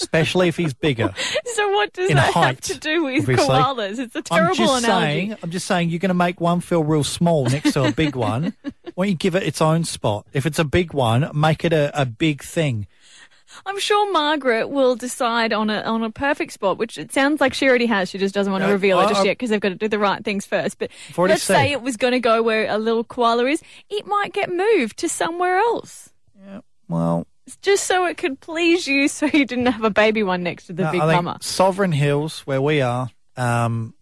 Especially 0.00 0.48
if 0.48 0.56
he's 0.56 0.72
bigger. 0.74 1.12
So 1.44 1.70
what 1.72 1.92
does 1.92 2.10
In 2.10 2.16
that 2.16 2.32
have 2.34 2.60
to 2.62 2.78
do 2.78 3.04
with 3.04 3.20
obviously. 3.20 3.46
koalas? 3.46 3.98
It's 3.98 4.14
a 4.16 4.22
terrible 4.22 4.50
I'm 4.50 4.54
just 4.56 4.84
analogy. 4.84 5.06
saying. 5.06 5.36
I'm 5.42 5.50
just 5.50 5.66
saying. 5.66 5.90
You're 5.90 5.98
going 5.98 6.08
to 6.10 6.14
make 6.14 6.40
one 6.40 6.60
feel 6.60 6.84
real 6.84 7.04
small 7.04 7.44
next 7.46 7.72
to 7.72 7.84
a 7.84 7.92
big 7.92 8.14
one. 8.16 8.54
Why 8.94 9.04
don't 9.06 9.08
you 9.10 9.14
give 9.16 9.34
it 9.34 9.42
its 9.42 9.60
own 9.60 9.84
spot? 9.84 10.26
If 10.32 10.44
it's 10.46 10.58
a 10.58 10.64
big 10.64 10.92
one, 10.94 11.30
make 11.34 11.64
it 11.64 11.72
a, 11.72 11.98
a 11.98 12.04
big 12.06 12.42
thing. 12.42 12.86
I'm 13.64 13.78
sure 13.78 14.12
Margaret 14.12 14.68
will 14.68 14.96
decide 14.96 15.52
on 15.52 15.70
a 15.70 15.80
on 15.82 16.02
a 16.02 16.10
perfect 16.10 16.52
spot, 16.52 16.78
which 16.78 16.98
it 16.98 17.12
sounds 17.12 17.40
like 17.40 17.54
she 17.54 17.68
already 17.68 17.86
has. 17.86 18.10
She 18.10 18.18
just 18.18 18.34
doesn't 18.34 18.52
want 18.52 18.62
to 18.64 18.68
Uh, 18.68 18.72
reveal 18.72 19.00
it 19.00 19.08
just 19.08 19.20
I- 19.22 19.24
yet 19.24 19.32
because 19.38 19.50
they've 19.50 19.60
got 19.60 19.70
to 19.70 19.74
do 19.76 19.88
the 19.88 19.98
right 19.98 20.24
things 20.24 20.44
first. 20.44 20.78
But 20.78 20.90
let's 21.16 21.42
say 21.42 21.72
it 21.72 21.82
was 21.82 21.96
going 21.96 22.12
to 22.12 22.20
go 22.20 22.42
where 22.42 22.68
a 22.68 22.78
little 22.78 23.04
koala 23.04 23.46
is, 23.46 23.62
it 23.88 24.06
might 24.06 24.32
get 24.32 24.52
moved 24.52 24.98
to 24.98 25.08
somewhere 25.08 25.56
else. 25.58 26.10
Yeah. 26.44 26.60
Well, 26.88 27.26
just 27.62 27.84
so 27.84 28.06
it 28.06 28.16
could 28.16 28.40
please 28.40 28.86
you, 28.86 29.08
so 29.08 29.26
you 29.26 29.44
didn't 29.46 29.66
have 29.66 29.84
a 29.84 29.90
baby 29.90 30.22
one 30.22 30.42
next 30.42 30.66
to 30.66 30.72
the 30.72 30.82
no, 30.84 30.90
big 30.92 31.00
mama. 31.00 31.38
Sovereign 31.40 31.92
Hills, 31.92 32.40
where 32.40 32.60
we 32.60 32.80
are, 32.82 33.08
um, 33.36 33.94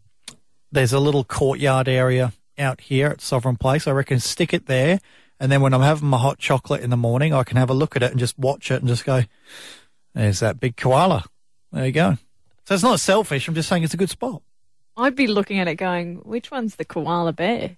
there's 0.72 0.92
a 0.92 0.98
little 1.00 1.24
courtyard 1.24 1.88
area 1.88 2.32
out 2.58 2.80
here 2.80 3.08
at 3.08 3.20
Sovereign 3.20 3.56
Place. 3.56 3.86
I 3.86 3.90
reckon 3.92 4.18
stick 4.20 4.52
it 4.54 4.66
there, 4.66 5.00
and 5.40 5.50
then 5.50 5.60
when 5.60 5.74
I'm 5.74 5.80
having 5.82 6.08
my 6.08 6.18
hot 6.18 6.38
chocolate 6.38 6.82
in 6.82 6.90
the 6.90 6.96
morning, 6.96 7.32
I 7.32 7.42
can 7.44 7.56
have 7.56 7.70
a 7.70 7.74
look 7.74 7.96
at 7.96 8.02
it 8.02 8.10
and 8.10 8.20
just 8.20 8.38
watch 8.38 8.70
it 8.70 8.80
and 8.80 8.88
just 8.88 9.04
go, 9.04 9.22
"There's 10.14 10.40
that 10.40 10.60
big 10.60 10.76
koala." 10.76 11.24
There 11.72 11.86
you 11.86 11.92
go. 11.92 12.18
So 12.66 12.74
it's 12.74 12.82
not 12.84 13.00
selfish. 13.00 13.48
I'm 13.48 13.54
just 13.54 13.68
saying 13.68 13.82
it's 13.82 13.94
a 13.94 13.98
good 13.98 14.10
spot. 14.10 14.42
I'd 14.96 15.16
be 15.16 15.26
looking 15.26 15.58
at 15.58 15.66
it 15.68 15.74
going, 15.74 16.16
which 16.24 16.50
one's 16.50 16.76
the 16.76 16.84
koala 16.84 17.32
bear? 17.32 17.76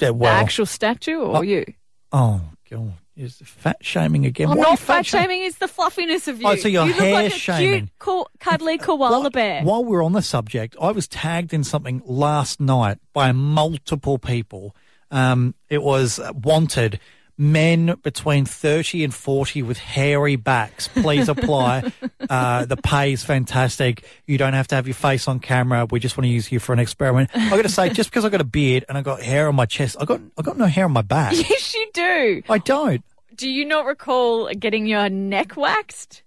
Yeah, 0.00 0.10
well, 0.10 0.34
the 0.34 0.40
actual 0.40 0.66
statue 0.66 1.18
or 1.18 1.36
Oh, 1.36 1.42
you? 1.42 1.64
Oh 2.10 2.40
god, 2.70 2.94
is 3.16 3.36
fat 3.44 3.76
shaming 3.82 4.24
again? 4.24 4.48
I'm 4.48 4.58
not 4.58 4.78
fat 4.78 5.04
shaming? 5.04 5.28
shaming. 5.28 5.42
It's 5.46 5.58
the 5.58 5.68
fluffiness 5.68 6.26
of 6.26 6.36
oh, 6.36 6.40
you. 6.40 6.46
Oh, 6.48 6.56
so 6.56 6.68
you're 6.68 6.86
you 6.86 6.92
look 6.92 7.00
hair 7.00 7.12
like 7.14 7.32
a 7.34 7.36
shaming. 7.36 7.80
cute, 7.80 7.98
co- 7.98 8.26
cuddly 8.40 8.78
koala 8.78 9.30
bear. 9.30 9.62
While 9.62 9.84
we're 9.84 10.02
on 10.02 10.12
the 10.14 10.22
subject, 10.22 10.74
I 10.80 10.90
was 10.90 11.06
tagged 11.06 11.52
in 11.52 11.62
something 11.64 12.02
last 12.06 12.60
night 12.60 12.98
by 13.12 13.30
multiple 13.32 14.18
people. 14.18 14.74
Um, 15.14 15.54
it 15.68 15.82
was 15.82 16.20
wanted 16.34 16.98
men 17.36 17.96
between 18.02 18.44
30 18.44 19.02
and 19.04 19.12
40 19.14 19.62
with 19.62 19.78
hairy 19.78 20.36
backs. 20.36 20.88
Please 20.88 21.28
apply. 21.28 21.92
uh, 22.30 22.64
the 22.64 22.76
pay 22.76 23.12
is 23.12 23.24
fantastic. 23.24 24.04
You 24.26 24.38
don't 24.38 24.52
have 24.52 24.68
to 24.68 24.74
have 24.76 24.86
your 24.86 24.94
face 24.94 25.26
on 25.26 25.40
camera. 25.40 25.86
We 25.90 25.98
just 26.00 26.16
want 26.16 26.26
to 26.26 26.30
use 26.30 26.50
you 26.52 26.58
for 26.60 26.72
an 26.72 26.78
experiment. 26.78 27.30
I 27.34 27.50
got 27.50 27.62
to 27.62 27.68
say, 27.68 27.88
just 27.90 28.10
because 28.10 28.24
I 28.24 28.28
got 28.28 28.40
a 28.40 28.44
beard 28.44 28.84
and 28.88 28.96
I 28.98 29.02
got 29.02 29.20
hair 29.22 29.48
on 29.48 29.54
my 29.56 29.66
chest, 29.66 29.96
I 30.00 30.04
got 30.04 30.20
I 30.38 30.42
got 30.42 30.56
no 30.58 30.66
hair 30.66 30.84
on 30.84 30.92
my 30.92 31.02
back. 31.02 31.32
Yes, 31.48 31.74
you 31.74 31.90
do. 31.92 32.42
I 32.48 32.58
don't. 32.58 33.02
Do 33.36 33.48
you 33.48 33.64
not 33.64 33.84
recall 33.86 34.48
getting 34.54 34.86
your 34.86 35.08
neck 35.08 35.56
waxed? 35.56 36.22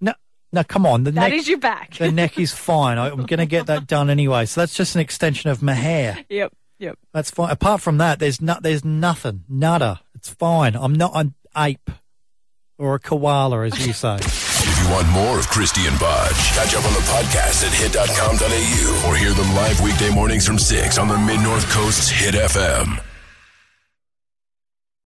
No, 0.00 0.12
no, 0.52 0.62
come 0.62 0.86
on. 0.86 1.02
The 1.04 1.10
That 1.10 1.30
neck 1.30 1.32
is 1.32 1.48
your 1.48 1.58
back. 1.58 1.94
the 1.94 2.12
neck 2.12 2.38
is 2.38 2.52
fine. 2.52 2.96
I, 2.98 3.10
I'm 3.10 3.26
going 3.26 3.38
to 3.38 3.46
get 3.46 3.66
that 3.66 3.86
done 3.88 4.08
anyway. 4.08 4.46
So 4.46 4.60
that's 4.60 4.74
just 4.74 4.94
an 4.94 5.00
extension 5.00 5.50
of 5.50 5.62
my 5.62 5.74
hair. 5.74 6.24
Yep, 6.28 6.52
yep. 6.78 6.98
That's 7.12 7.30
fine. 7.30 7.50
Apart 7.50 7.80
from 7.80 7.98
that, 7.98 8.18
there's 8.18 8.40
no, 8.40 8.56
there's 8.60 8.84
nothing. 8.84 9.44
Nada. 9.48 10.00
It's 10.14 10.28
fine. 10.28 10.74
I'm 10.76 10.94
not 10.94 11.12
an 11.14 11.34
ape 11.56 11.90
or 12.78 12.94
a 12.94 12.98
koala, 12.98 13.64
as 13.66 13.86
you 13.86 13.92
say. 13.92 14.16
If 14.16 14.82
you 14.84 14.92
want 14.92 15.08
more 15.08 15.38
of 15.38 15.48
Christy 15.48 15.86
and 15.86 15.98
Budge, 15.98 16.36
catch 16.54 16.74
up 16.74 16.84
on 16.84 16.92
the 16.92 17.00
podcast 17.00 17.66
at 17.66 17.72
hit.com.au 17.72 19.08
or 19.08 19.16
hear 19.16 19.32
them 19.32 19.54
live 19.54 19.80
weekday 19.80 20.10
mornings 20.10 20.46
from 20.46 20.58
6 20.58 20.98
on 20.98 21.08
the 21.08 21.18
Mid 21.18 21.40
North 21.40 21.68
Coast's 21.70 22.10
Hit 22.10 22.34
FM. 22.34 23.13